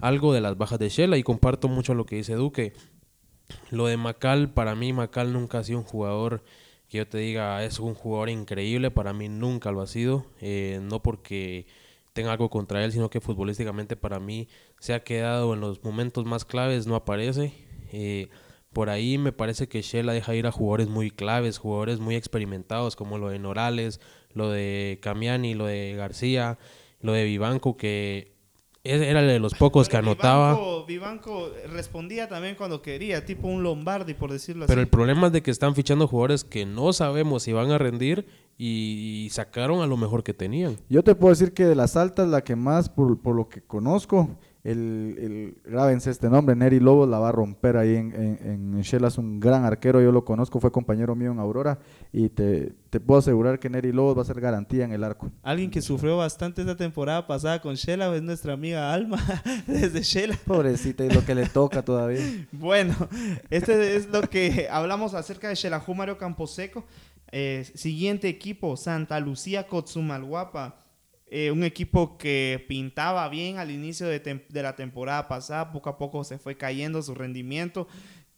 algo 0.00 0.32
de 0.32 0.40
las 0.40 0.56
bajas 0.56 0.78
de 0.78 0.88
Shela 0.88 1.16
y 1.16 1.22
comparto 1.22 1.68
mucho 1.68 1.94
lo 1.94 2.06
que 2.06 2.16
dice 2.16 2.34
Duque. 2.34 2.72
Lo 3.70 3.86
de 3.86 3.96
Macal, 3.96 4.52
para 4.52 4.74
mí 4.74 4.92
Macal 4.92 5.32
nunca 5.32 5.58
ha 5.58 5.64
sido 5.64 5.78
un 5.78 5.84
jugador 5.84 6.42
que 6.94 6.98
yo 6.98 7.08
te 7.08 7.18
diga 7.18 7.64
es 7.64 7.80
un 7.80 7.94
jugador 7.94 8.28
increíble, 8.28 8.92
para 8.92 9.12
mí 9.12 9.28
nunca 9.28 9.72
lo 9.72 9.80
ha 9.80 9.86
sido, 9.88 10.26
eh, 10.40 10.78
no 10.80 11.02
porque 11.02 11.66
tenga 12.12 12.30
algo 12.30 12.50
contra 12.50 12.84
él, 12.84 12.92
sino 12.92 13.10
que 13.10 13.20
futbolísticamente 13.20 13.96
para 13.96 14.20
mí 14.20 14.46
se 14.78 14.94
ha 14.94 15.02
quedado 15.02 15.54
en 15.54 15.60
los 15.60 15.82
momentos 15.82 16.24
más 16.24 16.44
claves, 16.44 16.86
no 16.86 16.94
aparece. 16.94 17.52
Eh, 17.90 18.28
por 18.72 18.90
ahí 18.90 19.18
me 19.18 19.32
parece 19.32 19.66
que 19.66 19.82
Shela 19.82 20.12
deja 20.12 20.36
ir 20.36 20.46
a 20.46 20.52
jugadores 20.52 20.86
muy 20.86 21.10
claves, 21.10 21.58
jugadores 21.58 21.98
muy 21.98 22.14
experimentados, 22.14 22.94
como 22.94 23.18
lo 23.18 23.28
de 23.28 23.40
Norales, 23.40 24.00
lo 24.32 24.50
de 24.50 25.00
Camiani, 25.02 25.54
lo 25.54 25.66
de 25.66 25.94
García, 25.96 26.58
lo 27.00 27.12
de 27.12 27.24
Vivanco, 27.24 27.76
que 27.76 28.33
era 28.84 29.22
de 29.22 29.38
los 29.38 29.54
pocos 29.54 29.88
que 29.88 29.96
anotaba. 29.96 30.58
Vivanco, 30.86 31.50
respondía 31.72 32.28
también 32.28 32.54
cuando 32.54 32.82
quería, 32.82 33.24
tipo 33.24 33.48
un 33.48 33.62
Lombardi, 33.62 34.12
por 34.12 34.30
decirlo 34.30 34.64
así. 34.64 34.70
Pero 34.70 34.82
el 34.82 34.88
problema 34.88 35.28
es 35.28 35.32
de 35.32 35.42
que 35.42 35.50
están 35.50 35.74
fichando 35.74 36.06
jugadores 36.06 36.44
que 36.44 36.66
no 36.66 36.92
sabemos 36.92 37.44
si 37.44 37.52
van 37.52 37.70
a 37.70 37.78
rendir 37.78 38.26
y, 38.58 39.28
sacaron 39.32 39.80
a 39.80 39.86
lo 39.86 39.96
mejor 39.96 40.22
que 40.22 40.34
tenían. 40.34 40.76
Yo 40.88 41.02
te 41.02 41.14
puedo 41.14 41.30
decir 41.30 41.54
que 41.54 41.64
de 41.64 41.74
las 41.74 41.96
altas, 41.96 42.28
la 42.28 42.44
que 42.44 42.56
más, 42.56 42.90
por, 42.90 43.20
por 43.20 43.34
lo 43.34 43.48
que 43.48 43.62
conozco, 43.62 44.38
el, 44.64 45.16
el 45.20 45.70
grábense 45.70 46.10
este 46.10 46.30
nombre, 46.30 46.56
Neri 46.56 46.80
Lobos 46.80 47.06
la 47.06 47.18
va 47.18 47.28
a 47.28 47.32
romper 47.32 47.76
ahí 47.76 47.96
en, 47.96 48.14
en, 48.42 48.80
Shell, 48.80 49.04
es 49.04 49.18
un 49.18 49.38
gran 49.38 49.64
arquero, 49.64 50.00
yo 50.00 50.10
lo 50.10 50.24
conozco, 50.24 50.58
fue 50.58 50.72
compañero 50.72 51.14
mío 51.14 51.32
en 51.32 51.38
Aurora 51.38 51.78
y 52.12 52.30
te, 52.30 52.72
te, 52.88 52.98
puedo 52.98 53.18
asegurar 53.18 53.58
que 53.58 53.68
Neri 53.68 53.92
Lobos 53.92 54.16
va 54.16 54.22
a 54.22 54.24
ser 54.24 54.40
garantía 54.40 54.86
en 54.86 54.92
el 54.92 55.04
arco. 55.04 55.30
Alguien 55.42 55.70
que 55.70 55.82
sufrió 55.82 56.16
bastante 56.16 56.62
esta 56.62 56.76
temporada 56.76 57.26
pasada 57.26 57.60
con 57.60 57.74
Shela 57.74 58.14
es 58.16 58.22
nuestra 58.22 58.54
amiga 58.54 58.92
Alma 58.92 59.18
desde 59.66 60.02
Shela. 60.02 60.38
Pobrecita, 60.46 61.04
y 61.04 61.10
lo 61.10 61.24
que 61.26 61.34
le 61.34 61.46
toca 61.46 61.82
todavía. 61.82 62.20
bueno, 62.52 62.94
este 63.50 63.96
es 63.96 64.08
lo 64.08 64.22
que 64.22 64.68
hablamos 64.70 65.12
acerca 65.12 65.48
de 65.48 65.56
Shela 65.56 65.84
Mario 65.94 66.16
Camposeco. 66.16 66.84
Eh, 67.30 67.66
siguiente 67.74 68.28
equipo, 68.28 68.76
Santa 68.76 69.20
Lucía 69.20 69.66
Cotzumalguapa. 69.66 70.76
Eh, 71.26 71.50
un 71.50 71.64
equipo 71.64 72.18
que 72.18 72.64
pintaba 72.68 73.28
bien 73.28 73.58
al 73.58 73.70
inicio 73.70 74.06
de, 74.06 74.44
la 74.50 74.76
temporada 74.76 75.26
pasada, 75.26 75.72
poco 75.72 75.88
a 75.88 75.98
poco 75.98 76.22
se 76.22 76.38
fue 76.38 76.56
cayendo 76.56 77.02
su 77.02 77.14
rendimiento. 77.14 77.88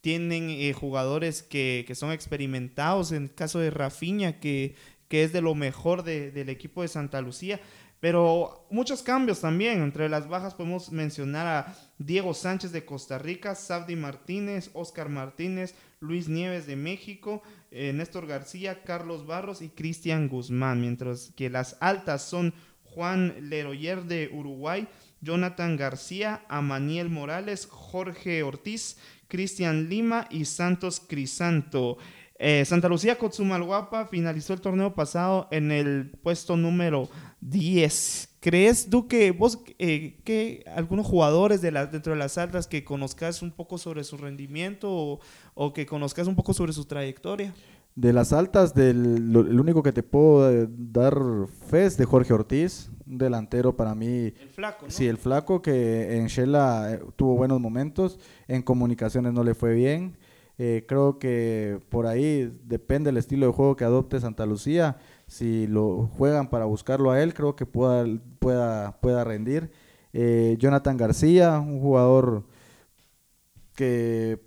Tienen 0.01 0.51
eh, 0.51 0.73
jugadores 0.73 1.43
que, 1.43 1.85
son 1.95 2.13
experimentados, 2.13 3.13
en 3.13 3.25
el 3.25 3.35
caso 3.35 3.59
de 3.59 3.71
Rafiña, 3.71 4.39
que, 4.39 4.77
que 5.09 5.25
es 5.25 5.33
de 5.33 5.43
lo 5.43 5.55
mejor 5.55 6.05
del 6.05 6.49
equipo 6.49 6.83
de 6.83 6.89
Santa 6.89 7.21
Lucía. 7.21 7.61
Pero 8.01 8.67
muchos 8.71 9.03
cambios 9.03 9.41
también. 9.41 9.83
Entre 9.83 10.09
las 10.09 10.29
bajas 10.29 10.55
podemos 10.55 10.93
mencionar 10.93 11.47
a 11.47 11.77
Diego 11.99 12.35
Sánchez 12.35 12.73
de 12.73 12.85
Costa 12.85 13.19
Rica, 13.19 13.55
Sabdi 13.55 13.97
Martínez, 13.97 14.71
Oscar 14.75 15.09
Martínez, 15.09 15.75
Luis 16.01 16.29
Nieves 16.29 16.67
de 16.67 16.77
México, 16.77 17.43
eh, 17.71 17.93
Néstor 17.93 18.27
García, 18.27 18.83
Carlos 18.85 19.27
Barros 19.27 19.63
y 19.63 19.71
Cristian 19.71 20.29
Guzmán, 20.29 20.81
mientras 20.81 21.33
que 21.35 21.49
las 21.49 21.79
altas 21.81 22.23
son 22.23 22.55
Juan 22.97 23.51
Leroyer 23.51 24.05
de 24.05 24.31
Uruguay, 24.33 24.89
Jonathan 25.21 25.77
García, 25.77 26.47
Amaniel 26.49 27.11
Morales, 27.11 27.69
Jorge 27.71 28.43
Ortiz, 28.43 28.97
Cristian 29.29 29.91
Lima 29.91 30.27
y 30.31 30.47
Santos 30.47 31.03
Crisanto. 31.07 31.99
Eh, 32.39 32.65
Santa 32.65 32.89
Lucía 32.89 33.19
Cotzumalguapa 33.19 34.07
finalizó 34.07 34.55
el 34.55 34.63
torneo 34.63 34.95
pasado 34.95 35.47
en 35.51 35.73
el 35.73 36.11
puesto 36.23 36.57
número 36.57 37.11
10. 37.43 38.31
¿Crees 38.41 38.89
tú 38.89 39.09
que 39.09 39.31
vos, 39.31 39.59
eh, 39.79 40.19
que 40.25 40.65
algunos 40.75 41.05
jugadores 41.05 41.61
de 41.61 41.73
la, 41.73 41.85
dentro 41.85 42.15
de 42.15 42.19
las 42.19 42.39
altas 42.39 42.67
que 42.67 42.83
conozcas 42.83 43.43
un 43.43 43.51
poco 43.51 43.77
sobre 43.77 44.05
su 44.05 44.17
rendimiento 44.17 44.91
o, 44.91 45.21
o 45.53 45.75
que 45.75 45.85
conozcas 45.85 46.29
un 46.29 46.37
poco 46.37 46.55
sobre 46.55 46.73
su 46.73 46.87
trayectoria? 46.87 47.55
De 47.97 48.13
las 48.13 48.33
altas, 48.35 48.75
del, 48.75 49.33
lo- 49.33 49.41
el 49.41 49.59
único 49.59 49.83
que 49.83 49.91
te 49.93 50.03
puedo 50.03 50.51
eh, 50.53 50.69
dar 50.71 51.19
fe 51.69 51.87
es 51.87 51.97
de 51.97 52.05
Jorge 52.05 52.33
Ortiz, 52.35 52.91
un 53.07 53.17
delantero 53.19 53.75
para 53.75 53.95
mí. 53.95 54.35
El 54.39 54.49
flaco, 54.55 54.85
¿no? 54.85 54.91
Sí, 54.91 55.07
el 55.09 55.17
flaco 55.17 55.63
que 55.63 56.19
en 56.19 56.27
Shela 56.27 56.93
eh, 56.93 57.01
tuvo 57.17 57.37
buenos 57.37 57.59
momentos, 57.59 58.19
en 58.49 58.63
comunicaciones 58.63 59.33
no 59.33 59.43
le 59.43 59.55
fue 59.55 59.73
bien. 59.75 60.19
Eh, 60.59 60.85
creo 60.87 61.19
que 61.19 61.81
por 61.89 62.07
ahí 62.07 62.55
depende 62.65 63.09
el 63.11 63.17
estilo 63.17 63.47
de 63.47 63.53
juego 63.53 63.77
que 63.77 63.85
adopte 63.85 64.21
Santa 64.21 64.45
Lucía. 64.47 64.99
Si 65.27 65.67
lo 65.67 66.07
juegan 66.19 66.51
para 66.51 66.67
buscarlo 66.67 67.11
a 67.11 67.23
él, 67.23 67.33
creo 67.35 67.57
que 67.57 67.65
pueda, 67.67 68.05
pueda, 68.39 69.01
pueda 69.01 69.25
rendir. 69.25 69.71
Eh, 70.13 70.57
Jonathan 70.59 70.97
García, 70.99 71.59
un 71.61 71.81
jugador 71.81 72.45
que 73.75 74.39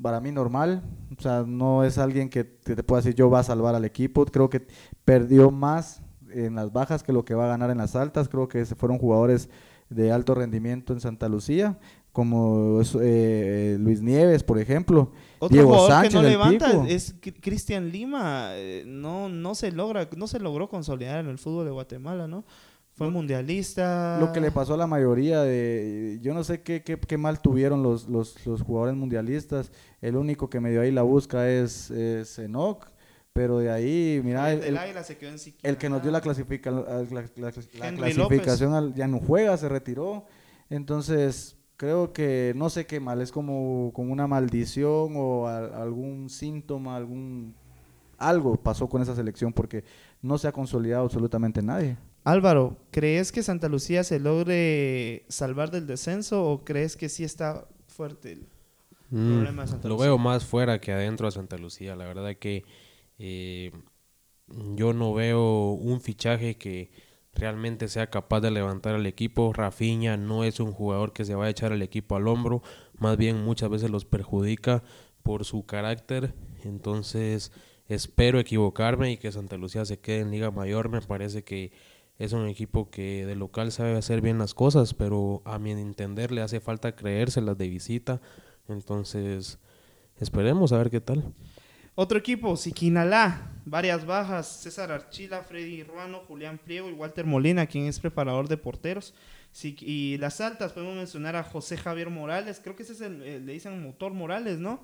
para 0.00 0.20
mí 0.20 0.32
normal, 0.32 0.82
o 1.16 1.22
sea, 1.22 1.44
no 1.46 1.84
es 1.84 1.98
alguien 1.98 2.28
que, 2.28 2.58
que 2.64 2.74
te 2.76 2.82
pueda 2.82 3.00
decir 3.00 3.14
yo 3.14 3.30
va 3.30 3.40
a 3.40 3.44
salvar 3.44 3.74
al 3.74 3.84
equipo, 3.84 4.24
creo 4.26 4.50
que 4.50 4.66
perdió 5.04 5.50
más 5.50 6.02
en 6.30 6.54
las 6.56 6.72
bajas 6.72 7.02
que 7.02 7.12
lo 7.12 7.24
que 7.24 7.34
va 7.34 7.44
a 7.44 7.48
ganar 7.48 7.70
en 7.70 7.78
las 7.78 7.94
altas, 7.94 8.28
creo 8.28 8.48
que 8.48 8.64
se 8.64 8.74
fueron 8.74 8.98
jugadores 8.98 9.48
de 9.90 10.10
alto 10.10 10.34
rendimiento 10.34 10.92
en 10.92 11.00
Santa 11.00 11.28
Lucía, 11.28 11.78
como 12.10 12.80
es, 12.80 12.96
eh, 13.00 13.76
Luis 13.80 14.00
Nieves, 14.02 14.42
por 14.44 14.58
ejemplo, 14.58 15.12
Otro 15.38 15.52
Diego 15.54 15.68
jugador 15.70 15.90
Sánchez 15.90 16.10
que 16.12 16.16
no 16.16 16.28
levanta 16.28 16.70
Pico. 16.70 16.84
es 16.88 17.20
Cri- 17.20 17.40
Cristian 17.40 17.90
Lima. 17.90 18.48
eh, 18.52 18.84
no, 18.86 19.28
no 19.28 19.54
se 19.54 19.72
logra, 19.72 20.08
no 20.16 20.26
se 20.28 20.38
logró 20.40 20.68
consolidar 20.68 21.18
en 21.20 21.28
el 21.28 21.38
fútbol 21.38 21.64
de 21.66 21.72
Guatemala, 21.72 22.26
¿no? 22.28 22.44
Fue 22.94 23.10
mundialista. 23.10 24.18
Lo 24.20 24.32
que 24.32 24.40
le 24.40 24.52
pasó 24.52 24.74
a 24.74 24.76
la 24.76 24.86
mayoría 24.86 25.42
de... 25.42 26.18
Yo 26.22 26.32
no 26.32 26.44
sé 26.44 26.62
qué, 26.62 26.82
qué, 26.82 26.98
qué 26.98 27.18
mal 27.18 27.40
tuvieron 27.40 27.82
los, 27.82 28.08
los, 28.08 28.46
los 28.46 28.62
jugadores 28.62 28.94
mundialistas. 28.94 29.72
El 30.00 30.16
único 30.16 30.48
que 30.48 30.60
medio 30.60 30.80
ahí 30.80 30.92
la 30.92 31.02
busca 31.02 31.50
es, 31.50 31.90
es 31.90 32.38
Enoch. 32.38 32.86
Pero 33.32 33.58
de 33.58 33.68
ahí, 33.68 34.20
mira, 34.22 34.52
El 34.52 34.62
el, 34.78 35.04
se 35.04 35.18
quedó 35.18 35.30
en 35.30 35.38
el 35.64 35.76
que 35.76 35.88
nos 35.88 36.02
dio 36.02 36.12
la, 36.12 36.20
clasifica, 36.20 36.70
la, 36.70 37.04
clasificación 37.96 38.74
al- 38.74 38.94
ya 38.94 39.08
no 39.08 39.18
juega, 39.18 39.56
se 39.56 39.68
retiró. 39.68 40.24
Entonces, 40.70 41.56
creo 41.76 42.12
que 42.12 42.52
no 42.54 42.70
sé 42.70 42.86
qué 42.86 43.00
mal, 43.00 43.20
es 43.20 43.32
como, 43.32 43.90
como 43.92 44.12
una 44.12 44.28
maldición 44.28 45.14
o 45.16 45.48
a- 45.48 45.82
algún 45.82 46.30
síntoma, 46.30 46.94
algún... 46.94 47.56
Algo 48.18 48.54
pasó 48.56 48.88
con 48.88 49.02
esa 49.02 49.16
selección 49.16 49.52
porque 49.52 49.82
no 50.22 50.38
se 50.38 50.46
ha 50.46 50.52
consolidado 50.52 51.02
absolutamente 51.02 51.60
nadie. 51.60 51.96
Álvaro, 52.24 52.78
¿crees 52.90 53.32
que 53.32 53.42
Santa 53.42 53.68
Lucía 53.68 54.02
se 54.04 54.18
logre 54.18 55.24
salvar 55.28 55.70
del 55.70 55.86
descenso 55.86 56.44
o 56.44 56.64
crees 56.64 56.96
que 56.96 57.08
sí 57.08 57.24
está 57.24 57.68
fuerte 57.88 58.32
el 58.32 58.48
Mm, 59.10 59.26
problema 59.26 59.62
de 59.62 59.68
Santa 59.68 59.88
lo 59.88 59.96
Lucía? 59.96 60.12
veo 60.12 60.18
más 60.18 60.44
fuera 60.44 60.80
que 60.80 60.92
adentro 60.92 61.26
de 61.26 61.32
Santa 61.32 61.58
Lucía. 61.58 61.96
La 61.96 62.06
verdad 62.06 62.36
que 62.36 62.64
eh, 63.18 63.72
yo 64.48 64.92
no 64.92 65.14
veo 65.14 65.72
un 65.72 66.00
fichaje 66.00 66.56
que 66.56 66.90
realmente 67.34 67.88
sea 67.88 68.10
capaz 68.10 68.40
de 68.40 68.50
levantar 68.50 68.94
al 68.94 69.06
equipo. 69.06 69.52
Rafinha 69.52 70.16
no 70.16 70.44
es 70.44 70.60
un 70.60 70.72
jugador 70.72 71.12
que 71.12 71.24
se 71.24 71.34
va 71.34 71.46
a 71.46 71.50
echar 71.50 71.72
el 71.72 71.82
equipo 71.82 72.16
al 72.16 72.28
hombro, 72.28 72.62
más 72.98 73.16
bien 73.16 73.42
muchas 73.44 73.70
veces 73.70 73.90
los 73.90 74.04
perjudica 74.04 74.82
por 75.22 75.44
su 75.44 75.66
carácter. 75.66 76.34
Entonces 76.64 77.52
espero 77.88 78.38
equivocarme 78.40 79.12
y 79.12 79.16
que 79.18 79.32
Santa 79.32 79.56
Lucía 79.56 79.84
se 79.84 79.98
quede 80.00 80.20
en 80.20 80.30
Liga 80.30 80.50
Mayor. 80.50 80.88
Me 80.90 81.02
parece 81.02 81.44
que 81.44 81.72
es 82.18 82.32
un 82.32 82.46
equipo 82.48 82.90
que 82.90 83.26
de 83.26 83.34
local 83.34 83.72
sabe 83.72 83.96
hacer 83.96 84.20
bien 84.20 84.38
las 84.38 84.54
cosas, 84.54 84.94
pero 84.94 85.42
a 85.44 85.58
mi 85.58 85.72
entender 85.72 86.30
le 86.30 86.42
hace 86.42 86.60
falta 86.60 86.94
creérselas 86.94 87.58
de 87.58 87.68
visita. 87.68 88.20
Entonces 88.68 89.58
esperemos 90.20 90.72
a 90.72 90.78
ver 90.78 90.90
qué 90.90 91.00
tal. 91.00 91.24
Otro 91.96 92.18
equipo, 92.18 92.56
Siquinalá, 92.56 93.52
varias 93.64 94.04
bajas, 94.04 94.48
César 94.48 94.90
Archila, 94.90 95.42
Freddy 95.44 95.84
Ruano, 95.84 96.20
Julián 96.26 96.58
Pliego 96.58 96.90
y 96.90 96.92
Walter 96.92 97.24
Molina, 97.24 97.66
quien 97.66 97.84
es 97.86 98.00
preparador 98.00 98.48
de 98.48 98.56
porteros. 98.56 99.14
Y 99.62 100.16
las 100.18 100.40
altas, 100.40 100.72
podemos 100.72 100.96
mencionar 100.96 101.36
a 101.36 101.44
José 101.44 101.76
Javier 101.76 102.10
Morales, 102.10 102.60
creo 102.62 102.74
que 102.74 102.82
ese 102.82 102.94
es 102.94 103.00
el, 103.00 103.22
el- 103.22 103.46
le 103.46 103.52
dicen 103.52 103.80
motor 103.80 104.12
Morales, 104.12 104.58
¿no? 104.58 104.80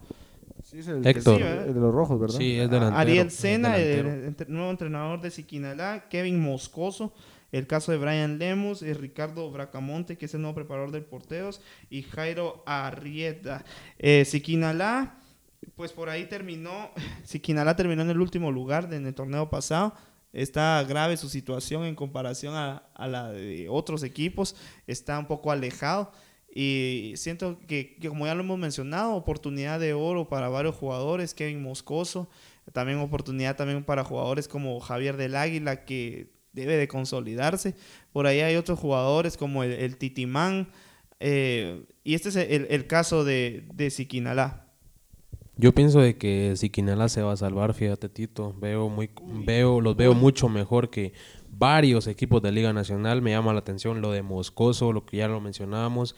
Sí, 0.63 0.79
es 0.81 0.89
el, 0.89 1.07
Héctor. 1.07 1.39
sí, 1.39 1.43
el 1.43 1.75
de 1.75 1.81
los 1.81 1.93
rojos, 1.95 2.21
¿verdad? 2.21 2.39
Sí, 2.39 2.59
es 2.59 2.71
delantero. 2.71 2.99
Ariel 2.99 3.27
es 3.29 3.35
Sena, 3.35 3.77
el, 3.79 4.35
nuevo 4.49 4.71
entrenador 4.71 5.21
de 5.21 5.31
Siquinalá, 5.31 6.09
Kevin 6.09 6.41
Moscoso, 6.41 7.13
el 7.53 7.67
caso 7.67 7.91
de 7.93 7.99
Brian 7.99 8.39
Lemus, 8.39 8.83
y 8.83 8.93
Ricardo 8.93 9.51
Bracamonte, 9.51 10.17
que 10.17 10.27
es 10.27 10.35
el 10.35 10.43
nuevo 10.43 10.55
preparador 10.55 10.93
de 10.93 11.01
porteros, 11.01 11.61
y 11.89 12.03
Jairo 12.03 12.63
Arrieta. 12.67 13.65
Eh, 13.99 14.25
Siquinalá, 14.25 15.19
pues 15.75 15.93
por 15.93 16.09
ahí 16.09 16.27
terminó, 16.27 16.91
Siquinalá 17.25 17.75
terminó 17.77 18.03
en 18.03 18.11
el 18.11 18.21
último 18.21 18.53
lugar 18.53 18.89
de- 18.89 18.97
en 18.97 19.07
el 19.07 19.15
torneo 19.15 19.51
pasado. 19.51 19.95
Está 20.33 20.85
grave 20.85 21.17
su 21.17 21.29
situación 21.29 21.85
en 21.85 21.97
comparación 21.97 22.55
a, 22.55 22.85
a 22.95 23.09
la 23.09 23.31
de 23.33 23.67
otros 23.69 24.05
equipos, 24.05 24.55
está 24.87 25.19
un 25.19 25.27
poco 25.27 25.51
alejado. 25.51 26.13
Y 26.53 27.13
siento 27.17 27.59
que, 27.69 27.97
que, 28.01 28.09
como 28.09 28.27
ya 28.27 28.35
lo 28.35 28.43
hemos 28.43 28.59
mencionado, 28.59 29.15
oportunidad 29.15 29.79
de 29.79 29.93
oro 29.93 30.29
para 30.29 30.49
varios 30.49 30.75
jugadores, 30.75 31.33
Kevin 31.35 31.63
Moscoso, 31.63 32.29
también 32.73 32.99
oportunidad 32.99 33.57
también 33.57 33.85
para 33.85 34.05
jugadores 34.05 34.49
como 34.49 34.81
Javier 34.81 35.17
del 35.17 35.37
Águila, 35.37 35.85
que 35.85 36.33
debe 36.53 36.77
de 36.77 36.89
consolidarse. 36.89 37.77
Por 38.13 38.27
ahí 38.27 38.41
hay 38.41 38.57
otros 38.57 38.79
jugadores 38.79 39.37
como 39.37 39.63
el, 39.63 39.73
el 39.73 39.97
Titimán, 39.97 40.69
eh, 41.21 41.85
y 42.03 42.15
este 42.15 42.31
es 42.31 42.37
el, 42.37 42.67
el 42.71 42.87
caso 42.87 43.25
de, 43.25 43.65
de 43.73 43.91
Siquinalá. 43.91 44.67
Yo 45.57 45.73
pienso 45.75 46.01
de 46.01 46.17
que 46.17 46.55
Siquinalá 46.57 47.09
se 47.09 47.23
va 47.23 47.33
a 47.33 47.37
salvar, 47.37 47.75
fíjate 47.75 48.09
Tito, 48.09 48.55
veo 48.59 48.89
muy 48.89 49.11
veo 49.45 49.81
los 49.81 49.95
veo 49.95 50.15
mucho 50.15 50.49
mejor 50.49 50.89
que 50.89 51.13
varios 51.51 52.07
equipos 52.07 52.41
de 52.41 52.51
Liga 52.51 52.73
Nacional, 52.73 53.21
me 53.21 53.33
llama 53.33 53.53
la 53.53 53.59
atención 53.59 54.01
lo 54.01 54.11
de 54.11 54.23
Moscoso, 54.23 54.93
lo 54.93 55.05
que 55.05 55.19
ya 55.19 55.29
lo 55.29 55.41
mencionábamos. 55.41 56.17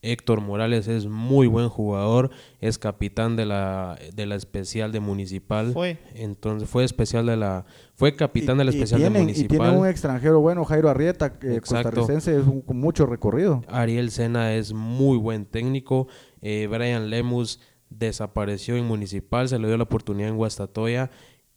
Héctor 0.00 0.40
Morales 0.40 0.86
es 0.86 1.06
muy 1.06 1.48
buen 1.48 1.68
jugador, 1.68 2.30
es 2.60 2.78
capitán 2.78 3.34
de 3.34 3.46
la 3.46 3.98
de 4.14 4.26
la 4.26 4.36
especial 4.36 4.92
de 4.92 5.00
Municipal. 5.00 5.72
Fue. 5.72 5.98
Entonces 6.14 6.68
fue 6.68 6.84
especial 6.84 7.26
de 7.26 7.36
la 7.36 7.64
fue 7.94 8.14
capitán 8.14 8.58
de 8.58 8.64
la 8.64 8.70
especial 8.70 9.02
de 9.02 9.10
Municipal. 9.10 9.56
Y 9.56 9.60
tiene 9.60 9.76
un 9.76 9.86
extranjero 9.88 10.40
bueno, 10.40 10.64
Jairo 10.64 10.88
Arrieta, 10.88 11.38
que 11.38 11.56
Exacto. 11.56 11.90
costarricense, 11.90 12.38
es 12.40 12.46
un- 12.46 12.60
con 12.60 12.78
mucho 12.78 13.06
recorrido. 13.06 13.62
Ariel 13.68 14.10
Sena 14.12 14.54
es 14.54 14.72
muy 14.72 15.18
buen 15.18 15.46
técnico. 15.46 16.06
Eh, 16.42 16.68
Brian 16.70 17.10
Lemus 17.10 17.60
desapareció 17.90 18.76
en 18.76 18.84
Municipal, 18.86 19.48
se 19.48 19.58
le 19.58 19.66
dio 19.66 19.76
la 19.76 19.84
oportunidad 19.84 20.28
en 20.28 20.36
Guastatoya 20.36 21.10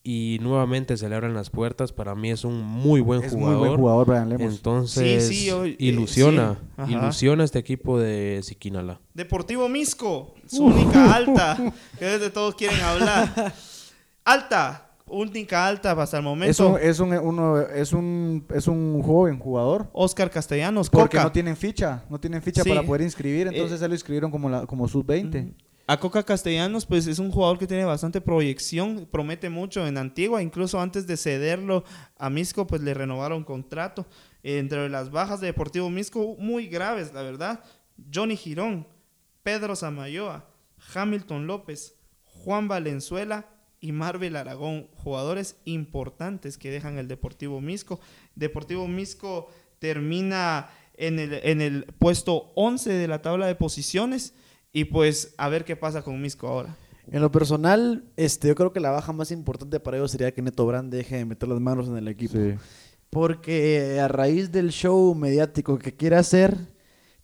y 0.04 0.40
nuevamente 0.42 0.98
se 0.98 1.08
le 1.10 1.16
abren 1.16 1.34
las 1.34 1.50
puertas. 1.50 1.92
Para 1.94 2.16
mí 2.16 2.32
es 2.32 2.44
un 2.44 2.62
muy 2.64 3.02
buen 3.02 3.24
Es 3.24 3.34
muy 3.34 3.44
jugador. 3.44 3.68
buen 3.68 3.80
jugador, 3.80 4.08
Brian 4.08 4.30
Lemos. 4.30 4.54
Entonces, 4.56 5.28
Sí, 5.28 5.36
sí, 5.46 5.52
hoy- 5.52 5.72
eh, 5.72 5.76
ilusiona, 5.80 6.58
sí, 6.88 6.94
ilusiona 6.94 7.44
este 7.44 7.60
equipo 7.60 8.00
de 8.00 8.40
Siquinala. 8.44 9.00
Deportivo 9.14 9.70
Misco, 9.70 10.34
su 10.48 10.66
única 10.66 11.14
alta, 11.14 11.58
que 12.00 12.06
desde 12.06 12.30
todos 12.30 12.56
quieren 12.56 12.80
hablar. 12.82 13.54
Alta, 14.26 14.88
única 15.08 15.68
alta 15.68 15.92
hasta 15.92 16.18
el 16.18 16.24
momento. 16.24 16.52
Es 16.52 16.60
un, 16.60 16.78
es, 16.80 17.00
un, 17.00 17.14
uno, 17.28 17.60
es, 17.60 17.92
un, 17.94 18.46
es 18.54 18.68
un 18.68 19.02
joven 19.04 19.40
jugador. 19.40 19.90
Oscar 19.94 20.30
Castellanos, 20.30 20.90
Porque 20.90 21.18
Coca. 21.18 21.24
no 21.24 21.32
tienen 21.32 21.58
ficha, 21.58 22.04
no 22.10 22.20
tienen 22.20 22.42
ficha 22.42 22.64
Sí. 22.64 22.70
para 22.70 22.84
poder 22.84 23.02
inscribir, 23.02 23.48
entonces 23.48 23.78
Eh, 23.78 23.80
se 23.80 23.88
lo 23.88 23.94
inscribieron 23.94 24.32
como, 24.32 24.50
la, 24.50 24.66
como 24.66 24.88
sub-20. 24.88 25.54
A 25.88 26.00
Coca 26.00 26.24
Castellanos, 26.24 26.86
pues 26.86 27.08
es 27.08 27.20
un 27.20 27.32
jugador 27.32 27.58
que 27.58 27.68
tiene 27.68 27.86
bastante 27.86 28.22
proyección, 28.22 29.08
promete 29.12 29.50
mucho 29.50 29.86
en 29.86 29.98
Antigua, 29.98 30.42
incluso 30.42 30.80
antes 30.80 31.08
de 31.08 31.18
cederlo 31.18 31.84
a 32.18 32.30
Misco, 32.30 32.68
pues 32.68 32.82
le 32.82 32.94
renovaron 32.94 33.44
contrato. 33.44 34.06
Entre 34.44 34.90
las 34.90 35.12
bajas 35.12 35.42
de 35.42 35.48
Deportivo 35.48 35.90
Misco, 35.90 36.36
muy 36.40 36.68
graves, 36.68 37.14
la 37.14 37.22
verdad. 37.22 37.64
Johnny 38.14 38.38
Girón, 38.38 38.88
Pedro 39.44 39.76
Samayoa, 39.76 40.46
Hamilton 40.94 41.48
López, 41.48 41.96
Juan 42.24 42.68
Valenzuela 42.68 43.48
y 43.80 43.92
Marvel 43.92 44.36
Aragón, 44.36 44.88
jugadores 44.96 45.58
importantes 45.66 46.58
que 46.58 46.72
dejan 46.72 46.98
el 46.98 47.08
Deportivo 47.08 47.60
Misco. 47.60 48.00
Deportivo 48.36 48.88
Misco 48.88 49.50
termina 49.80 50.70
en 50.94 51.20
el, 51.20 51.34
en 51.44 51.62
el 51.62 51.86
puesto 51.98 52.52
11 52.56 52.92
de 52.92 53.08
la 53.08 53.22
tabla 53.22 53.48
de 53.48 53.56
posiciones 53.56 54.34
y 54.74 54.86
pues 54.86 55.34
a 55.38 55.50
ver 55.50 55.66
qué 55.66 55.76
pasa 55.76 56.02
con 56.02 56.22
Misco 56.22 56.48
ahora. 56.48 56.76
En 57.12 57.22
lo 57.22 57.32
personal, 57.32 58.06
este, 58.16 58.48
yo 58.48 58.56
creo 58.56 58.72
que 58.72 58.80
la 58.80 58.92
baja 58.92 59.12
más 59.12 59.32
importante 59.32 59.80
para 59.80 59.98
ellos 59.98 60.12
sería 60.12 60.34
que 60.34 60.42
Neto 60.42 60.66
Brand 60.66 60.94
deje 60.94 61.18
de 61.18 61.26
meter 61.26 61.50
las 61.50 61.60
manos 61.60 61.88
en 61.88 61.98
el 61.98 62.08
equipo. 62.08 62.38
Sí. 62.38 62.56
Porque 63.10 64.00
a 64.00 64.08
raíz 64.08 64.52
del 64.52 64.72
show 64.72 65.14
mediático 65.14 65.78
que 65.78 65.94
quiere 65.94 66.16
hacer, 66.16 66.58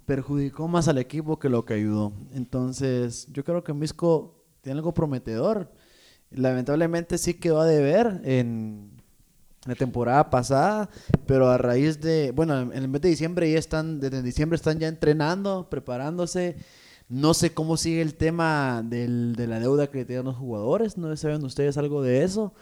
perjudicó 0.05 0.67
más 0.67 0.87
al 0.87 0.97
equipo 0.97 1.39
que 1.39 1.47
lo 1.47 1.63
que 1.63 1.75
ayudó. 1.75 2.11
Entonces, 2.33 3.27
yo 3.31 3.43
creo 3.45 3.63
que 3.63 3.73
Misco 3.73 4.43
tiene 4.61 4.79
algo 4.79 4.93
prometedor. 4.93 5.71
Lamentablemente 6.31 7.17
sí 7.17 7.35
quedó 7.35 7.61
a 7.61 7.65
deber 7.65 8.21
en 8.25 8.91
la 9.65 9.75
temporada 9.75 10.29
pasada, 10.29 10.89
pero 11.25 11.49
a 11.49 11.57
raíz 11.57 12.01
de, 12.01 12.31
bueno, 12.31 12.59
en 12.59 12.73
el 12.73 12.87
mes 12.87 13.01
de 13.01 13.09
diciembre 13.09 13.51
ya 13.51 13.59
están, 13.59 13.99
desde 13.99 14.21
diciembre 14.21 14.55
están 14.55 14.79
ya 14.79 14.87
entrenando, 14.87 15.69
preparándose. 15.69 16.57
No 17.09 17.33
sé 17.33 17.53
cómo 17.53 17.77
sigue 17.77 18.01
el 18.01 18.15
tema 18.15 18.81
del- 18.83 19.35
de 19.35 19.47
la 19.47 19.59
deuda 19.59 19.87
que 19.87 20.03
tienen 20.05 20.25
los 20.25 20.35
jugadores, 20.35 20.97
no 20.97 21.07
sé 21.09 21.15
si 21.17 21.21
saben 21.23 21.43
ustedes 21.45 21.77
algo 21.77 22.01
de 22.01 22.23
eso, 22.23 22.53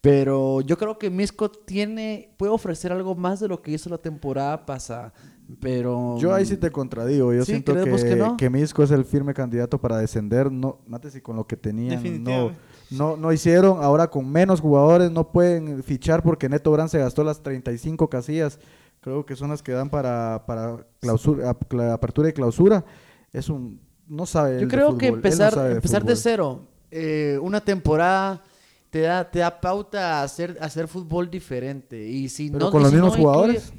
pero 0.00 0.60
yo 0.60 0.76
creo 0.76 0.98
que 0.98 1.08
Misco 1.08 1.50
tiene, 1.50 2.34
puede 2.36 2.52
ofrecer 2.52 2.92
algo 2.92 3.14
más 3.14 3.40
de 3.40 3.48
lo 3.48 3.62
que 3.62 3.70
hizo 3.70 3.88
la 3.88 3.96
temporada 3.96 4.66
pasada, 4.66 5.14
pero... 5.60 6.16
Yo 6.18 6.34
ahí 6.34 6.44
sí 6.44 6.58
te 6.58 6.70
contradigo. 6.70 7.32
Yo 7.32 7.44
¿Sí? 7.46 7.52
siento 7.52 7.72
¿Crees 7.72 8.04
que, 8.04 8.10
que 8.10 8.16
no? 8.16 8.36
que 8.36 8.50
Misco 8.50 8.82
es 8.82 8.90
el 8.90 9.06
firme 9.06 9.32
candidato 9.32 9.80
para 9.80 9.96
descender. 9.96 10.52
No, 10.52 10.80
mate 10.86 11.10
si 11.10 11.22
con 11.22 11.36
lo 11.36 11.46
que 11.46 11.56
tenían 11.56 12.22
no, 12.22 12.52
no, 12.90 13.16
no 13.16 13.32
hicieron. 13.32 13.82
Ahora 13.82 14.08
con 14.10 14.30
menos 14.30 14.60
jugadores 14.60 15.10
no 15.10 15.32
pueden 15.32 15.82
fichar 15.82 16.22
porque 16.22 16.48
Neto 16.50 16.70
Brand 16.70 16.90
se 16.90 16.98
gastó 16.98 17.24
las 17.24 17.42
35 17.42 18.08
casillas. 18.10 18.58
Creo 19.00 19.24
que 19.24 19.36
son 19.36 19.48
las 19.50 19.62
que 19.62 19.72
dan 19.72 19.88
para, 19.90 20.44
para 20.46 20.86
clausura, 21.00 21.48
ap- 21.50 21.68
cla- 21.70 21.92
apertura 21.94 22.28
y 22.28 22.32
clausura. 22.34 22.84
Es 23.32 23.48
un... 23.48 23.80
No 24.06 24.26
sabe 24.26 24.60
Yo 24.60 24.68
creo 24.68 24.98
que 24.98 25.10
no 25.10 25.16
empezar, 25.16 25.54
de 25.54 25.72
empezar 25.72 26.04
de 26.04 26.16
cero, 26.16 26.60
eh, 26.90 27.38
una 27.40 27.60
temporada 27.60 28.42
te 28.90 29.00
da, 29.00 29.28
te 29.28 29.40
da 29.40 29.60
pauta 29.60 30.20
a 30.20 30.22
hacer, 30.22 30.56
a 30.60 30.66
hacer 30.66 30.86
fútbol 30.88 31.30
diferente. 31.30 32.06
Y 32.06 32.28
si 32.28 32.50
Pero 32.50 32.66
no, 32.66 32.70
con 32.70 32.82
los 32.82 32.90
si 32.90 32.96
no 32.96 33.02
mismos 33.06 33.18
incluye- 33.18 33.32
jugadores. 33.34 33.72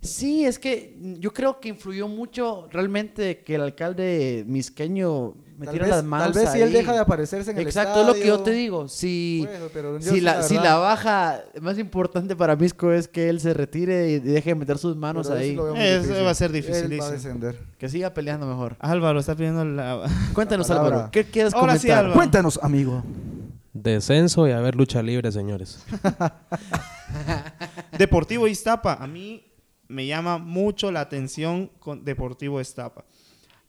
Sí, 0.00 0.44
es 0.44 0.58
que 0.58 0.96
yo 1.18 1.32
creo 1.32 1.58
que 1.60 1.70
influyó 1.70 2.06
mucho 2.08 2.68
realmente 2.70 3.38
que 3.42 3.54
el 3.54 3.62
alcalde 3.62 4.44
misqueño 4.46 5.34
Tal 5.56 5.66
metiera 5.66 5.86
vez, 5.86 5.94
las 5.96 6.04
manos 6.04 6.32
tal 6.32 6.42
vez 6.42 6.52
si 6.52 6.58
él 6.60 6.68
ahí. 6.68 6.72
deja 6.74 6.92
de 6.92 6.98
aparecerse 6.98 7.50
en 7.52 7.58
el 7.58 7.62
Exacto, 7.66 8.00
es 8.00 8.06
lo 8.08 8.14
que 8.14 8.26
yo 8.26 8.34
estadio, 8.34 8.42
te 8.44 8.50
digo. 8.52 8.88
Si, 8.88 9.46
bueno, 9.46 10.00
si, 10.00 10.10
sí, 10.10 10.20
la, 10.20 10.42
si 10.42 10.54
la 10.56 10.74
baja 10.76 11.42
más 11.60 11.78
importante 11.78 12.34
para 12.34 12.56
Misco 12.56 12.90
es 12.90 13.06
que 13.06 13.28
él 13.28 13.38
se 13.40 13.54
retire 13.54 14.08
y 14.10 14.18
deje 14.18 14.50
de 14.50 14.54
meter 14.56 14.78
sus 14.78 14.96
manos 14.96 15.28
pero 15.28 15.38
sí 15.40 15.44
ahí. 15.44 15.52
Eso 15.52 16.02
difícil. 16.02 16.26
va 16.26 16.30
a 16.30 16.34
ser 16.34 16.50
Él 16.50 16.54
va 16.54 16.58
a 16.58 16.70
dificilísimo. 16.72 17.10
descender. 17.10 17.58
Que 17.78 17.88
siga 17.88 18.12
peleando 18.12 18.46
mejor. 18.46 18.76
Álvaro 18.80 19.20
está 19.20 19.36
pidiendo 19.36 19.64
la... 19.64 20.02
Cuéntanos, 20.34 20.68
La. 20.68 20.76
Álvaro, 20.76 21.08
¿qué 21.12 21.24
quieres 21.24 21.54
Ahora 21.54 21.74
sí, 21.74 21.86
comentar? 21.86 21.98
Álvaro. 21.98 22.14
Cuéntanos, 22.14 22.58
amigo. 22.62 23.04
Descenso 23.72 24.46
y 24.48 24.52
a 24.52 24.60
ver 24.60 24.74
lucha 24.74 25.02
libre, 25.02 25.30
señores. 25.32 25.84
Deportivo 27.98 28.46
Iztapa. 28.48 28.94
A 28.94 29.06
mí 29.06 29.44
me 29.88 30.06
llama 30.06 30.38
mucho 30.38 30.90
la 30.90 31.00
atención 31.00 31.70
con 31.78 32.04
Deportivo 32.04 32.60
Iztapa. 32.60 33.04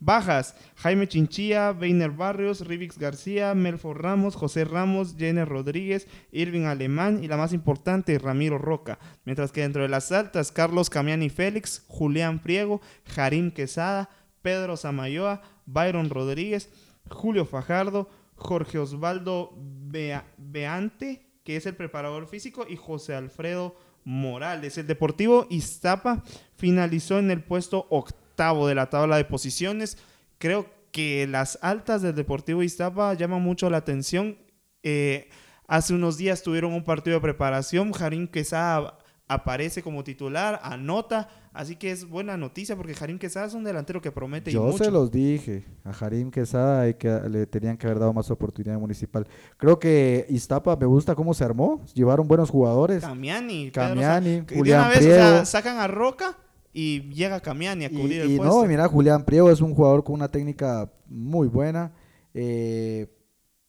Bajas, 0.06 0.56
Jaime 0.76 1.08
Chinchilla, 1.08 1.72
Weiner 1.72 2.12
Barrios, 2.12 2.68
Rivix 2.68 3.00
García, 3.00 3.56
Melfor 3.56 4.04
Ramos, 4.04 4.36
José 4.36 4.64
Ramos, 4.64 5.16
Jenner 5.18 5.50
Rodríguez, 5.50 6.08
Irving 6.32 6.66
Alemán 6.66 7.24
y 7.24 7.28
la 7.28 7.38
más 7.38 7.54
importante, 7.54 8.20
Ramiro 8.20 8.60
Roca. 8.60 9.00
Mientras 9.26 9.52
que 9.52 9.62
dentro 9.62 9.82
de 9.82 9.90
las 9.90 10.12
altas, 10.12 10.52
Carlos 10.52 10.92
Camiani 10.92 11.30
Félix, 11.30 11.84
Julián 11.88 12.38
Priego, 12.38 12.82
Jarim 13.16 13.50
Quesada, 13.50 14.10
Pedro 14.44 14.78
Samayoa, 14.78 15.42
Byron 15.66 16.12
Rodríguez, 16.12 16.70
Julio 17.10 17.46
Fajardo, 17.46 18.08
Jorge 18.36 18.78
Osvaldo 18.78 19.54
Bea- 19.58 20.26
Beante, 20.38 21.26
que 21.44 21.56
es 21.56 21.66
el 21.66 21.76
preparador 21.76 22.28
físico, 22.28 22.68
y 22.70 22.76
José 22.76 23.16
Alfredo 23.16 23.76
Morales. 24.04 24.78
El 24.78 24.86
Deportivo 24.86 25.48
Iztapa 25.50 26.24
finalizó 26.56 27.18
en 27.18 27.32
el 27.32 27.42
puesto 27.44 27.88
octavo 27.90 28.24
de 28.36 28.76
la 28.76 28.90
tabla 28.90 29.18
de 29.18 29.26
posiciones. 29.26 29.98
Creo 30.38 30.66
que 30.92 31.28
las 31.28 31.58
altas 31.62 32.02
del 32.02 32.16
Deportivo 32.16 32.64
Iztapa 32.64 33.14
llaman 33.14 33.42
mucho 33.42 33.70
la 33.70 33.78
atención. 33.78 34.38
Eh, 34.84 35.30
hace 35.68 35.94
unos 35.94 36.18
días 36.18 36.44
tuvieron 36.44 36.74
un 36.74 36.84
partido 36.84 37.16
de 37.16 37.22
preparación. 37.22 37.92
Jarín 37.92 38.28
Quesada 38.28 38.98
aparece 39.28 39.82
como 39.82 40.04
titular, 40.04 40.60
anota. 40.64 41.28
Así 41.52 41.78
que 41.78 41.90
es 41.92 42.08
buena 42.08 42.36
noticia 42.36 42.76
porque 42.76 42.94
Jarín 42.94 43.18
Quesada 43.18 43.46
es 43.48 43.54
un 43.54 43.64
delantero 43.64 44.02
que 44.02 44.12
promete 44.12 44.52
y 44.52 44.54
Yo 44.54 44.64
mucho. 44.64 44.84
se 44.84 44.92
los 44.92 45.10
dije 45.10 45.64
a 45.86 45.94
Jarim 45.94 46.30
Quesada 46.30 46.88
y 46.90 46.96
que 46.96 47.10
le 47.30 47.48
tenían 47.48 47.78
que 47.78 47.88
haber 47.88 48.00
dado 48.00 48.12
más 48.14 48.30
oportunidad 48.30 48.78
municipal. 48.78 49.26
Creo 49.58 49.80
que 49.80 50.26
Iztapa 50.30 50.76
me 50.76 50.86
gusta 50.86 51.16
cómo 51.16 51.34
se 51.34 51.46
armó. 51.46 51.82
Llevaron 51.94 52.28
buenos 52.28 52.50
jugadores. 52.50 53.02
Camiani, 53.04 53.72
Pedro 53.72 53.88
Camiani, 53.90 54.40
Sa- 54.40 54.46
que 54.46 54.56
Julián 54.58 54.90
vez, 54.90 55.00
o 55.00 55.02
sea, 55.04 55.46
sacan 55.46 55.78
a 55.78 55.88
Roca 55.88 56.38
y 56.78 57.02
llega 57.14 57.40
Camiani 57.40 57.86
a 57.86 57.88
Y, 57.88 57.96
cubrir 57.96 58.22
el 58.22 58.32
y 58.32 58.38
puesto. 58.38 58.58
no, 58.60 58.66
y 58.66 58.68
mira, 58.68 58.86
Julián 58.90 59.24
Priego 59.24 59.50
es 59.50 59.62
un 59.62 59.74
jugador 59.74 60.04
con 60.04 60.16
una 60.16 60.30
técnica 60.30 60.92
muy 61.08 61.48
buena. 61.48 61.94
Eh, 62.34 63.08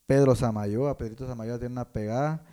Pedro 0.06 0.34
Samayoa, 0.34 0.98
Pedrito 0.98 1.24
Samayoa 1.26 1.58
tiene 1.58 1.72
una 1.72 1.92
pegada. 1.92 2.44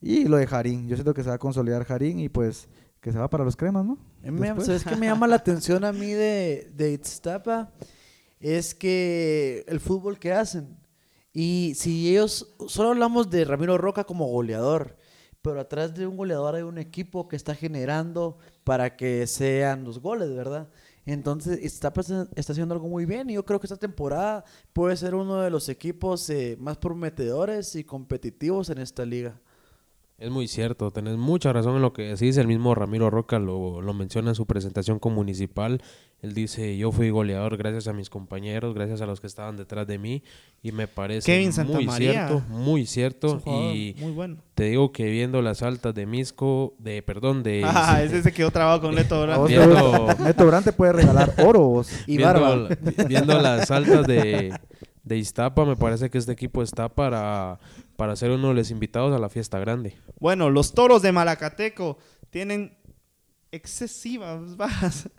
Y 0.00 0.24
lo 0.24 0.38
de 0.38 0.46
Jarín. 0.46 0.88
Yo 0.88 0.96
siento 0.96 1.12
que 1.12 1.22
se 1.22 1.28
va 1.28 1.34
a 1.34 1.38
consolidar 1.38 1.84
Jarín 1.84 2.18
y 2.18 2.30
pues 2.30 2.68
que 3.02 3.12
se 3.12 3.18
va 3.18 3.28
para 3.28 3.44
los 3.44 3.56
cremas, 3.56 3.84
¿no? 3.84 3.98
Eh, 4.22 4.30
Después. 4.30 4.66
¿Sabes 4.66 4.84
qué 4.84 4.96
me 4.96 5.06
llama 5.06 5.26
la 5.26 5.36
atención 5.36 5.84
a 5.84 5.92
mí 5.92 6.10
de, 6.12 6.70
de 6.74 6.92
Itztapa? 6.92 7.70
Es 8.40 8.74
que 8.74 9.64
el 9.68 9.80
fútbol 9.80 10.18
que 10.18 10.32
hacen. 10.32 10.78
Y 11.32 11.74
si 11.76 12.08
ellos, 12.10 12.54
solo 12.68 12.88
hablamos 12.90 13.28
de 13.30 13.44
Ramiro 13.44 13.76
Roca 13.76 14.04
como 14.04 14.26
goleador, 14.26 14.96
pero 15.42 15.60
atrás 15.60 15.94
de 15.94 16.06
un 16.06 16.16
goleador 16.16 16.54
hay 16.54 16.62
un 16.62 16.78
equipo 16.78 17.28
que 17.28 17.36
está 17.36 17.54
generando 17.54 18.38
para 18.64 18.96
que 18.96 19.26
sean 19.26 19.84
los 19.84 20.00
goles, 20.00 20.34
¿verdad? 20.34 20.68
Entonces, 21.06 21.58
está 21.62 21.92
haciendo 21.92 22.74
algo 22.74 22.88
muy 22.88 23.06
bien 23.06 23.30
y 23.30 23.34
yo 23.34 23.44
creo 23.44 23.58
que 23.58 23.66
esta 23.66 23.76
temporada 23.76 24.44
puede 24.72 24.96
ser 24.96 25.14
uno 25.14 25.40
de 25.40 25.50
los 25.50 25.68
equipos 25.68 26.28
eh, 26.30 26.56
más 26.60 26.76
prometedores 26.76 27.74
y 27.74 27.84
competitivos 27.84 28.70
en 28.70 28.78
esta 28.78 29.04
liga. 29.04 29.40
Es 30.20 30.30
muy 30.30 30.48
cierto, 30.48 30.90
tenés 30.90 31.16
mucha 31.16 31.50
razón 31.50 31.76
en 31.76 31.82
lo 31.82 31.94
que 31.94 32.02
decís. 32.02 32.36
El 32.36 32.46
mismo 32.46 32.74
Ramiro 32.74 33.08
Roca 33.08 33.38
lo, 33.38 33.80
lo 33.80 33.94
menciona 33.94 34.28
en 34.28 34.34
su 34.34 34.44
presentación 34.44 34.98
con 34.98 35.14
Municipal. 35.14 35.80
Él 36.20 36.34
dice, 36.34 36.76
yo 36.76 36.92
fui 36.92 37.08
goleador 37.08 37.56
gracias 37.56 37.88
a 37.88 37.94
mis 37.94 38.10
compañeros, 38.10 38.74
gracias 38.74 39.00
a 39.00 39.06
los 39.06 39.18
que 39.22 39.26
estaban 39.26 39.56
detrás 39.56 39.86
de 39.86 39.96
mí. 39.98 40.22
Y 40.62 40.72
me 40.72 40.86
parece 40.86 41.24
Kevin 41.24 41.50
muy 41.66 41.88
cierto, 41.88 42.42
muy 42.50 42.82
Es 42.82 42.88
un 42.88 42.92
cierto. 42.92 43.42
Y 43.46 43.96
muy 43.98 44.12
bueno. 44.12 44.36
te 44.54 44.64
digo 44.64 44.92
que 44.92 45.06
viendo 45.10 45.40
las 45.40 45.62
altas 45.62 45.94
de 45.94 46.04
Misco, 46.04 46.74
de 46.78 47.00
perdón, 47.02 47.42
de... 47.42 47.62
Ah, 47.66 48.02
ese 48.02 48.22
se 48.22 48.30
quedó 48.30 48.50
trabado 48.50 48.82
con 48.82 48.94
Neto 48.94 49.14
A 49.22 49.22
Brand. 49.24 49.40
vos 49.40 49.48
te 49.48 49.56
Viendo- 49.56 49.98
gusta- 50.06 50.22
Neto 50.24 50.46
Brand 50.46 50.64
te 50.66 50.72
puede 50.72 50.92
regalar 50.92 51.32
oro 51.42 51.60
vos. 51.60 51.90
Y 52.06 52.18
viendo, 52.18 52.40
barba. 52.42 52.68
viendo 53.08 53.40
las 53.40 53.70
altas 53.70 54.06
de, 54.06 54.52
de 55.02 55.16
Iztapa, 55.16 55.64
me 55.64 55.76
parece 55.76 56.10
que 56.10 56.18
este 56.18 56.32
equipo 56.32 56.62
está 56.62 56.90
para, 56.90 57.58
para 58.00 58.16
ser 58.16 58.30
uno 58.30 58.48
de 58.48 58.54
los 58.54 58.70
invitados 58.70 59.14
a 59.14 59.18
la 59.18 59.28
fiesta 59.28 59.58
grande. 59.58 59.94
Bueno, 60.18 60.48
los 60.48 60.72
toros 60.72 61.02
de 61.02 61.12
Malacateco 61.12 61.98
tienen 62.30 62.74
excesivas 63.52 64.56
bajas. 64.56 65.10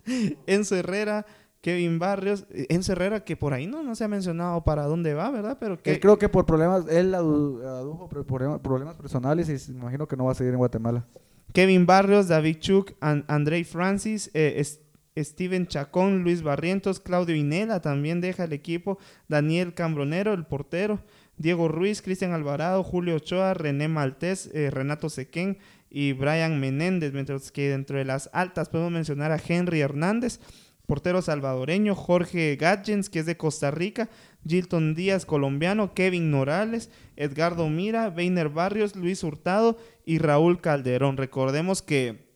Enzo 0.47 0.75
Herrera, 0.75 1.25
Kevin 1.61 1.99
Barrios. 1.99 2.45
eh, 2.49 2.65
Enzo 2.69 2.93
Herrera, 2.93 3.23
que 3.23 3.37
por 3.37 3.53
ahí 3.53 3.67
no, 3.67 3.83
no 3.83 3.93
se 3.93 4.03
ha 4.03 4.07
mencionado 4.07 4.63
para 4.63 4.85
dónde 4.85 5.13
va, 5.13 5.29
¿verdad? 5.29 5.57
Pero 5.59 5.81
que 5.81 5.91
Él 5.91 5.99
creo 5.99 6.17
que 6.17 6.27
por 6.27 6.47
problemas, 6.47 6.87
él 6.89 7.13
adu- 7.13 7.63
adujo 7.63 8.09
problemas 8.09 8.95
personales 8.95 9.47
y 9.49 9.59
se- 9.59 9.71
me 9.73 9.79
imagino 9.81 10.07
que 10.07 10.17
no 10.17 10.25
va 10.25 10.31
a 10.31 10.35
seguir 10.35 10.53
en 10.53 10.57
Guatemala. 10.59 11.05
Kevin 11.53 11.85
Barrios, 11.85 12.29
David 12.29 12.57
Chuk, 12.61 12.93
An- 12.99 13.25
Andrei 13.27 13.63
Francis, 13.63 14.31
eh, 14.33 14.55
es- 14.57 14.79
Steven 15.17 15.67
Chacón, 15.67 16.23
Luis 16.23 16.41
Barrientos, 16.41 17.01
Claudio 17.01 17.35
Inela 17.35 17.81
también 17.81 18.21
deja 18.21 18.45
el 18.45 18.53
equipo, 18.53 18.97
Daniel 19.27 19.73
Cambronero, 19.73 20.33
el 20.33 20.45
portero, 20.45 21.01
Diego 21.41 21.67
Ruiz, 21.67 22.01
Cristian 22.01 22.33
Alvarado, 22.33 22.83
Julio 22.83 23.15
Ochoa, 23.15 23.53
René 23.53 23.87
Maltés, 23.87 24.49
eh, 24.53 24.69
Renato 24.69 25.09
Sequén 25.09 25.57
y 25.89 26.13
Brian 26.13 26.59
Menéndez, 26.59 27.13
mientras 27.13 27.51
que 27.51 27.69
dentro 27.69 27.97
de 27.97 28.05
las 28.05 28.29
altas 28.31 28.69
podemos 28.69 28.91
mencionar 28.91 29.31
a 29.31 29.41
Henry 29.45 29.81
Hernández, 29.81 30.39
portero 30.85 31.21
salvadoreño, 31.21 31.95
Jorge 31.95 32.55
Gatjens, 32.57 33.09
que 33.09 33.19
es 33.19 33.25
de 33.25 33.37
Costa 33.37 33.71
Rica, 33.71 34.09
Gilton 34.45 34.93
Díaz, 34.93 35.25
colombiano, 35.25 35.93
Kevin 35.93 36.29
Norales, 36.29 36.91
Edgardo 37.15 37.69
Mira, 37.69 38.09
Weiner 38.09 38.49
Barrios, 38.49 38.95
Luis 38.95 39.23
Hurtado 39.23 39.77
y 40.05 40.19
Raúl 40.19 40.61
Calderón. 40.61 41.17
Recordemos 41.17 41.81
que 41.81 42.29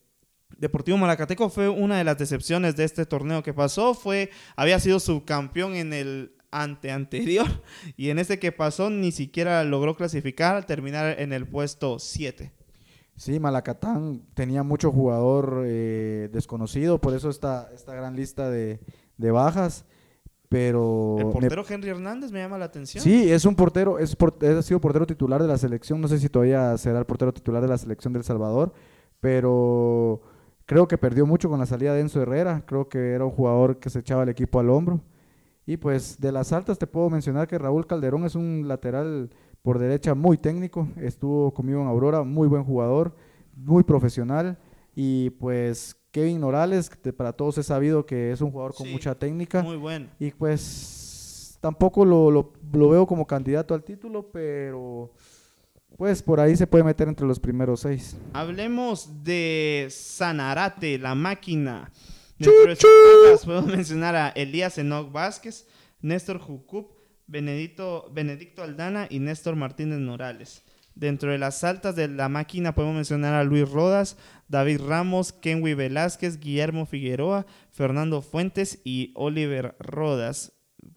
Deportivo 0.58 0.97
Malacateco 0.97 1.49
fue 1.49 1.68
una 1.68 1.97
de 1.97 2.06
las 2.06 2.18
decepciones 2.18 2.76
de 2.76 2.86
este 2.86 3.06
torneo 3.06 3.43
que 3.43 3.53
pasó. 3.53 3.93
Fue, 3.93 4.30
había 4.56 4.80
sido 4.80 4.99
subcampeón 4.99 5.76
en 5.76 5.91
el 5.91 6.34
ante 6.64 6.91
anterior 6.91 7.47
y 7.97 8.10
en 8.10 8.20
este 8.20 8.39
que 8.39 8.51
pasó 8.51 8.89
ni 8.89 9.12
siquiera 9.12 9.64
logró 9.64 9.95
clasificar 9.95 10.56
al 10.56 10.66
terminar 10.66 11.20
en 11.20 11.34
el 11.34 11.45
puesto 11.47 11.99
7. 11.99 12.51
Sí, 13.18 13.39
Malacatán 13.39 14.24
tenía 14.34 14.64
mucho 14.64 14.91
jugador 14.91 15.64
eh, 15.66 16.30
desconocido, 16.34 16.99
por 16.99 17.14
eso 17.16 17.30
esta, 17.30 17.70
esta 17.74 17.93
gran 17.95 18.16
lista 18.16 18.49
de, 18.49 18.80
de 19.18 19.32
bajas. 19.32 19.86
pero... 20.49 21.16
El 21.20 21.26
me- 21.28 21.32
portero 21.32 21.64
Henry 21.70 21.89
Hernández 21.89 22.32
me 22.32 22.39
llama 22.39 22.58
la 22.58 22.66
atención. 22.66 23.01
Sí, 23.03 23.32
es 23.32 23.45
un 23.45 23.56
portero, 23.56 23.99
es 23.99 24.16
por- 24.16 24.38
ha 24.45 24.62
sido 24.62 24.82
portero 24.82 25.06
titular 25.08 25.41
de 25.41 25.47
la 25.47 25.58
selección, 25.58 26.01
no 26.01 26.08
sé 26.10 26.20
si 26.20 26.28
todavía 26.30 26.78
será 26.78 26.99
el 26.99 27.06
portero 27.06 27.34
titular 27.34 27.62
de 27.62 27.70
la 27.70 27.78
selección 27.78 28.12
del 28.14 28.24
Salvador, 28.26 28.74
pero 29.22 30.22
creo 30.66 30.88
que 30.88 30.97
perdió 30.97 31.26
mucho 31.26 31.49
con 31.49 31.60
la 31.60 31.66
salida 31.66 31.93
de 31.93 32.01
Enzo 32.01 32.22
Herrera, 32.22 32.64
creo 32.66 32.89
que 32.89 33.12
era 33.14 33.26
un 33.26 33.32
jugador 33.32 33.80
que 33.80 33.89
se 33.89 33.99
echaba 33.99 34.24
el 34.24 34.30
equipo 34.30 34.60
al 34.60 34.70
hombro. 34.70 35.01
Y 35.66 35.78
pues 35.78 36.20
de 36.20 36.32
las 36.32 36.53
altas 36.53 36.78
te 36.78 36.88
puedo 36.88 37.09
mencionar 37.09 37.47
que 37.47 37.57
Raúl 37.57 37.88
Calderón 37.88 38.26
es 38.26 38.36
un 38.36 38.68
lateral 38.68 39.30
por 39.63 39.80
derecha 39.80 40.13
muy 40.13 40.38
técnico, 40.38 40.88
estuvo 40.97 41.51
conmigo 41.53 41.82
en 41.82 41.88
Aurora, 41.88 42.22
muy 42.24 42.47
buen 42.47 42.63
jugador, 42.63 43.16
muy 43.55 43.84
profesional 43.84 44.59
y 44.95 45.32
pues 45.32 45.95
Kevin 46.11 46.39
Morales, 46.39 46.89
que 46.89 47.11
para 47.11 47.34
todos 47.34 47.57
es 47.57 47.66
sabido 47.66 48.05
que 48.05 48.32
es 48.32 48.41
un 48.41 48.51
jugador 48.51 48.76
con 48.76 48.86
Sí, 48.86 48.93
mucha 48.93 49.16
técnica. 49.16 49.63
Muy 49.63 49.78
bueno. 49.78 50.07
Y 50.20 50.30
pues 50.32 51.57
tampoco 51.61 52.05
lo, 52.05 52.30
lo- 52.30 52.53
lo 52.72 52.89
veo 52.89 53.07
como 53.07 53.26
candidato 53.26 53.74
al 53.74 53.84
título, 53.84 54.30
pero 54.32 55.11
pues 55.97 56.22
por 56.22 56.39
ahí 56.39 56.55
se 56.55 56.68
puede 56.68 56.84
meter 56.84 57.07
entre 57.07 57.26
los 57.26 57.39
primeros 57.39 57.80
seis. 57.80 58.16
Hablemos 58.34 59.24
de 59.24 59.88
Sanarate, 59.89 60.99
la 60.99 61.16
máquina. 61.16 61.91
Dentro 62.38 62.88
bajas 63.23 63.45
puedo 63.45 63.61
mencionar 63.63 64.15
a 64.15 64.29
Elías 64.29 64.77
Enoc 64.77 65.11
Vázquez, 65.11 65.67
Néstor 66.01 66.39
Jucup, 66.39 66.91
Benedito, 67.27 68.09
Benedicto 68.13 68.61
Aldana 68.61 69.07
y 69.09 69.19
Néstor 69.19 69.55
Martínez 69.55 69.99
Morales. 69.99 70.63
Dentro 70.95 71.31
de 71.31 71.38
las 71.38 71.63
altas 71.63 71.95
de 71.95 72.07
la 72.07 72.29
máquina 72.29 72.73
podemos 72.73 72.95
mencionar 72.95 73.33
a 73.33 73.43
Luis 73.43 73.69
Rodas, 73.69 74.17
David 74.47 74.81
Ramos, 74.81 75.33
Kenwy 75.33 75.73
Velázquez, 75.73 76.39
Guillermo 76.39 76.86
Figueroa, 76.86 77.45
Fernando 77.71 78.21
Fuentes 78.21 78.79
y 78.86 79.11
Oliver 79.15 79.75
Rodas. 79.79 80.53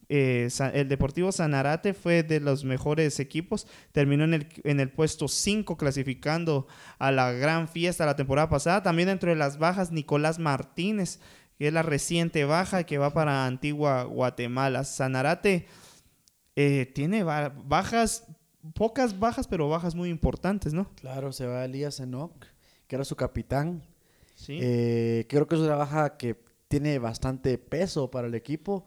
Eh, 0.09 0.49
el 0.73 0.89
Deportivo 0.89 1.33
Sanarate 1.33 1.93
fue 1.95 2.23
de 2.23 2.41
los 2.41 2.65
mejores 2.65 3.21
equipos, 3.21 3.67
terminó 3.93 4.25
en 4.25 4.35
el, 4.35 4.49
en 4.65 4.81
el 4.81 4.91
puesto 4.91 5.29
5 5.29 5.77
clasificando 5.77 6.67
a 6.99 7.11
la 7.13 7.33
gran 7.33 7.69
fiesta 7.69 8.07
la 8.07 8.17
temporada 8.17 8.49
pasada. 8.49 8.83
También 8.83 9.09
dentro 9.09 9.31
de 9.31 9.37
las 9.37 9.59
bajas, 9.59 9.93
Nicolás 9.93 10.39
Martínez, 10.39 11.21
que 11.59 11.69
es 11.69 11.73
la 11.73 11.83
reciente 11.83 12.45
baja 12.45 12.85
que 12.85 12.99
va 12.99 13.13
para 13.13 13.45
Antigua 13.47 14.05
Guatemala. 14.05 14.85
Sanarate 14.85 15.67
eh, 16.57 16.91
tiene 16.95 17.23
ba- 17.23 17.53
bajas, 17.65 18.25
pocas 18.75 19.19
bajas, 19.19 19.47
pero 19.47 19.69
bajas 19.69 19.95
muy 19.95 20.09
importantes, 20.09 20.73
¿no? 20.73 20.91
Claro, 20.95 21.33
se 21.33 21.47
va 21.47 21.65
Elías 21.65 22.01
Enoch, 22.01 22.45
que 22.87 22.97
era 22.97 23.05
su 23.05 23.17
capitán. 23.17 23.83
Sí. 24.35 24.59
Eh, 24.63 25.27
creo 25.29 25.47
que 25.47 25.55
es 25.57 25.61
una 25.61 25.77
baja 25.77 26.17
que 26.17 26.37
tiene 26.69 26.99
bastante 26.99 27.59
peso 27.59 28.11
para 28.11 28.29
el 28.29 28.35
equipo, 28.35 28.87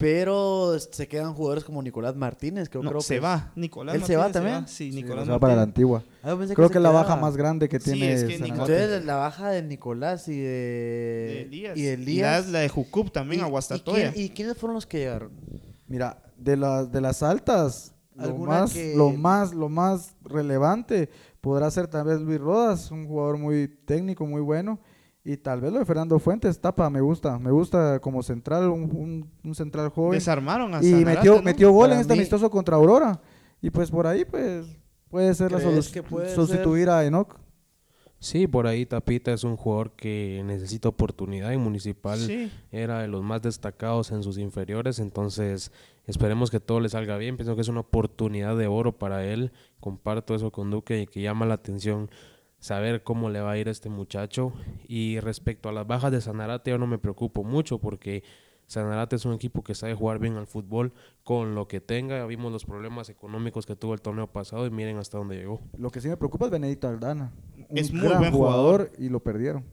pero 0.00 0.78
se 0.78 1.06
quedan 1.06 1.34
jugadores 1.34 1.62
como 1.62 1.82
Nicolás 1.82 2.16
Martínez, 2.16 2.70
creo, 2.70 2.82
no, 2.82 2.88
creo 2.88 3.02
se 3.02 3.14
que 3.16 3.20
va. 3.20 3.52
Nicolás 3.54 3.94
¿Él 3.96 4.02
se 4.04 4.16
va 4.16 4.22
Martínez 4.24 4.42
también? 4.44 4.66
Sí, 4.68 4.90
Sí, 4.90 4.96
Nicolás 5.02 5.26
se 5.26 5.30
va 5.30 5.38
para 5.38 5.54
la 5.54 5.66
Martínez. 5.66 5.74
antigua. 5.76 6.04
Ah, 6.22 6.54
Creo 6.54 6.70
que 6.70 6.78
es 6.78 6.82
la 6.82 6.90
baja 6.90 7.16
más 7.16 7.36
grande 7.36 7.68
que 7.68 7.78
Sí, 7.78 7.92
tiene 7.92 8.12
es 8.14 8.24
que 8.24 8.34
Entonces, 8.36 9.04
la 9.04 9.16
baja 9.16 9.50
de 9.50 9.62
Nicolás 9.62 10.26
y 10.28 10.38
de, 10.40 10.48
de 10.48 11.42
Elías. 11.42 11.76
y 11.78 11.82
de 11.82 11.92
Elías. 11.92 12.46
la, 12.46 12.52
la 12.52 12.58
de 12.60 12.68
Jucup 12.70 13.10
también, 13.12 13.42
¿Y- 13.42 13.44
a 13.44 13.76
y 13.76 13.80
quién- 13.80 14.12
¿Y, 14.16 14.28
quiénes 14.30 14.56
fueron 14.56 14.74
los 14.74 14.86
que 14.86 14.98
llegaron? 15.00 15.32
Mira, 15.86 16.22
de 16.38 16.56
las 16.56 16.90
de 16.90 17.00
las 17.02 17.22
altas, 17.22 17.92
lo 18.16 18.24
¿Alguna 18.24 18.50
más, 18.60 18.72
que- 18.72 18.94
lo 18.96 19.10
más, 19.10 19.54
lo 19.54 19.68
más 19.68 20.14
relevante 20.24 21.10
podrá 21.42 21.70
ser 21.70 21.86
tal 21.88 22.06
vez 22.06 22.20
Luis 22.20 22.40
Rodas, 22.40 22.90
un 22.90 23.06
jugador 23.06 23.36
muy 23.36 23.68
técnico, 23.68 24.24
muy 24.26 24.40
bueno. 24.40 24.80
Y 25.22 25.36
tal 25.36 25.60
vez 25.60 25.72
lo 25.72 25.78
de 25.80 25.84
Fernando 25.84 26.18
Fuentes, 26.18 26.58
tapa, 26.60 26.88
me 26.88 27.00
gusta, 27.02 27.38
me 27.38 27.50
gusta 27.50 28.00
como 28.00 28.22
central, 28.22 28.68
un, 28.70 28.82
un- 28.84 29.30
un 29.44 29.54
central 29.54 29.90
joven. 29.90 30.12
Desarmaron 30.18 30.74
a 30.74 30.82
y 30.82 30.90
Sanarate, 30.90 31.16
metió, 31.16 31.34
¿no? 31.36 31.42
metió 31.42 31.72
gol 31.72 31.92
en 31.92 31.98
este 32.00 32.14
mí- 32.14 32.20
amistoso 32.20 32.50
contra 32.50 32.76
Aurora. 32.76 33.20
Y 33.60 33.68
pues 33.70 33.90
por 33.90 34.06
ahí, 34.06 34.24
pues, 34.24 34.66
puede 35.10 35.34
ser 35.34 35.52
la 35.52 35.58
¿Crees 35.58 35.90
solu- 35.90 35.92
que 35.92 36.02
puede 36.02 36.34
sustituir 36.34 36.88
a 36.88 37.04
Enoch. 37.04 37.36
Sí, 38.18 38.46
por 38.46 38.66
ahí 38.66 38.84
Tapita 38.84 39.32
es 39.32 39.44
un 39.44 39.56
jugador 39.56 39.92
que 39.96 40.42
necesita 40.44 40.88
oportunidad 40.90 41.52
en 41.54 41.60
Municipal. 41.60 42.18
Sí. 42.18 42.50
Era 42.70 43.00
de 43.00 43.08
los 43.08 43.22
más 43.22 43.40
destacados 43.42 44.10
en 44.12 44.22
sus 44.22 44.36
inferiores, 44.38 44.98
entonces 44.98 45.72
esperemos 46.06 46.50
que 46.50 46.60
todo 46.60 46.80
le 46.80 46.88
salga 46.90 47.16
bien. 47.16 47.36
Pienso 47.36 47.54
que 47.54 47.62
es 47.62 47.68
una 47.68 47.80
oportunidad 47.80 48.56
de 48.58 48.66
oro 48.66 48.98
para 48.98 49.24
él. 49.24 49.52
Comparto 49.80 50.34
eso 50.34 50.50
con 50.50 50.70
Duque 50.70 51.00
y 51.02 51.06
que 51.06 51.22
llama 51.22 51.46
la 51.46 51.54
atención 51.54 52.10
saber 52.60 53.02
cómo 53.02 53.30
le 53.30 53.40
va 53.40 53.52
a 53.52 53.58
ir 53.58 53.68
a 53.68 53.72
este 53.72 53.88
muchacho. 53.88 54.52
Y 54.86 55.18
respecto 55.20 55.68
a 55.68 55.72
las 55.72 55.86
bajas 55.86 56.12
de 56.12 56.20
Sanarate, 56.20 56.70
yo 56.70 56.78
no 56.78 56.86
me 56.86 56.98
preocupo 56.98 57.42
mucho 57.42 57.78
porque 57.78 58.22
Sanarate 58.66 59.16
es 59.16 59.24
un 59.24 59.32
equipo 59.32 59.64
que 59.64 59.74
sabe 59.74 59.94
jugar 59.94 60.20
bien 60.20 60.36
al 60.36 60.46
fútbol 60.46 60.92
con 61.24 61.54
lo 61.56 61.66
que 61.66 61.80
tenga. 61.80 62.18
Ya 62.18 62.26
vimos 62.26 62.52
los 62.52 62.64
problemas 62.64 63.08
económicos 63.08 63.66
que 63.66 63.74
tuvo 63.74 63.94
el 63.94 64.00
torneo 64.00 64.28
pasado 64.28 64.66
y 64.66 64.70
miren 64.70 64.98
hasta 64.98 65.18
dónde 65.18 65.36
llegó. 65.36 65.60
Lo 65.76 65.90
que 65.90 66.00
sí 66.00 66.08
me 66.08 66.16
preocupa 66.16 66.44
es 66.44 66.52
Benedito 66.52 66.86
Aldana. 66.86 67.32
Un 67.68 67.76
Es 67.78 67.92
muy 67.92 68.06
gran 68.06 68.20
buen 68.20 68.32
jugador. 68.32 68.92
y 68.98 69.08
lo 69.08 69.20
perdieron. 69.20 69.64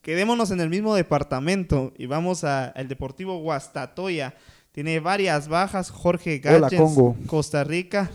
Quedémonos 0.00 0.50
en 0.50 0.60
el 0.60 0.70
mismo 0.70 0.94
departamento 0.94 1.92
y 1.98 2.06
vamos 2.06 2.44
al 2.44 2.88
Deportivo 2.88 3.38
Guastatoya. 3.40 4.34
Tiene 4.72 5.00
varias 5.00 5.48
bajas. 5.48 5.90
Jorge 5.90 6.38
Gállez. 6.38 6.80
Costa 7.26 7.64
Rica. 7.64 8.10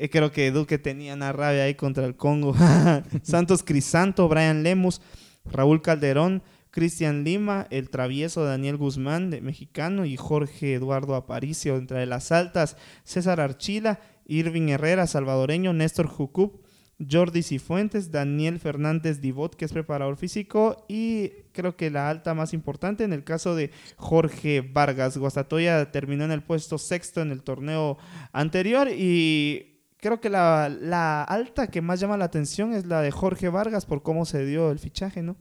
Eh, 0.00 0.08
creo 0.10 0.30
que 0.30 0.52
Duque 0.52 0.78
tenía 0.78 1.14
una 1.14 1.32
rabia 1.32 1.64
ahí 1.64 1.74
contra 1.74 2.06
el 2.06 2.16
Congo. 2.16 2.54
Santos 3.22 3.64
Crisanto, 3.64 4.28
Brian 4.28 4.62
Lemus, 4.62 5.00
Raúl 5.44 5.82
Calderón, 5.82 6.44
Cristian 6.70 7.24
Lima, 7.24 7.66
el 7.70 7.90
travieso 7.90 8.44
Daniel 8.44 8.76
Guzmán, 8.76 9.30
de 9.30 9.40
mexicano, 9.40 10.04
y 10.04 10.16
Jorge 10.16 10.74
Eduardo 10.74 11.16
Aparicio. 11.16 11.76
Entre 11.76 12.06
las 12.06 12.30
altas, 12.30 12.76
César 13.02 13.40
Archila, 13.40 13.98
Irving 14.24 14.68
Herrera, 14.68 15.08
salvadoreño, 15.08 15.72
Néstor 15.72 16.06
Jucup, 16.06 16.62
Jordi 17.10 17.42
Cifuentes, 17.42 18.12
Daniel 18.12 18.60
Fernández 18.60 19.20
Divot, 19.20 19.56
que 19.56 19.64
es 19.64 19.72
preparador 19.72 20.16
físico, 20.16 20.84
y 20.88 21.30
creo 21.52 21.76
que 21.76 21.90
la 21.90 22.08
alta 22.08 22.34
más 22.34 22.52
importante 22.52 23.02
en 23.02 23.12
el 23.12 23.24
caso 23.24 23.56
de 23.56 23.72
Jorge 23.96 24.60
Vargas. 24.60 25.16
Guastatoya 25.16 25.90
terminó 25.90 26.24
en 26.24 26.32
el 26.32 26.42
puesto 26.42 26.78
sexto 26.78 27.20
en 27.20 27.32
el 27.32 27.42
torneo 27.42 27.98
anterior 28.32 28.88
y 28.90 29.67
creo 30.00 30.20
que 30.20 30.30
la, 30.30 30.68
la 30.68 31.22
alta 31.24 31.66
que 31.68 31.80
más 31.82 32.00
llama 32.00 32.16
la 32.16 32.24
atención 32.26 32.72
es 32.72 32.86
la 32.86 33.00
de 33.02 33.10
Jorge 33.10 33.48
Vargas 33.48 33.86
por 33.86 34.02
cómo 34.02 34.24
se 34.24 34.44
dio 34.44 34.70
el 34.70 34.78
fichaje, 34.78 35.22
¿no? 35.22 35.36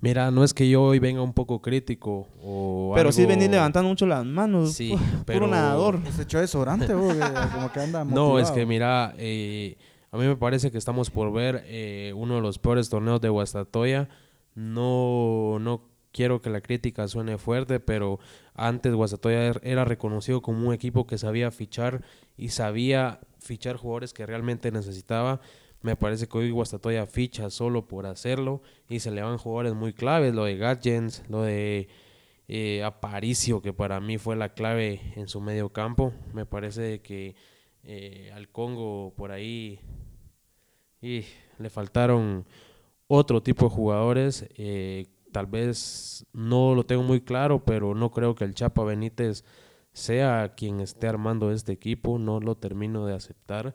Mira, 0.00 0.32
no 0.32 0.42
es 0.42 0.52
que 0.52 0.68
yo 0.68 0.82
hoy 0.82 0.98
venga 0.98 1.22
un 1.22 1.32
poco 1.32 1.62
crítico 1.62 2.26
o 2.42 2.92
Pero 2.96 3.12
sí 3.12 3.24
venís 3.24 3.48
levantando 3.48 3.88
mucho 3.88 4.04
las 4.04 4.24
manos. 4.26 4.72
Sí, 4.72 4.92
pero- 5.24 5.40
Puro 5.40 5.50
nadador. 5.52 6.00
Se 6.10 6.22
echó 6.22 6.40
desodorante, 6.40 6.86
que 6.88 6.92
como 6.94 7.70
que 7.72 7.80
anda 7.80 8.04
No, 8.04 8.38
es 8.38 8.48
motivado. 8.48 8.54
que 8.54 8.66
mira, 8.66 9.14
eh, 9.16 9.76
a 10.10 10.16
mí 10.16 10.26
me 10.26 10.34
parece 10.36 10.72
que 10.72 10.78
estamos 10.78 11.10
por 11.10 11.32
ver 11.32 11.62
eh, 11.66 12.12
uno 12.16 12.34
de 12.34 12.40
los 12.40 12.58
peores 12.58 12.88
torneos 12.88 13.20
de 13.20 13.28
Guastatoya. 13.28 14.08
No, 14.56 15.58
no 15.60 15.82
quiero 16.12 16.42
que 16.42 16.50
la 16.50 16.60
crítica 16.60 17.06
suene 17.08 17.38
fuerte, 17.38 17.78
pero 17.80 18.18
antes 18.54 18.92
Guastatoya 18.94 19.48
er- 19.52 19.60
era 19.62 19.84
reconocido 19.84 20.42
como 20.42 20.68
un 20.68 20.74
equipo 20.74 21.06
que 21.06 21.16
sabía 21.16 21.50
fichar 21.50 22.02
y 22.36 22.48
sabía 22.50 23.20
fichar 23.42 23.76
jugadores 23.76 24.12
que 24.12 24.26
realmente 24.26 24.70
necesitaba. 24.70 25.40
Me 25.82 25.96
parece 25.96 26.28
que 26.28 26.38
hoy 26.38 26.50
Guastatoya 26.50 27.06
ficha 27.06 27.50
solo 27.50 27.88
por 27.88 28.06
hacerlo 28.06 28.62
y 28.88 29.00
se 29.00 29.10
le 29.10 29.22
van 29.22 29.38
jugadores 29.38 29.74
muy 29.74 29.92
claves, 29.92 30.34
lo 30.34 30.44
de 30.44 30.56
Gatjens, 30.56 31.24
lo 31.28 31.42
de 31.42 31.88
eh, 32.48 32.84
Aparicio, 32.84 33.60
que 33.62 33.72
para 33.72 34.00
mí 34.00 34.18
fue 34.18 34.36
la 34.36 34.54
clave 34.54 35.00
en 35.16 35.28
su 35.28 35.40
medio 35.40 35.70
campo. 35.70 36.12
Me 36.32 36.46
parece 36.46 37.00
que 37.00 37.34
eh, 37.82 38.30
al 38.34 38.48
Congo 38.48 39.12
por 39.16 39.32
ahí 39.32 39.80
y 41.00 41.24
le 41.58 41.68
faltaron 41.68 42.46
otro 43.08 43.42
tipo 43.42 43.66
de 43.66 43.74
jugadores. 43.74 44.46
eh, 44.56 45.06
tal 45.32 45.46
vez 45.46 46.26
no 46.32 46.74
lo 46.74 46.84
tengo 46.84 47.02
muy 47.02 47.22
claro, 47.22 47.64
pero 47.64 47.94
no 47.94 48.10
creo 48.10 48.34
que 48.34 48.44
el 48.44 48.54
Chapa 48.54 48.84
Benítez 48.84 49.44
sea 49.92 50.54
quien 50.56 50.80
esté 50.80 51.08
armando 51.08 51.52
este 51.52 51.72
equipo. 51.72 52.18
No 52.18 52.40
lo 52.40 52.56
termino 52.56 53.06
de 53.06 53.14
aceptar 53.14 53.74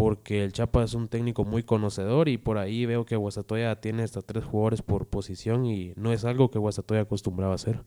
porque 0.00 0.44
el 0.44 0.54
Chapa 0.54 0.82
es 0.82 0.94
un 0.94 1.08
técnico 1.08 1.44
muy 1.44 1.62
conocedor 1.62 2.30
y 2.30 2.38
por 2.38 2.56
ahí 2.56 2.86
veo 2.86 3.04
que 3.04 3.16
Guastatoya 3.16 3.82
tiene 3.82 4.02
hasta 4.02 4.22
tres 4.22 4.44
jugadores 4.44 4.80
por 4.80 5.08
posición 5.08 5.66
y 5.66 5.92
no 5.94 6.10
es 6.10 6.24
algo 6.24 6.50
que 6.50 6.58
Guastatoya 6.58 7.02
acostumbraba 7.02 7.52
a 7.52 7.56
hacer. 7.56 7.84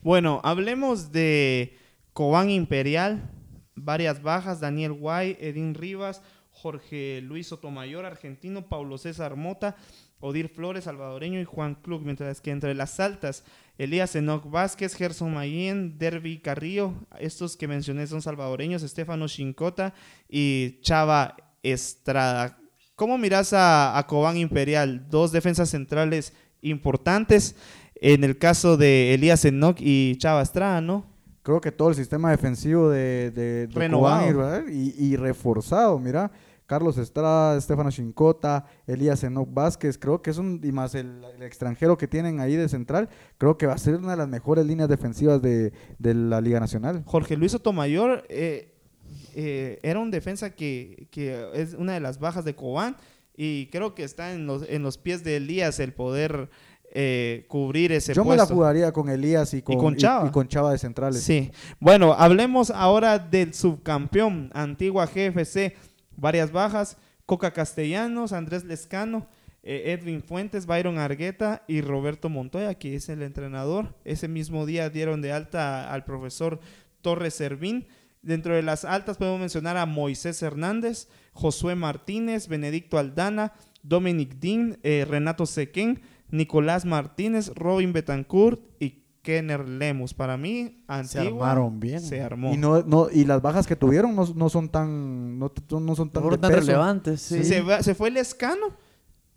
Bueno, 0.00 0.40
hablemos 0.44 1.10
de 1.10 1.76
Cobán 2.12 2.50
Imperial. 2.50 3.30
Varias 3.74 4.22
bajas, 4.22 4.60
Daniel 4.60 4.92
Guay, 4.92 5.36
Edín 5.40 5.74
Rivas, 5.74 6.22
Jorge 6.50 7.20
Luis 7.20 7.48
Sotomayor, 7.48 8.04
argentino, 8.04 8.68
Paulo 8.68 8.96
César 8.96 9.34
Mota, 9.34 9.74
Odir 10.20 10.50
Flores, 10.50 10.84
salvadoreño, 10.84 11.40
y 11.40 11.44
Juan 11.44 11.74
Klug. 11.74 12.02
Mientras 12.02 12.40
que 12.40 12.52
entre 12.52 12.74
las 12.74 13.00
altas, 13.00 13.44
Elías 13.78 14.14
Enoc 14.14 14.50
Vázquez, 14.50 14.94
Gerson 14.94 15.32
Mayen, 15.34 15.98
Derby 15.98 16.38
Carrillo, 16.38 16.94
estos 17.18 17.56
que 17.56 17.66
mencioné 17.66 18.06
son 18.06 18.22
salvadoreños, 18.22 18.82
Estefano 18.82 19.26
Chincota 19.28 19.94
y 20.28 20.78
Chava 20.82 21.36
Estrada. 21.62 22.58
¿Cómo 22.94 23.18
miras 23.18 23.52
a, 23.52 23.96
a 23.96 24.06
Cobán 24.06 24.36
Imperial? 24.36 25.08
Dos 25.10 25.32
defensas 25.32 25.70
centrales 25.70 26.32
importantes. 26.60 27.56
En 27.94 28.24
el 28.24 28.36
caso 28.36 28.76
de 28.76 29.14
Elías 29.14 29.44
Enoch 29.44 29.78
y 29.80 30.16
Chava 30.16 30.42
Estrada, 30.42 30.80
¿no? 30.80 31.06
Creo 31.42 31.60
que 31.60 31.72
todo 31.72 31.88
el 31.88 31.94
sistema 31.94 32.30
defensivo 32.30 32.90
de, 32.90 33.30
de, 33.30 33.66
de 33.66 33.74
Renovado. 33.74 34.32
Cobán, 34.32 34.66
y, 34.70 34.94
y 34.96 35.16
reforzado, 35.16 35.98
mira. 35.98 36.30
Carlos 36.66 36.98
Estrada, 36.98 37.56
Estefano 37.56 37.90
Chincota, 37.90 38.66
Elías 38.86 39.22
Enoch 39.24 39.48
Vázquez, 39.52 39.98
creo 39.98 40.22
que 40.22 40.30
es 40.30 40.38
un, 40.38 40.60
y 40.62 40.72
más 40.72 40.94
el, 40.94 41.22
el 41.36 41.42
extranjero 41.42 41.96
que 41.98 42.08
tienen 42.08 42.40
ahí 42.40 42.56
de 42.56 42.68
central, 42.68 43.08
creo 43.38 43.58
que 43.58 43.66
va 43.66 43.74
a 43.74 43.78
ser 43.78 43.96
una 43.96 44.12
de 44.12 44.16
las 44.16 44.28
mejores 44.28 44.66
líneas 44.66 44.88
defensivas 44.88 45.42
de, 45.42 45.72
de 45.98 46.14
la 46.14 46.40
Liga 46.40 46.60
Nacional. 46.60 47.02
Jorge 47.06 47.36
Luis 47.36 47.52
Sotomayor 47.52 48.24
eh, 48.28 48.74
eh, 49.34 49.80
era 49.82 49.98
un 49.98 50.10
defensa 50.10 50.50
que, 50.50 51.08
que 51.10 51.48
es 51.54 51.74
una 51.74 51.94
de 51.94 52.00
las 52.00 52.18
bajas 52.18 52.44
de 52.44 52.54
Cobán 52.54 52.96
y 53.36 53.66
creo 53.66 53.94
que 53.94 54.04
está 54.04 54.32
en 54.32 54.46
los, 54.46 54.68
en 54.68 54.82
los 54.82 54.98
pies 54.98 55.24
de 55.24 55.36
Elías 55.36 55.80
el 55.80 55.92
poder 55.92 56.50
eh, 56.94 57.46
cubrir 57.48 57.92
ese 57.92 58.12
Yo 58.12 58.24
me 58.24 58.36
la 58.36 58.44
jugaría 58.44 58.92
con 58.92 59.08
Elías 59.08 59.54
y 59.54 59.62
con, 59.62 59.78
con 59.78 59.96
Chava. 59.96 60.28
y 60.28 60.30
con 60.30 60.46
Chava 60.46 60.72
de 60.72 60.78
centrales. 60.78 61.22
Sí. 61.22 61.50
Bueno, 61.80 62.12
hablemos 62.12 62.70
ahora 62.70 63.18
del 63.18 63.54
subcampeón, 63.54 64.50
Antigua 64.52 65.06
GFC. 65.06 65.74
Varias 66.16 66.52
bajas. 66.52 66.96
Coca 67.26 67.52
Castellanos, 67.52 68.32
Andrés 68.32 68.64
Lescano, 68.64 69.28
eh, 69.62 69.92
Edwin 69.92 70.22
Fuentes, 70.22 70.66
Byron 70.66 70.98
Argueta 70.98 71.62
y 71.68 71.80
Roberto 71.80 72.28
Montoya, 72.28 72.74
que 72.74 72.96
es 72.96 73.08
el 73.08 73.22
entrenador. 73.22 73.94
Ese 74.04 74.28
mismo 74.28 74.66
día 74.66 74.90
dieron 74.90 75.22
de 75.22 75.32
alta 75.32 75.92
al 75.92 76.04
profesor 76.04 76.60
Torres 77.00 77.34
Servín. 77.34 77.86
Dentro 78.22 78.54
de 78.54 78.62
las 78.62 78.84
altas 78.84 79.16
podemos 79.16 79.40
mencionar 79.40 79.76
a 79.76 79.86
Moisés 79.86 80.42
Hernández, 80.42 81.08
Josué 81.32 81.74
Martínez, 81.74 82.48
Benedicto 82.48 82.98
Aldana, 82.98 83.52
Dominic 83.82 84.34
Dean, 84.36 84.78
eh, 84.82 85.04
Renato 85.08 85.46
Sequén, 85.46 86.02
Nicolás 86.30 86.84
Martínez, 86.84 87.52
Robin 87.54 87.92
Betancourt 87.92 88.60
y 88.80 89.01
Kenner 89.22 89.68
Lemus. 89.68 90.12
Para 90.14 90.36
mí, 90.36 90.82
Se 91.04 91.18
Antigua 91.20 91.50
armaron 91.50 91.80
bien. 91.80 92.00
se 92.00 92.20
armó. 92.20 92.52
Y 92.52 92.56
no, 92.56 92.82
no, 92.82 93.08
y 93.10 93.24
las 93.24 93.40
bajas 93.40 93.66
que 93.66 93.76
tuvieron 93.76 94.14
no, 94.14 94.26
no 94.34 94.48
son 94.48 94.68
tan, 94.68 95.38
no, 95.38 95.52
no 95.80 95.94
son 95.94 96.10
tan, 96.10 96.40
tan 96.40 96.52
relevantes, 96.52 97.22
sí. 97.22 97.44
Se, 97.44 97.60
va- 97.62 97.82
se 97.82 97.94
fue 97.94 98.08
el 98.08 98.16
escano, 98.16 98.66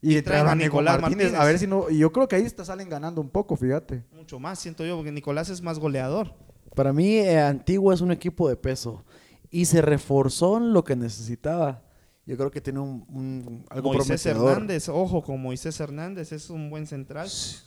Y 0.02 0.18
Y 0.18 0.22
traen 0.22 0.48
a 0.48 0.56
Nicolás 0.56 0.98
Nicolás 0.98 1.02
Martínez. 1.02 1.28
A 1.28 1.32
Martínez. 1.38 1.48
ver 1.48 1.60
si 1.60 1.68
no, 1.68 1.90
y 1.90 1.98
yo 2.00 2.12
creo 2.12 2.28
que 2.28 2.36
ahí 2.36 2.44
está, 2.44 2.66
salen 2.66 2.90
ganando 2.90 3.22
un 3.22 3.30
poco, 3.30 3.56
fíjate. 3.56 4.04
mucho 4.14 4.40
más, 4.40 4.60
siento 4.60 4.86
yo, 4.86 4.96
porque 4.98 5.12
Nicolás 5.12 5.50
es 5.50 5.62
más 5.62 5.80
goleador. 5.80 6.34
Para 6.76 6.92
mí, 6.92 7.16
eh, 7.18 7.40
Antigua 7.40 7.94
es 7.94 8.02
un 8.02 8.12
equipo 8.12 8.50
de 8.50 8.56
peso 8.58 9.06
y 9.50 9.66
se 9.66 9.82
reforzó 9.82 10.58
en 10.58 10.74
lo 10.74 10.84
que 10.84 10.96
necesitaba. 10.96 11.82
Yo 12.26 12.36
creo 12.38 12.50
que 12.52 12.60
tiene 12.60 12.80
un, 12.80 13.06
un- 13.08 13.66
algo 13.70 13.94
Moisés 13.94 14.22
prometedor. 14.24 14.52
Hernández, 14.54 14.90
ojo 14.90 15.22
con 15.24 15.40
Moisés 15.42 15.80
Hernández, 15.80 16.32
es 16.32 16.50
un 16.50 16.70
buen 16.72 16.86
central. 16.88 17.30
Sí, 17.30 17.58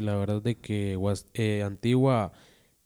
la 0.00 0.16
verdad 0.16 0.42
de 0.42 0.56
que 0.56 0.98
eh, 1.34 1.62
Antigua 1.62 2.32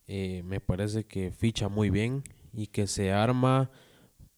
eh, 0.07 0.43
me 0.45 0.61
parece 0.61 1.05
que 1.05 1.33
ficha 1.33 1.69
muy 1.69 1.91
bien 1.91 2.23
y 2.53 2.69
que 2.69 2.87
se 2.87 3.13
arma 3.13 3.71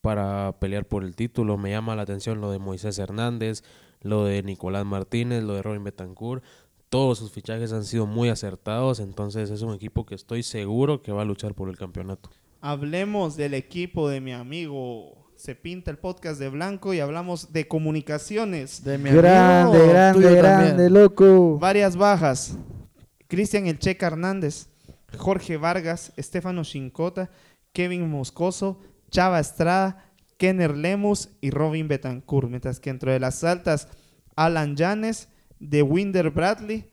para 0.01 0.59
pelear 0.59 0.87
por 0.87 1.05
el 1.05 1.15
título. 1.15 1.59
Me 1.59 1.71
llama 1.71 1.97
la 1.97 2.03
atención 2.03 2.41
lo 2.41 2.51
de 2.51 2.59
Moisés 2.59 2.99
Hernández, 2.99 3.63
lo 4.01 4.25
de 4.25 4.43
Nicolás 4.43 4.85
Martínez, 4.85 5.43
lo 5.43 5.55
de 5.55 5.63
Robin 5.63 5.85
Betancourt. 5.85 6.43
Todos 6.89 7.19
sus 7.19 7.31
fichajes 7.31 7.73
han 7.73 7.85
sido 7.85 8.07
muy 8.07 8.31
acertados, 8.31 8.99
entonces 8.99 9.51
es 9.51 9.63
un 9.63 9.75
equipo 9.75 10.05
que 10.05 10.17
estoy 10.17 10.43
seguro 10.43 11.03
que 11.03 11.13
va 11.13 11.23
a 11.23 11.25
luchar 11.25 11.55
por 11.55 11.69
el 11.69 11.77
campeonato. 11.77 12.31
Hablemos 12.61 13.37
del 13.37 13.55
equipo 13.55 14.09
de 14.09 14.21
mi 14.21 14.33
amigo. 14.33 15.30
Se 15.41 15.55
pinta 15.55 15.91
el 15.91 15.97
podcast 15.97 16.39
de 16.39 16.51
Blanco 16.51 16.93
y 16.93 17.01
hablamos 17.01 17.51
de 17.51 17.67
comunicaciones. 17.67 18.85
De 18.85 18.99
mi 18.99 19.09
Grande, 19.09 19.79
amigo, 19.79 19.89
grande, 19.89 20.35
grande, 20.35 20.69
también. 20.69 20.93
loco. 20.93 21.59
Varias 21.59 21.97
bajas. 21.97 22.59
Cristian 23.27 23.67
El 23.67 23.79
Checa 23.79 24.09
Hernández, 24.09 24.67
Jorge 25.17 25.57
Vargas, 25.57 26.13
Estefano 26.19 26.63
Chincota, 26.63 27.31
Kevin 27.73 28.11
Moscoso, 28.11 28.81
Chava 29.11 29.41
Estrada, 29.41 30.05
Kenner 30.37 30.77
Lemus 30.77 31.31
y 31.41 31.49
Robin 31.49 31.89
Betancourt. 31.89 32.51
Mientras 32.51 32.79
que 32.79 32.91
dentro 32.91 33.11
de 33.11 33.21
las 33.21 33.43
altas, 33.43 33.89
Alan 34.37 34.77
Llanes, 34.77 35.29
de 35.59 35.81
Winder 35.81 36.29
Bradley, 36.29 36.85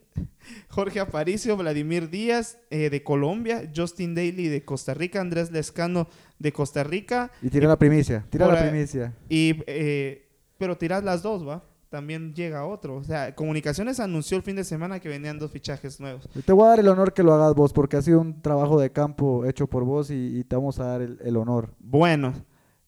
Jorge 0.69 0.99
Aparicio, 0.99 1.57
Vladimir 1.57 2.09
Díaz 2.09 2.57
eh, 2.69 2.89
de 2.89 3.03
Colombia, 3.03 3.71
Justin 3.75 4.15
Daly 4.15 4.47
de 4.47 4.63
Costa 4.63 4.93
Rica, 4.93 5.21
Andrés 5.21 5.51
Lescano 5.51 6.07
de 6.39 6.51
Costa 6.51 6.83
Rica. 6.83 7.31
Y 7.41 7.49
tira 7.49 7.67
la 7.67 7.77
primicia, 7.77 8.25
tira 8.29 8.47
la 8.47 8.69
primicia. 8.69 9.13
Y, 9.29 9.63
eh, 9.67 10.27
pero 10.57 10.77
tirás 10.77 11.03
las 11.03 11.21
dos, 11.21 11.47
¿va? 11.47 11.63
También 11.89 12.33
llega 12.33 12.65
otro. 12.65 12.97
O 12.97 13.03
sea, 13.03 13.33
Comunicaciones 13.33 13.99
anunció 13.99 14.35
el 14.35 14.43
fin 14.43 14.57
de 14.57 14.63
semana 14.63 14.99
que 14.99 15.07
venían 15.07 15.39
dos 15.39 15.51
fichajes 15.51 15.99
nuevos. 15.99 16.27
Te 16.45 16.51
voy 16.51 16.65
a 16.65 16.69
dar 16.69 16.79
el 16.81 16.87
honor 16.89 17.13
que 17.13 17.23
lo 17.23 17.33
hagas 17.33 17.55
vos, 17.55 17.71
porque 17.71 17.95
ha 17.95 18.01
sido 18.01 18.19
un 18.19 18.41
trabajo 18.41 18.79
de 18.79 18.91
campo 18.91 19.45
hecho 19.45 19.67
por 19.67 19.85
vos 19.85 20.11
y, 20.11 20.39
y 20.39 20.43
te 20.43 20.55
vamos 20.55 20.79
a 20.79 20.85
dar 20.85 21.01
el, 21.01 21.17
el 21.23 21.37
honor. 21.37 21.73
Bueno, 21.79 22.33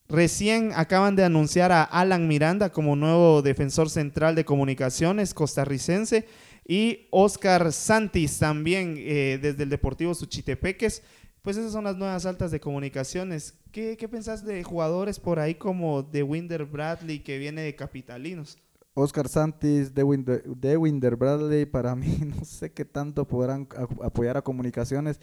recién 0.10 0.72
acaban 0.76 1.16
de 1.16 1.24
anunciar 1.24 1.72
a 1.72 1.84
Alan 1.84 2.28
Miranda 2.28 2.72
como 2.72 2.98
nuevo 2.98 3.42
defensor 3.42 3.90
central 3.90 4.36
de 4.36 4.44
comunicaciones 4.44 5.34
costarricense 5.34 6.28
y 6.70 7.08
Oscar 7.10 7.74
Santis 7.74 8.38
también 8.38 8.94
eh, 9.00 9.40
desde 9.42 9.64
el 9.64 9.70
Deportivo 9.70 10.14
Suchitepeques. 10.14 11.02
Pues 11.42 11.58
esas 11.58 11.72
son 11.72 11.86
las 11.86 11.98
nuevas 11.98 12.28
altas 12.28 12.52
de 12.52 12.60
comunicaciones. 12.60 13.56
¿Qué, 13.72 13.98
qué 13.98 14.08
pensás 14.08 14.46
de 14.46 14.64
jugadores 14.64 15.20
por 15.20 15.40
ahí 15.40 15.56
como 15.56 16.04
de 16.04 16.22
Winder 16.22 16.66
Bradley 16.66 17.24
que 17.24 17.40
viene 17.40 17.62
de 17.62 17.76
Capitalinos? 17.76 18.60
Oscar 18.94 19.28
Santis, 19.28 19.96
de 19.96 20.04
Winder, 20.04 20.44
de 20.44 20.78
Winder 20.78 21.16
Bradley, 21.16 21.66
para 21.66 21.96
mí 21.96 22.20
no 22.38 22.46
sé 22.46 22.72
qué 22.72 22.86
tanto 22.86 23.26
podrán 23.26 23.68
apoyar 24.04 24.38
a 24.38 24.44
comunicaciones. 24.44 25.20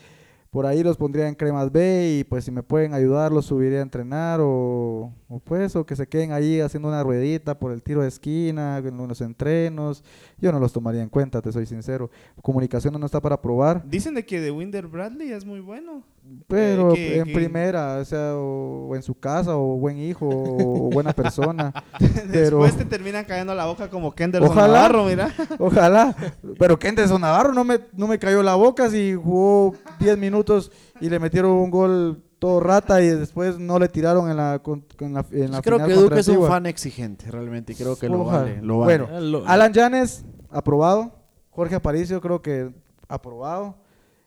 Por 0.50 0.66
ahí 0.66 0.82
los 0.82 0.96
pondría 0.96 1.28
en 1.28 1.34
cremas 1.34 1.70
B 1.70 2.18
y 2.18 2.24
pues 2.24 2.44
si 2.44 2.50
me 2.50 2.62
pueden 2.62 2.94
ayudar 2.94 3.32
los 3.32 3.46
subiría 3.46 3.80
a 3.80 3.82
entrenar 3.82 4.40
o, 4.40 5.12
o 5.28 5.40
pues 5.40 5.76
o 5.76 5.84
que 5.84 5.96
se 5.96 6.06
queden 6.06 6.32
ahí 6.32 6.60
haciendo 6.60 6.88
una 6.88 7.02
ruedita 7.02 7.58
por 7.58 7.72
el 7.72 7.82
tiro 7.82 8.02
de 8.02 8.08
esquina, 8.08 8.78
en 8.78 8.96
los 8.96 9.20
entrenos. 9.20 10.02
Yo 10.38 10.52
no 10.52 10.58
los 10.58 10.72
tomaría 10.72 11.02
en 11.02 11.08
cuenta, 11.08 11.42
te 11.42 11.52
soy 11.52 11.66
sincero. 11.66 12.10
Comunicaciones 12.42 12.98
no 12.98 13.06
está 13.06 13.20
para 13.20 13.40
probar. 13.40 13.88
Dicen 13.88 14.14
de 14.14 14.24
que 14.24 14.40
de 14.40 14.50
Winder 14.50 14.86
Bradley 14.86 15.32
es 15.32 15.44
muy 15.44 15.60
bueno. 15.60 16.04
Pero 16.48 16.92
que- 16.94 17.18
en 17.18 17.32
primera, 17.32 17.96
o 17.98 18.04
sea, 18.04 18.36
o, 18.36 18.88
o 18.88 18.94
en 18.96 19.02
su 19.02 19.14
casa, 19.18 19.56
o 19.56 19.76
buen 19.78 19.98
hijo, 19.98 20.28
o, 20.28 20.90
buena 20.90 21.12
persona. 21.12 21.72
pero 22.32 22.62
Después 22.62 22.76
te 22.76 22.84
terminan 22.84 23.24
cayendo 23.24 23.54
la 23.54 23.66
boca 23.66 23.90
como 23.90 24.14
Kenderson 24.14 24.50
Ojalá. 24.50 24.74
Navarro, 24.74 25.04
mira. 25.06 25.30
ojalá. 25.58 26.14
Pero 26.58 26.78
Kenderson 26.78 27.20
Navarro 27.20 27.52
no 27.52 27.64
me, 27.64 27.80
no 27.94 28.06
me 28.06 28.18
cayó 28.18 28.42
la 28.42 28.54
boca 28.54 28.88
si 28.90 29.14
jugó 29.14 29.74
10 29.98 30.18
minutos 30.18 30.70
y 31.00 31.08
le 31.08 31.18
metieron 31.18 31.50
un 31.50 31.70
gol 31.70 32.22
todo 32.38 32.60
rata 32.60 33.02
y 33.02 33.08
después 33.08 33.58
no 33.58 33.78
le 33.78 33.88
tiraron 33.88 34.30
en 34.30 34.36
la, 34.36 34.60
en 35.00 35.14
la, 35.14 35.24
en 35.32 35.50
la 35.50 35.62
creo 35.62 35.78
final 35.78 35.88
que 35.88 35.94
Duque 35.94 36.20
es 36.20 36.28
un 36.28 36.46
fan 36.46 36.66
exigente, 36.66 37.30
realmente. 37.30 37.72
y 37.72 37.76
Creo 37.76 37.96
que 37.96 38.08
lo 38.08 38.24
vale. 38.24 38.60
Lo 38.62 38.78
vale. 38.80 38.98
Bueno, 38.98 39.40
Eh, 39.40 39.44
Alan 39.46 39.72
Llanes, 39.72 40.24
aprobado. 40.50 41.12
Jorge 41.50 41.74
Aparicio, 41.74 42.20
creo 42.20 42.42
que 42.42 42.70
aprobado. 43.08 43.78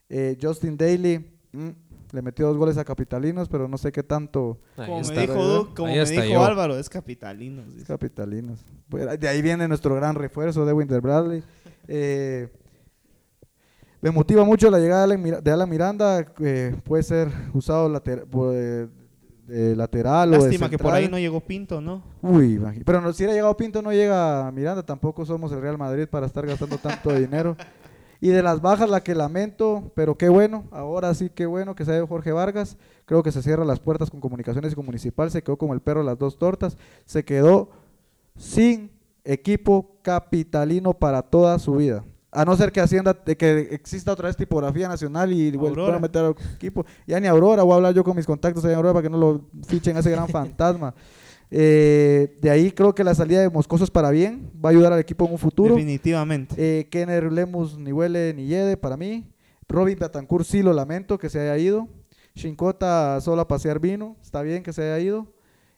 Eh, 0.09 0.35
Justin 0.41 0.75
Daly, 0.75 1.31
mm, 1.51 1.69
le 2.11 2.21
metió 2.21 2.47
dos 2.47 2.57
goles 2.57 2.77
a 2.77 2.83
Capitalinos, 2.85 3.47
pero 3.49 3.67
no 3.67 3.77
sé 3.77 3.91
qué 3.91 4.01
tanto 4.03 4.57
Ahí 4.77 4.87
Como 4.87 5.01
me 5.01 5.19
dijo, 5.21 5.69
como 5.75 5.87
me 5.93 6.05
dijo 6.05 6.23
yo. 6.23 6.43
Álvaro, 6.43 6.77
es 6.77 6.89
capitalino. 6.89 7.61
es 7.61 7.73
dice. 7.75 7.85
Capitalinos. 7.87 8.65
De 9.19 9.27
ahí 9.27 9.41
viene 9.41 9.67
nuestro 9.67 9.93
gran 9.95 10.15
refuerzo 10.15 10.65
de 10.65 10.73
Winter 10.73 11.01
Bradley. 11.01 11.43
Eh, 11.87 12.47
me 14.01 14.11
motiva 14.11 14.43
mucho 14.43 14.69
la 14.71 14.79
llegada 14.79 15.05
de 15.07 15.13
Alan 15.13 15.23
Mir- 15.23 15.41
de 15.41 15.51
Alan 15.51 15.69
Miranda. 15.69 16.25
eh, 16.39 16.75
puede 16.83 17.03
ser 17.03 17.29
usado 17.53 17.89
later- 17.89 18.25
por, 18.25 18.53
eh, 18.55 18.87
de 19.45 19.75
lateral 19.75 20.29
o 20.29 20.37
de 20.37 20.43
Lástima 20.43 20.69
que 20.69 20.77
por 20.77 20.93
ahí 20.93 21.07
no 21.09 21.17
llegó 21.17 21.39
Pinto, 21.41 21.81
¿no? 21.81 22.03
Uy, 22.21 22.61
pero 22.85 23.01
no, 23.01 23.11
si 23.11 23.23
hubiera 23.23 23.33
llegado 23.33 23.57
Pinto, 23.57 23.81
no 23.81 23.91
llega 23.91 24.51
Miranda. 24.51 24.83
Tampoco 24.83 25.25
somos 25.25 25.51
el 25.51 25.59
Real 25.61 25.77
Madrid 25.77 26.07
para 26.07 26.27
estar 26.27 26.45
gastando 26.45 26.77
tanto 26.77 27.09
dinero. 27.13 27.57
Y 28.21 28.29
de 28.29 28.43
las 28.43 28.61
bajas, 28.61 28.89
la 28.89 29.01
que 29.01 29.15
lamento, 29.15 29.91
pero 29.95 30.17
qué 30.17 30.27
bueno, 30.27 30.65
ahora 30.71 31.13
sí 31.13 31.29
qué 31.29 31.45
bueno 31.45 31.75
que 31.75 31.85
se 31.85 31.95
ha 31.95 32.05
Jorge 32.05 32.33
Vargas. 32.33 32.77
Creo 33.05 33.23
que 33.23 33.31
se 33.31 33.41
cierran 33.41 33.67
las 33.67 33.79
puertas 33.79 34.09
con 34.09 34.19
comunicaciones 34.19 34.73
y 34.73 34.75
con 34.75 34.85
municipal. 34.85 35.31
Se 35.31 35.41
quedó 35.41 35.57
como 35.57 35.73
el 35.73 35.79
perro 35.79 36.03
las 36.03 36.19
dos 36.19 36.37
tortas. 36.37 36.77
Se 37.05 37.23
quedó 37.23 37.69
sin 38.35 38.91
equipo 39.23 39.99
capitalino 40.01 40.93
para 40.93 41.21
toda 41.21 41.57
su 41.59 41.75
vida. 41.75 42.03
A 42.31 42.45
no 42.45 42.55
ser 42.55 42.71
que 42.71 42.81
Hacienda, 42.81 43.13
que 43.13 43.69
exista 43.71 44.11
otra 44.11 44.27
vez 44.27 44.37
tipografía 44.37 44.87
nacional 44.87 45.31
y 45.31 45.51
vuelvan 45.51 45.95
a 45.95 45.99
meter 45.99 46.25
al 46.25 46.35
equipo. 46.55 46.85
Ya 47.07 47.19
ni 47.19 47.27
Aurora, 47.27 47.63
voy 47.63 47.73
a 47.73 47.75
hablar 47.77 47.93
yo 47.93 48.03
con 48.03 48.15
mis 48.15 48.25
contactos 48.25 48.63
ahí 48.65 48.71
en 48.71 48.77
Aurora 48.77 48.93
para 48.93 49.03
que 49.03 49.09
no 49.09 49.17
lo 49.17 49.41
fichen 49.65 49.95
a 49.95 50.01
ese 50.01 50.11
gran 50.11 50.27
fantasma. 50.29 50.93
Eh, 51.51 52.37
de 52.41 52.49
ahí 52.49 52.71
creo 52.71 52.93
que 52.93 53.03
la 53.03 53.15
salida 53.15 53.41
de 53.41 53.49
Moscoso 53.49 53.83
es 53.83 53.89
para 53.89 54.11
bien, 54.11 54.51
va 54.63 54.69
a 54.69 54.71
ayudar 54.71 54.93
al 54.93 54.99
equipo 54.99 55.25
en 55.25 55.31
un 55.31 55.37
futuro. 55.37 55.75
Definitivamente. 55.75 56.55
Eh, 56.57 56.87
Kenner 56.89 57.31
Lemus 57.31 57.77
ni 57.77 57.91
huele 57.91 58.33
ni 58.33 58.47
yede 58.47 58.77
para 58.77 58.97
mí. 58.97 59.25
Robin 59.67 59.97
Betancourt 59.97 60.45
sí 60.45 60.61
lo 60.61 60.73
lamento 60.73 61.17
que 61.17 61.29
se 61.29 61.39
haya 61.39 61.57
ido. 61.57 61.87
Shinkota 62.35 63.19
solo 63.21 63.41
a 63.41 63.47
pasear 63.47 63.79
vino, 63.79 64.15
está 64.21 64.41
bien 64.41 64.63
que 64.63 64.73
se 64.73 64.83
haya 64.83 64.99
ido. 64.99 65.27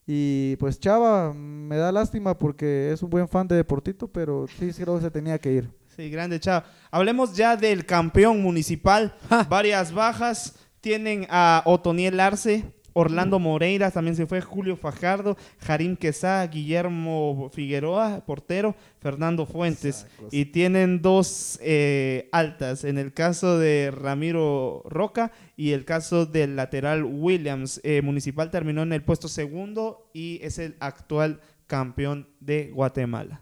Y 0.05 0.55
pues 0.57 0.80
Chava, 0.80 1.34
me 1.34 1.78
da 1.78 1.91
lástima 1.91 2.38
porque 2.38 2.91
es 2.91 3.01
un 3.01 3.09
buen 3.09 3.28
fan 3.28 3.47
de 3.47 3.55
Deportito, 3.55 4.07
pero 4.07 4.45
sí, 4.59 4.74
sí 4.74 4.82
creo 4.82 4.95
que 4.95 5.03
se 5.03 5.11
tenía 5.11 5.39
que 5.39 5.53
ir. 5.53 5.69
Sí, 5.95 6.09
grande 6.09 6.39
chao. 6.39 6.63
Hablemos 6.89 7.36
ya 7.36 7.55
del 7.55 7.86
campeón 7.86 8.41
municipal. 8.41 9.15
Varias 9.49 9.93
bajas. 9.93 10.55
Tienen 10.80 11.28
a 11.30 11.61
Otoniel 11.65 12.19
Arce, 12.19 12.65
Orlando 12.93 13.39
Moreira, 13.39 13.91
también 13.91 14.15
se 14.15 14.27
fue 14.27 14.41
Julio 14.41 14.75
Fajardo, 14.75 15.37
Jarín 15.59 15.95
Quesada, 15.95 16.45
Guillermo 16.47 17.49
Figueroa, 17.53 18.23
portero, 18.25 18.75
Fernando 18.99 19.45
Fuentes. 19.45 20.07
Y 20.31 20.45
tienen 20.45 21.01
dos 21.01 21.59
eh, 21.61 22.29
altas, 22.31 22.83
en 22.83 22.97
el 22.97 23.13
caso 23.13 23.57
de 23.57 23.91
Ramiro 23.91 24.83
Roca 24.85 25.31
y 25.55 25.71
el 25.71 25.85
caso 25.85 26.25
del 26.25 26.55
lateral 26.55 27.03
Williams. 27.03 27.79
Eh, 27.83 28.01
Municipal 28.01 28.51
terminó 28.51 28.81
en 28.81 28.93
el 28.93 29.03
puesto 29.03 29.27
segundo 29.27 30.09
y 30.13 30.39
es 30.41 30.59
el 30.59 30.75
actual 30.79 31.41
campeón 31.67 32.27
de 32.39 32.71
Guatemala. 32.71 33.41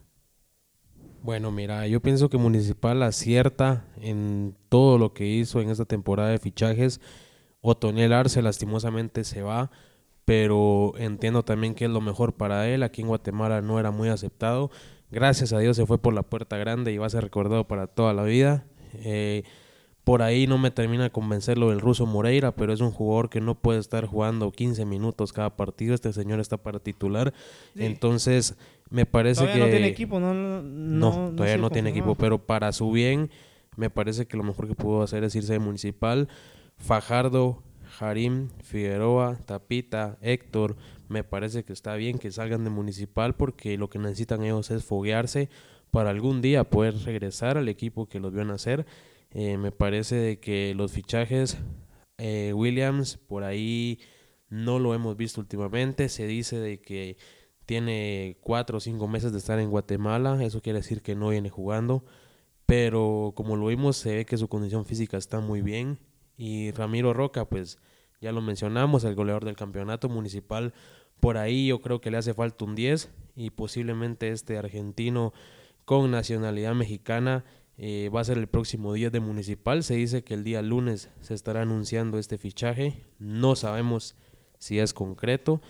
Bueno, 1.21 1.51
mira, 1.51 1.85
yo 1.87 2.01
pienso 2.01 2.29
que 2.29 2.37
Municipal 2.37 3.03
acierta 3.03 3.85
en 3.99 4.55
todo 4.69 4.97
lo 4.97 5.13
que 5.13 5.25
hizo 5.25 5.59
en 5.59 5.69
esta 5.69 5.85
temporada 5.85 6.29
de 6.29 6.39
fichajes. 6.39 7.01
Otoniel 7.61 8.13
Arce 8.13 8.41
lastimosamente 8.41 9.23
se 9.23 9.41
va, 9.41 9.71
pero 10.25 10.93
entiendo 10.97 11.43
también 11.43 11.75
que 11.75 11.85
es 11.85 11.91
lo 11.91 12.01
mejor 12.01 12.33
para 12.33 12.67
él. 12.67 12.83
Aquí 12.83 13.01
en 13.01 13.07
Guatemala 13.07 13.61
no 13.61 13.79
era 13.79 13.91
muy 13.91 14.09
aceptado. 14.09 14.69
Gracias 15.11 15.53
a 15.53 15.59
Dios 15.59 15.75
se 15.75 15.85
fue 15.85 15.97
por 15.97 16.13
la 16.13 16.23
puerta 16.23 16.57
grande 16.57 16.91
y 16.91 16.97
va 16.97 17.07
a 17.07 17.09
ser 17.09 17.23
recordado 17.23 17.67
para 17.67 17.87
toda 17.87 18.13
la 18.13 18.23
vida. 18.23 18.65
Eh, 18.93 19.43
por 20.03 20.21
ahí 20.21 20.47
no 20.47 20.57
me 20.57 20.71
termina 20.71 21.03
de 21.03 21.09
convencerlo 21.11 21.69
del 21.69 21.81
ruso 21.81 22.05
Moreira, 22.05 22.55
pero 22.55 22.73
es 22.73 22.81
un 22.81 22.91
jugador 22.91 23.29
que 23.29 23.41
no 23.41 23.55
puede 23.55 23.79
estar 23.79 24.05
jugando 24.05 24.51
15 24.51 24.85
minutos 24.85 25.33
cada 25.33 25.55
partido. 25.55 25.93
Este 25.93 26.13
señor 26.13 26.39
está 26.39 26.57
para 26.57 26.79
titular. 26.79 27.33
Entonces, 27.75 28.55
me 28.89 29.05
parece 29.05 29.41
Todavía 29.41 29.65
que... 29.65 29.69
no 29.69 29.75
tiene 29.75 29.87
equipo, 29.87 30.19
no, 30.19 30.33
no, 30.33 31.31
todavía 31.35 31.57
no 31.57 31.69
tiene 31.69 31.91
equipo, 31.91 32.15
pero 32.15 32.39
para 32.39 32.71
su 32.71 32.91
bien, 32.91 33.29
me 33.75 33.89
parece 33.89 34.25
que 34.25 34.35
lo 34.35 34.43
mejor 34.43 34.67
que 34.67 34.75
pudo 34.75 35.03
hacer 35.03 35.23
es 35.23 35.35
irse 35.35 35.53
de 35.53 35.59
municipal. 35.59 36.27
Fajardo, 36.79 37.61
Harim, 37.99 38.49
Figueroa, 38.63 39.37
Tapita, 39.45 40.17
Héctor, 40.21 40.75
me 41.07 41.23
parece 41.23 41.63
que 41.63 41.73
está 41.73 41.95
bien 41.95 42.17
que 42.17 42.31
salgan 42.31 42.63
de 42.63 42.69
municipal 42.69 43.35
porque 43.35 43.77
lo 43.77 43.89
que 43.89 43.99
necesitan 43.99 44.43
ellos 44.43 44.71
es 44.71 44.83
foguearse 44.83 45.49
para 45.91 46.09
algún 46.09 46.41
día 46.41 46.69
poder 46.69 46.95
regresar 47.03 47.57
al 47.57 47.67
equipo 47.67 48.07
que 48.07 48.19
los 48.19 48.33
vio 48.33 48.45
nacer. 48.45 48.85
Eh, 49.31 49.57
me 49.57 49.71
parece 49.71 50.15
de 50.15 50.39
que 50.39 50.73
los 50.75 50.91
fichajes, 50.91 51.57
eh, 52.17 52.53
Williams, 52.55 53.17
por 53.17 53.43
ahí 53.43 53.99
no 54.49 54.79
lo 54.79 54.93
hemos 54.93 55.17
visto 55.17 55.41
últimamente. 55.41 56.09
Se 56.09 56.27
dice 56.27 56.59
de 56.59 56.79
que 56.81 57.17
tiene 57.65 58.37
cuatro 58.41 58.77
o 58.77 58.79
cinco 58.79 59.07
meses 59.07 59.31
de 59.31 59.37
estar 59.37 59.59
en 59.59 59.69
Guatemala, 59.69 60.43
eso 60.43 60.61
quiere 60.61 60.79
decir 60.79 61.01
que 61.01 61.15
no 61.15 61.29
viene 61.29 61.49
jugando, 61.49 62.03
pero 62.65 63.33
como 63.35 63.57
lo 63.57 63.67
vimos 63.67 63.97
se 63.97 64.15
ve 64.15 64.25
que 64.25 64.37
su 64.37 64.47
condición 64.47 64.85
física 64.85 65.17
está 65.17 65.39
muy 65.39 65.61
bien 65.61 65.99
y 66.39 66.71
Ramiro 66.71 67.13
Roca 67.13 67.45
pues 67.45 67.77
ya 68.21 68.31
lo 68.31 68.41
mencionamos, 68.41 69.03
el 69.03 69.13
goleador 69.13 69.45
del 69.45 69.57
campeonato 69.57 70.09
municipal, 70.09 70.73
por 71.19 71.37
ahí 71.37 71.67
yo 71.67 71.81
creo 71.81 71.99
que 71.99 72.09
le 72.09 72.17
hace 72.17 72.33
falta 72.33 72.65
un 72.65 72.75
10 72.75 73.11
y 73.35 73.49
posiblemente 73.51 74.29
este 74.29 74.57
argentino 74.57 75.33
con 75.83 76.09
nacionalidad 76.11 76.73
mexicana 76.73 77.43
eh, 77.77 78.09
va 78.13 78.21
a 78.21 78.25
ser 78.25 78.37
el 78.37 78.47
próximo 78.47 78.93
10 78.93 79.11
de 79.11 79.19
municipal, 79.19 79.83
se 79.83 79.95
dice 79.95 80.23
que 80.23 80.33
el 80.33 80.45
día 80.45 80.61
lunes 80.61 81.09
se 81.21 81.33
estará 81.33 81.61
anunciando 81.61 82.17
este 82.17 82.37
fichaje, 82.37 83.03
no 83.19 83.55
sabemos 83.55 84.15
si 84.59 84.79
es 84.79 84.93
concreto, 84.93 85.61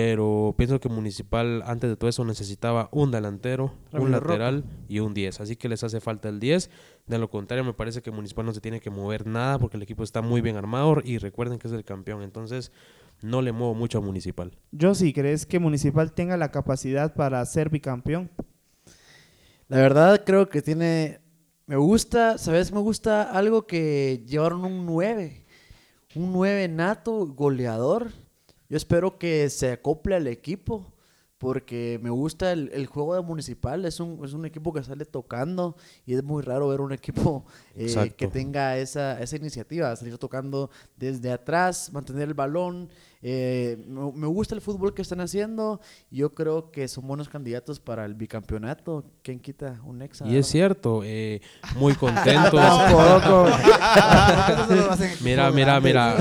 pero 0.00 0.54
pienso 0.56 0.78
que 0.78 0.88
Municipal 0.88 1.60
antes 1.66 1.90
de 1.90 1.96
todo 1.96 2.08
eso 2.08 2.24
necesitaba 2.24 2.88
un 2.92 3.10
delantero, 3.10 3.74
un 3.90 4.12
lateral 4.12 4.62
y 4.88 5.00
un 5.00 5.12
10, 5.12 5.40
así 5.40 5.56
que 5.56 5.68
les 5.68 5.82
hace 5.82 6.00
falta 6.00 6.28
el 6.28 6.38
10. 6.38 6.70
De 7.08 7.18
lo 7.18 7.28
contrario, 7.28 7.64
me 7.64 7.72
parece 7.72 8.00
que 8.00 8.12
Municipal 8.12 8.46
no 8.46 8.54
se 8.54 8.60
tiene 8.60 8.78
que 8.78 8.90
mover 8.90 9.26
nada 9.26 9.58
porque 9.58 9.76
el 9.76 9.82
equipo 9.82 10.04
está 10.04 10.22
muy 10.22 10.40
bien 10.40 10.56
armado 10.56 10.98
y 11.02 11.18
recuerden 11.18 11.58
que 11.58 11.66
es 11.66 11.74
el 11.74 11.82
campeón, 11.82 12.22
entonces 12.22 12.70
no 13.22 13.42
le 13.42 13.50
muevo 13.50 13.74
mucho 13.74 13.98
a 13.98 14.00
Municipal. 14.00 14.56
Yo 14.70 14.94
sí, 14.94 15.12
¿crees 15.12 15.46
que 15.46 15.58
Municipal 15.58 16.12
tenga 16.12 16.36
la 16.36 16.52
capacidad 16.52 17.12
para 17.14 17.44
ser 17.44 17.68
bicampeón? 17.68 18.30
La 19.66 19.78
verdad 19.78 20.22
creo 20.24 20.48
que 20.48 20.62
tiene... 20.62 21.18
Me 21.66 21.74
gusta, 21.74 22.38
¿sabes? 22.38 22.70
Me 22.70 22.78
gusta 22.78 23.32
algo 23.32 23.66
que 23.66 24.22
llevaron 24.28 24.64
un 24.64 24.86
9. 24.86 25.44
Un 26.14 26.32
9 26.32 26.68
nato, 26.68 27.26
goleador. 27.26 28.12
Yo 28.68 28.76
espero 28.76 29.18
que 29.18 29.48
se 29.48 29.72
acople 29.72 30.14
al 30.16 30.26
equipo. 30.26 30.92
Porque 31.38 32.00
me 32.02 32.10
gusta 32.10 32.52
el, 32.52 32.70
el 32.72 32.86
juego 32.86 33.14
de 33.14 33.22
Municipal. 33.22 33.84
Es 33.84 34.00
un, 34.00 34.24
es 34.24 34.32
un 34.32 34.44
equipo 34.44 34.72
que 34.72 34.82
sale 34.82 35.04
tocando. 35.04 35.76
Y 36.04 36.14
es 36.14 36.24
muy 36.24 36.42
raro 36.42 36.68
ver 36.68 36.80
un 36.80 36.92
equipo 36.92 37.46
eh, 37.76 38.12
que 38.16 38.26
tenga 38.26 38.76
esa, 38.76 39.20
esa 39.20 39.36
iniciativa. 39.36 39.94
Salir 39.94 40.18
tocando 40.18 40.70
desde 40.96 41.30
atrás, 41.30 41.92
mantener 41.92 42.28
el 42.28 42.34
balón. 42.34 42.88
Eh, 43.22 43.84
me, 43.86 44.12
me 44.12 44.26
gusta 44.26 44.54
el 44.54 44.60
fútbol 44.60 44.94
que 44.94 45.02
están 45.02 45.20
haciendo. 45.20 45.80
Yo 46.10 46.34
creo 46.34 46.72
que 46.72 46.88
son 46.88 47.06
buenos 47.06 47.28
candidatos 47.28 47.78
para 47.78 48.04
el 48.04 48.14
bicampeonato. 48.14 49.04
¿Quién 49.22 49.38
quita 49.38 49.80
un 49.84 50.02
exa? 50.02 50.26
Y 50.26 50.36
es 50.36 50.46
cierto, 50.46 51.02
eh, 51.04 51.40
muy 51.76 51.94
contentos. 51.94 52.60
Mira, 55.20 55.50
mira, 55.52 55.80
mira. 55.80 56.16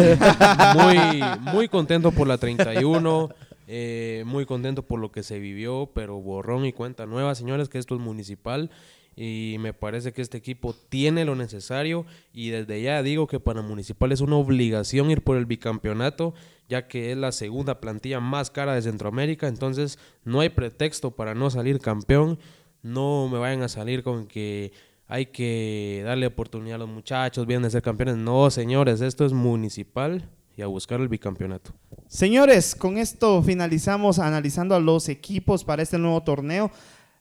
Muy, 0.75 1.53
muy 1.53 1.67
contento 1.67 2.11
por 2.11 2.27
la 2.27 2.37
31. 2.37 3.29
Eh, 3.67 4.23
muy 4.25 4.45
contento 4.45 4.83
por 4.83 4.99
lo 4.99 5.11
que 5.11 5.23
se 5.23 5.39
vivió, 5.39 5.91
pero 5.93 6.19
borrón 6.21 6.65
y 6.65 6.71
cuenta 6.71 7.05
nueva, 7.05 7.35
señores, 7.35 7.67
que 7.67 7.77
esto 7.77 7.95
es 7.95 8.01
municipal. 8.01 8.71
Y 9.19 9.57
me 9.59 9.73
parece 9.73 10.13
que 10.13 10.21
este 10.21 10.37
equipo 10.37 10.73
tiene 10.73 11.25
lo 11.25 11.35
necesario. 11.35 12.05
Y 12.33 12.49
desde 12.49 12.81
ya 12.81 13.01
digo 13.01 13.27
que 13.27 13.39
para 13.39 13.63
Municipal 13.63 14.11
es 14.11 14.21
una 14.21 14.35
obligación 14.35 15.09
ir 15.09 15.23
por 15.23 15.37
el 15.37 15.47
bicampeonato, 15.47 16.35
ya 16.69 16.87
que 16.87 17.11
es 17.11 17.17
la 17.17 17.31
segunda 17.31 17.81
plantilla 17.81 18.19
más 18.19 18.51
cara 18.51 18.75
de 18.75 18.83
Centroamérica. 18.83 19.47
Entonces 19.47 19.97
no 20.23 20.39
hay 20.39 20.49
pretexto 20.49 21.15
para 21.15 21.33
no 21.33 21.49
salir 21.49 21.79
campeón. 21.79 22.37
No 22.83 23.27
me 23.27 23.39
vayan 23.39 23.63
a 23.63 23.69
salir 23.69 24.03
con 24.03 24.27
que 24.27 24.71
hay 25.07 25.25
que 25.25 26.03
darle 26.05 26.27
oportunidad 26.27 26.75
a 26.75 26.79
los 26.79 26.89
muchachos, 26.89 27.47
vienen 27.47 27.63
de 27.63 27.71
ser 27.71 27.81
campeones. 27.81 28.17
No, 28.17 28.51
señores, 28.51 29.01
esto 29.01 29.25
es 29.25 29.33
municipal 29.33 30.29
y 30.57 30.63
a 30.63 30.67
buscar 30.67 30.99
el 30.99 31.07
bicampeonato. 31.07 31.71
Señores, 32.07 32.75
con 32.75 32.97
esto 32.97 33.41
finalizamos 33.43 34.17
analizando 34.17 34.73
a 34.75 34.79
los 34.79 35.07
equipos 35.07 35.63
para 35.63 35.83
este 35.83 35.99
nuevo 35.99 36.23
torneo. 36.23 36.71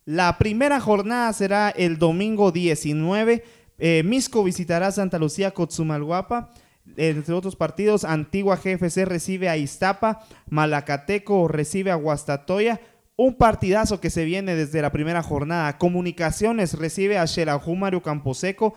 La 0.07 0.39
primera 0.39 0.81
jornada 0.81 1.33
será 1.35 1.69
el 1.69 1.99
domingo 1.99 2.51
19. 2.51 3.45
Eh, 3.79 4.03
Misco 4.05 4.43
visitará 4.43 4.91
Santa 4.91 5.19
Lucía 5.19 5.51
Cotzumalguapa. 5.51 6.51
Entre 6.97 7.35
otros 7.35 7.57
partidos, 7.57 8.05
Antigua 8.05 8.57
GFC 8.57 9.05
recibe 9.05 9.49
a 9.49 9.57
Iztapa, 9.57 10.25
Malacateco 10.49 11.47
recibe 11.47 11.91
a 11.91 11.97
Guastatoya. 11.97 12.81
Un 13.17 13.35
partidazo 13.35 14.01
que 14.01 14.11
se 14.11 14.25
viene 14.25 14.55
desde 14.55 14.81
la 14.81 14.93
primera 14.93 15.23
jornada. 15.23 15.77
Comunicaciones 15.77 16.75
recibe 16.75 17.19
a 17.19 17.27
Xelajú 17.27 17.75
Mario 17.75 18.03
Camposeco. 18.03 18.75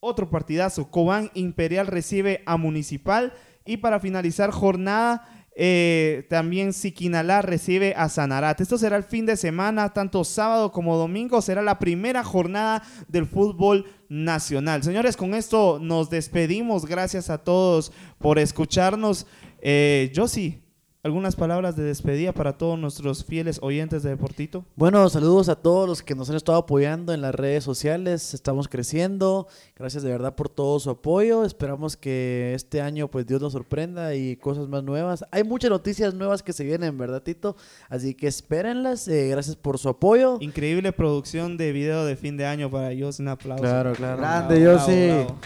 Otro 0.00 0.30
partidazo. 0.30 0.90
Cobán 0.90 1.30
Imperial 1.34 1.86
recibe 1.86 2.42
a 2.46 2.56
Municipal. 2.56 3.34
Y 3.64 3.78
para 3.78 4.00
finalizar 4.00 4.50
jornada, 4.50 5.28
eh, 5.54 6.26
también 6.30 6.72
Siquinalá 6.72 7.42
recibe 7.42 7.94
a 7.94 8.08
Sanarat. 8.08 8.60
Esto 8.60 8.78
será 8.78 8.96
el 8.96 9.04
fin 9.04 9.26
de 9.26 9.36
semana, 9.36 9.92
tanto 9.92 10.24
sábado 10.24 10.72
como 10.72 10.96
domingo. 10.96 11.42
Será 11.42 11.60
la 11.60 11.78
primera 11.78 12.24
jornada 12.24 12.82
del 13.08 13.26
fútbol 13.26 13.84
nacional. 14.08 14.82
Señores, 14.82 15.16
con 15.16 15.34
esto 15.34 15.78
nos 15.80 16.08
despedimos. 16.08 16.86
Gracias 16.86 17.30
a 17.30 17.38
todos 17.38 17.92
por 18.18 18.38
escucharnos. 18.38 19.26
Eh, 19.60 20.10
Josi, 20.14 20.62
algunas 21.02 21.34
palabras 21.34 21.76
de 21.76 21.84
despedida 21.84 22.32
para 22.32 22.58
todos 22.58 22.78
nuestros 22.78 23.24
fieles 23.24 23.58
oyentes 23.62 24.02
de 24.02 24.10
Deportito. 24.10 24.66
Bueno, 24.76 25.08
saludos 25.08 25.48
a 25.48 25.56
todos 25.56 25.88
los 25.88 26.02
que 26.02 26.14
nos 26.14 26.28
han 26.28 26.36
estado 26.36 26.58
apoyando 26.58 27.14
en 27.14 27.22
las 27.22 27.34
redes 27.34 27.64
sociales. 27.64 28.34
Estamos 28.34 28.68
creciendo. 28.68 29.46
Gracias 29.76 30.02
de 30.02 30.10
verdad 30.10 30.34
por 30.34 30.50
todo 30.50 30.78
su 30.78 30.90
apoyo. 30.90 31.44
Esperamos 31.44 31.96
que 31.96 32.52
este 32.54 32.82
año 32.82 33.08
pues 33.08 33.26
Dios 33.26 33.40
nos 33.40 33.52
sorprenda 33.54 34.14
y 34.14 34.36
cosas 34.36 34.68
más 34.68 34.84
nuevas. 34.84 35.24
Hay 35.30 35.42
muchas 35.42 35.70
noticias 35.70 36.12
nuevas 36.12 36.42
que 36.42 36.52
se 36.52 36.64
vienen, 36.64 36.98
¿verdad, 36.98 37.22
Tito? 37.22 37.56
Así 37.88 38.14
que 38.14 38.26
espérenlas. 38.26 39.08
Eh, 39.08 39.28
gracias 39.28 39.56
por 39.56 39.78
su 39.78 39.88
apoyo. 39.88 40.36
Increíble 40.40 40.92
producción 40.92 41.56
de 41.56 41.72
video 41.72 42.04
de 42.04 42.16
fin 42.16 42.36
de 42.36 42.44
año 42.44 42.70
para 42.70 42.90
Josi. 42.98 43.22
Un 43.22 43.28
aplauso. 43.28 43.62
Claro, 43.62 43.92
claro. 43.94 44.18
Grande, 44.18 44.60
Bravo, 44.60 44.78
Josi. 44.78 45.06
bravo, 45.06 45.24
bravo. 45.24 45.38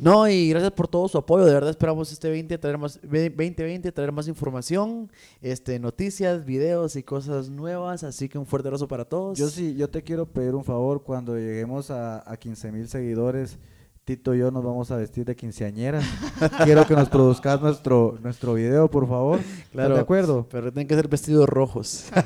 No, 0.00 0.28
y 0.28 0.48
gracias 0.48 0.72
por 0.72 0.88
todo 0.88 1.08
su 1.08 1.18
apoyo. 1.18 1.44
De 1.44 1.52
verdad 1.52 1.70
esperamos 1.70 2.10
este 2.10 2.30
20 2.30 2.56
traer 2.58 2.78
más, 2.78 2.98
2020 3.02 3.92
traer 3.92 4.12
más 4.12 4.28
información, 4.28 5.10
este, 5.42 5.78
noticias, 5.78 6.44
videos 6.44 6.96
y 6.96 7.02
cosas 7.02 7.50
nuevas. 7.50 8.02
Así 8.02 8.28
que 8.28 8.38
un 8.38 8.46
fuerte 8.46 8.68
abrazo 8.68 8.88
para 8.88 9.04
todos. 9.04 9.38
Yo 9.38 9.48
sí, 9.48 9.74
yo 9.76 9.88
te 9.90 10.02
quiero 10.02 10.26
pedir 10.26 10.54
un 10.54 10.64
favor. 10.64 11.02
Cuando 11.02 11.36
lleguemos 11.36 11.90
a, 11.90 12.28
a 12.30 12.36
15 12.36 12.72
mil 12.72 12.88
seguidores, 12.88 13.58
Tito 14.04 14.34
y 14.34 14.38
yo 14.38 14.50
nos 14.50 14.64
vamos 14.64 14.90
a 14.90 14.96
vestir 14.96 15.24
de 15.26 15.36
quinceañeras. 15.36 16.04
quiero 16.64 16.86
que 16.86 16.94
nos 16.94 17.08
produzcas 17.10 17.60
nuestro, 17.60 18.18
nuestro 18.22 18.54
video, 18.54 18.90
por 18.90 19.06
favor. 19.06 19.38
¿Estás 19.38 19.68
Claro. 19.72 19.94
de 19.94 20.00
acuerdo? 20.00 20.46
Pero 20.50 20.72
tienen 20.72 20.88
que 20.88 20.94
ser 20.94 21.08
vestidos 21.08 21.46
rojos. 21.48 22.06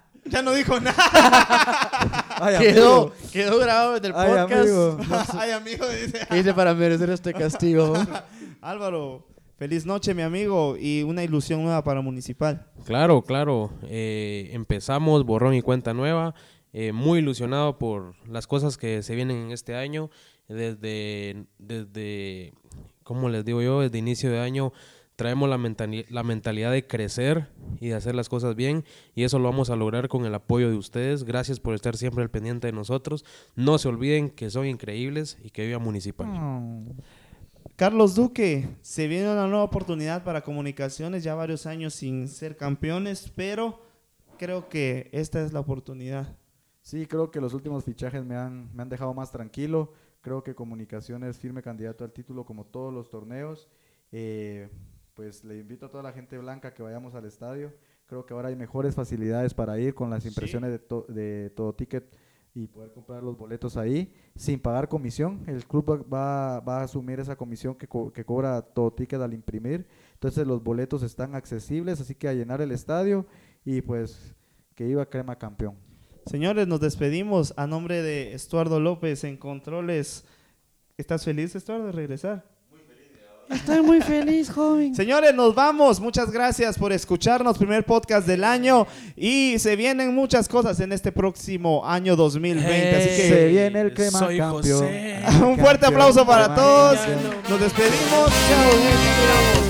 Ya 0.32 0.42
no 0.42 0.52
dijo 0.52 0.78
nada. 0.80 0.96
Ay, 2.40 2.58
Quedó, 2.58 3.12
quedó 3.32 3.58
grabado 3.58 3.96
en 3.96 4.04
el 4.04 4.12
Ay, 4.14 4.28
podcast. 4.30 4.52
amigo. 4.52 4.98
Ay, 5.38 5.50
amigo, 5.50 5.86
dice. 5.88 6.26
¿Qué 6.28 6.38
hice 6.38 6.54
para 6.54 6.74
merecer 6.74 7.10
este 7.10 7.32
castigo? 7.34 7.94
Álvaro, 8.60 9.26
feliz 9.56 9.84
noche, 9.86 10.14
mi 10.14 10.22
amigo, 10.22 10.76
y 10.78 11.02
una 11.02 11.22
ilusión 11.24 11.62
nueva 11.62 11.82
para 11.84 12.00
Municipal. 12.00 12.66
Claro, 12.86 13.22
claro. 13.22 13.70
eh, 13.84 14.50
empezamos 14.52 15.24
borrón 15.24 15.54
y 15.54 15.62
cuenta 15.62 15.92
nueva. 15.94 16.34
eh, 16.72 16.92
muy 16.92 17.18
ilusionado 17.18 17.78
por 17.78 18.14
las 18.28 18.46
cosas 18.46 18.76
que 18.78 19.02
se 19.02 19.14
vienen 19.14 19.36
en 19.38 19.50
este 19.50 19.74
año. 19.74 20.10
Desde, 20.48 21.44
desde 21.58 22.52
¿cómo 23.04 23.28
les 23.28 23.44
digo 23.44 23.60
yo? 23.62 23.80
Desde 23.80 23.98
inicio 23.98 24.30
de 24.30 24.40
año 24.40 24.72
traemos 25.20 25.50
la, 25.50 25.58
mentali- 25.58 26.06
la 26.08 26.22
mentalidad 26.22 26.72
de 26.72 26.86
crecer 26.86 27.48
y 27.78 27.88
de 27.88 27.94
hacer 27.94 28.14
las 28.14 28.30
cosas 28.30 28.56
bien. 28.56 28.84
Y 29.14 29.24
eso 29.24 29.38
lo 29.38 29.50
vamos 29.50 29.68
a 29.68 29.76
lograr 29.76 30.08
con 30.08 30.24
el 30.24 30.34
apoyo 30.34 30.70
de 30.70 30.76
ustedes. 30.76 31.24
Gracias 31.24 31.60
por 31.60 31.74
estar 31.74 31.94
siempre 31.94 32.22
al 32.22 32.30
pendiente 32.30 32.68
de 32.68 32.72
nosotros. 32.72 33.26
No 33.54 33.76
se 33.76 33.88
olviden 33.88 34.30
que 34.30 34.48
son 34.48 34.64
increíbles 34.64 35.36
y 35.44 35.50
que 35.50 35.66
viva 35.66 35.78
Municipal. 35.78 36.26
Carlos 37.76 38.14
Duque, 38.14 38.66
se 38.80 39.08
viene 39.08 39.30
una 39.30 39.46
nueva 39.46 39.64
oportunidad 39.64 40.24
para 40.24 40.40
comunicaciones, 40.40 41.22
ya 41.22 41.34
varios 41.34 41.66
años 41.66 41.92
sin 41.92 42.26
ser 42.26 42.56
campeones, 42.56 43.30
pero 43.36 43.82
creo 44.38 44.70
que 44.70 45.10
esta 45.12 45.44
es 45.44 45.52
la 45.52 45.60
oportunidad. 45.60 46.34
Sí, 46.80 47.04
creo 47.04 47.30
que 47.30 47.42
los 47.42 47.52
últimos 47.52 47.84
fichajes 47.84 48.24
me 48.24 48.36
han, 48.36 48.74
me 48.74 48.80
han 48.82 48.88
dejado 48.88 49.12
más 49.12 49.30
tranquilo. 49.30 49.92
Creo 50.22 50.42
que 50.42 50.54
Comunicaciones 50.54 51.36
firme 51.38 51.60
candidato 51.60 52.04
al 52.04 52.12
título 52.12 52.46
como 52.46 52.64
todos 52.64 52.94
los 52.94 53.10
torneos. 53.10 53.68
Eh, 54.12 54.68
pues 55.20 55.44
le 55.44 55.58
invito 55.58 55.84
a 55.84 55.90
toda 55.90 56.02
la 56.02 56.12
gente 56.14 56.38
blanca 56.38 56.72
que 56.72 56.82
vayamos 56.82 57.14
al 57.14 57.26
estadio. 57.26 57.74
Creo 58.06 58.24
que 58.24 58.32
ahora 58.32 58.48
hay 58.48 58.56
mejores 58.56 58.94
facilidades 58.94 59.52
para 59.52 59.78
ir 59.78 59.92
con 59.94 60.08
las 60.08 60.24
impresiones 60.24 60.70
de, 60.70 60.78
to- 60.78 61.04
de 61.10 61.50
todo 61.54 61.74
ticket 61.74 62.10
y 62.54 62.66
poder 62.68 62.90
comprar 62.92 63.22
los 63.22 63.36
boletos 63.36 63.76
ahí 63.76 64.14
sin 64.34 64.58
pagar 64.60 64.88
comisión. 64.88 65.42
El 65.46 65.66
club 65.66 65.90
va, 65.90 65.96
va- 65.98 66.60
va 66.60 66.80
a 66.80 66.84
asumir 66.84 67.20
esa 67.20 67.36
comisión 67.36 67.74
que, 67.74 67.86
co- 67.86 68.10
que 68.14 68.24
cobra 68.24 68.62
todo 68.62 68.94
ticket 68.94 69.20
al 69.20 69.34
imprimir. 69.34 69.86
Entonces 70.14 70.46
los 70.46 70.64
boletos 70.64 71.02
están 71.02 71.34
accesibles, 71.34 72.00
así 72.00 72.14
que 72.14 72.26
a 72.26 72.32
llenar 72.32 72.62
el 72.62 72.72
estadio 72.72 73.26
y 73.62 73.82
pues 73.82 74.34
que 74.74 74.88
iba 74.88 75.04
Crema 75.04 75.36
campeón. 75.36 75.74
Señores, 76.24 76.66
nos 76.66 76.80
despedimos 76.80 77.52
a 77.58 77.66
nombre 77.66 78.00
de 78.00 78.32
Estuardo 78.32 78.80
López 78.80 79.22
en 79.24 79.36
Controles. 79.36 80.24
¿Estás 80.96 81.26
feliz, 81.26 81.54
Estuardo, 81.54 81.84
de 81.84 81.92
regresar? 81.92 82.48
Estoy 83.50 83.82
muy 83.82 84.00
feliz, 84.00 84.48
joven. 84.48 84.94
Señores, 84.94 85.34
nos 85.34 85.54
vamos. 85.54 86.00
Muchas 86.00 86.30
gracias 86.30 86.78
por 86.78 86.92
escucharnos. 86.92 87.58
Primer 87.58 87.84
podcast 87.84 88.26
del 88.26 88.44
año. 88.44 88.86
Y 89.16 89.58
se 89.58 89.74
vienen 89.74 90.14
muchas 90.14 90.48
cosas 90.48 90.78
en 90.78 90.92
este 90.92 91.10
próximo 91.10 91.84
año 91.84 92.14
2020. 92.14 92.96
Así 92.96 93.08
que 93.08 93.28
Se 93.28 93.46
viene 93.48 93.80
el 93.80 93.92
crema 93.92 94.18
soy 94.20 94.38
campeón. 94.38 94.62
José. 94.62 95.20
un 95.44 95.58
fuerte 95.58 95.80
Campeón, 95.80 95.94
aplauso 95.94 96.24
para 96.26 96.54
todos. 96.54 96.98
Nos 97.48 97.60
despedimos. 97.60 98.30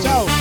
Chao. 0.03 0.27
Chao. 0.27 0.40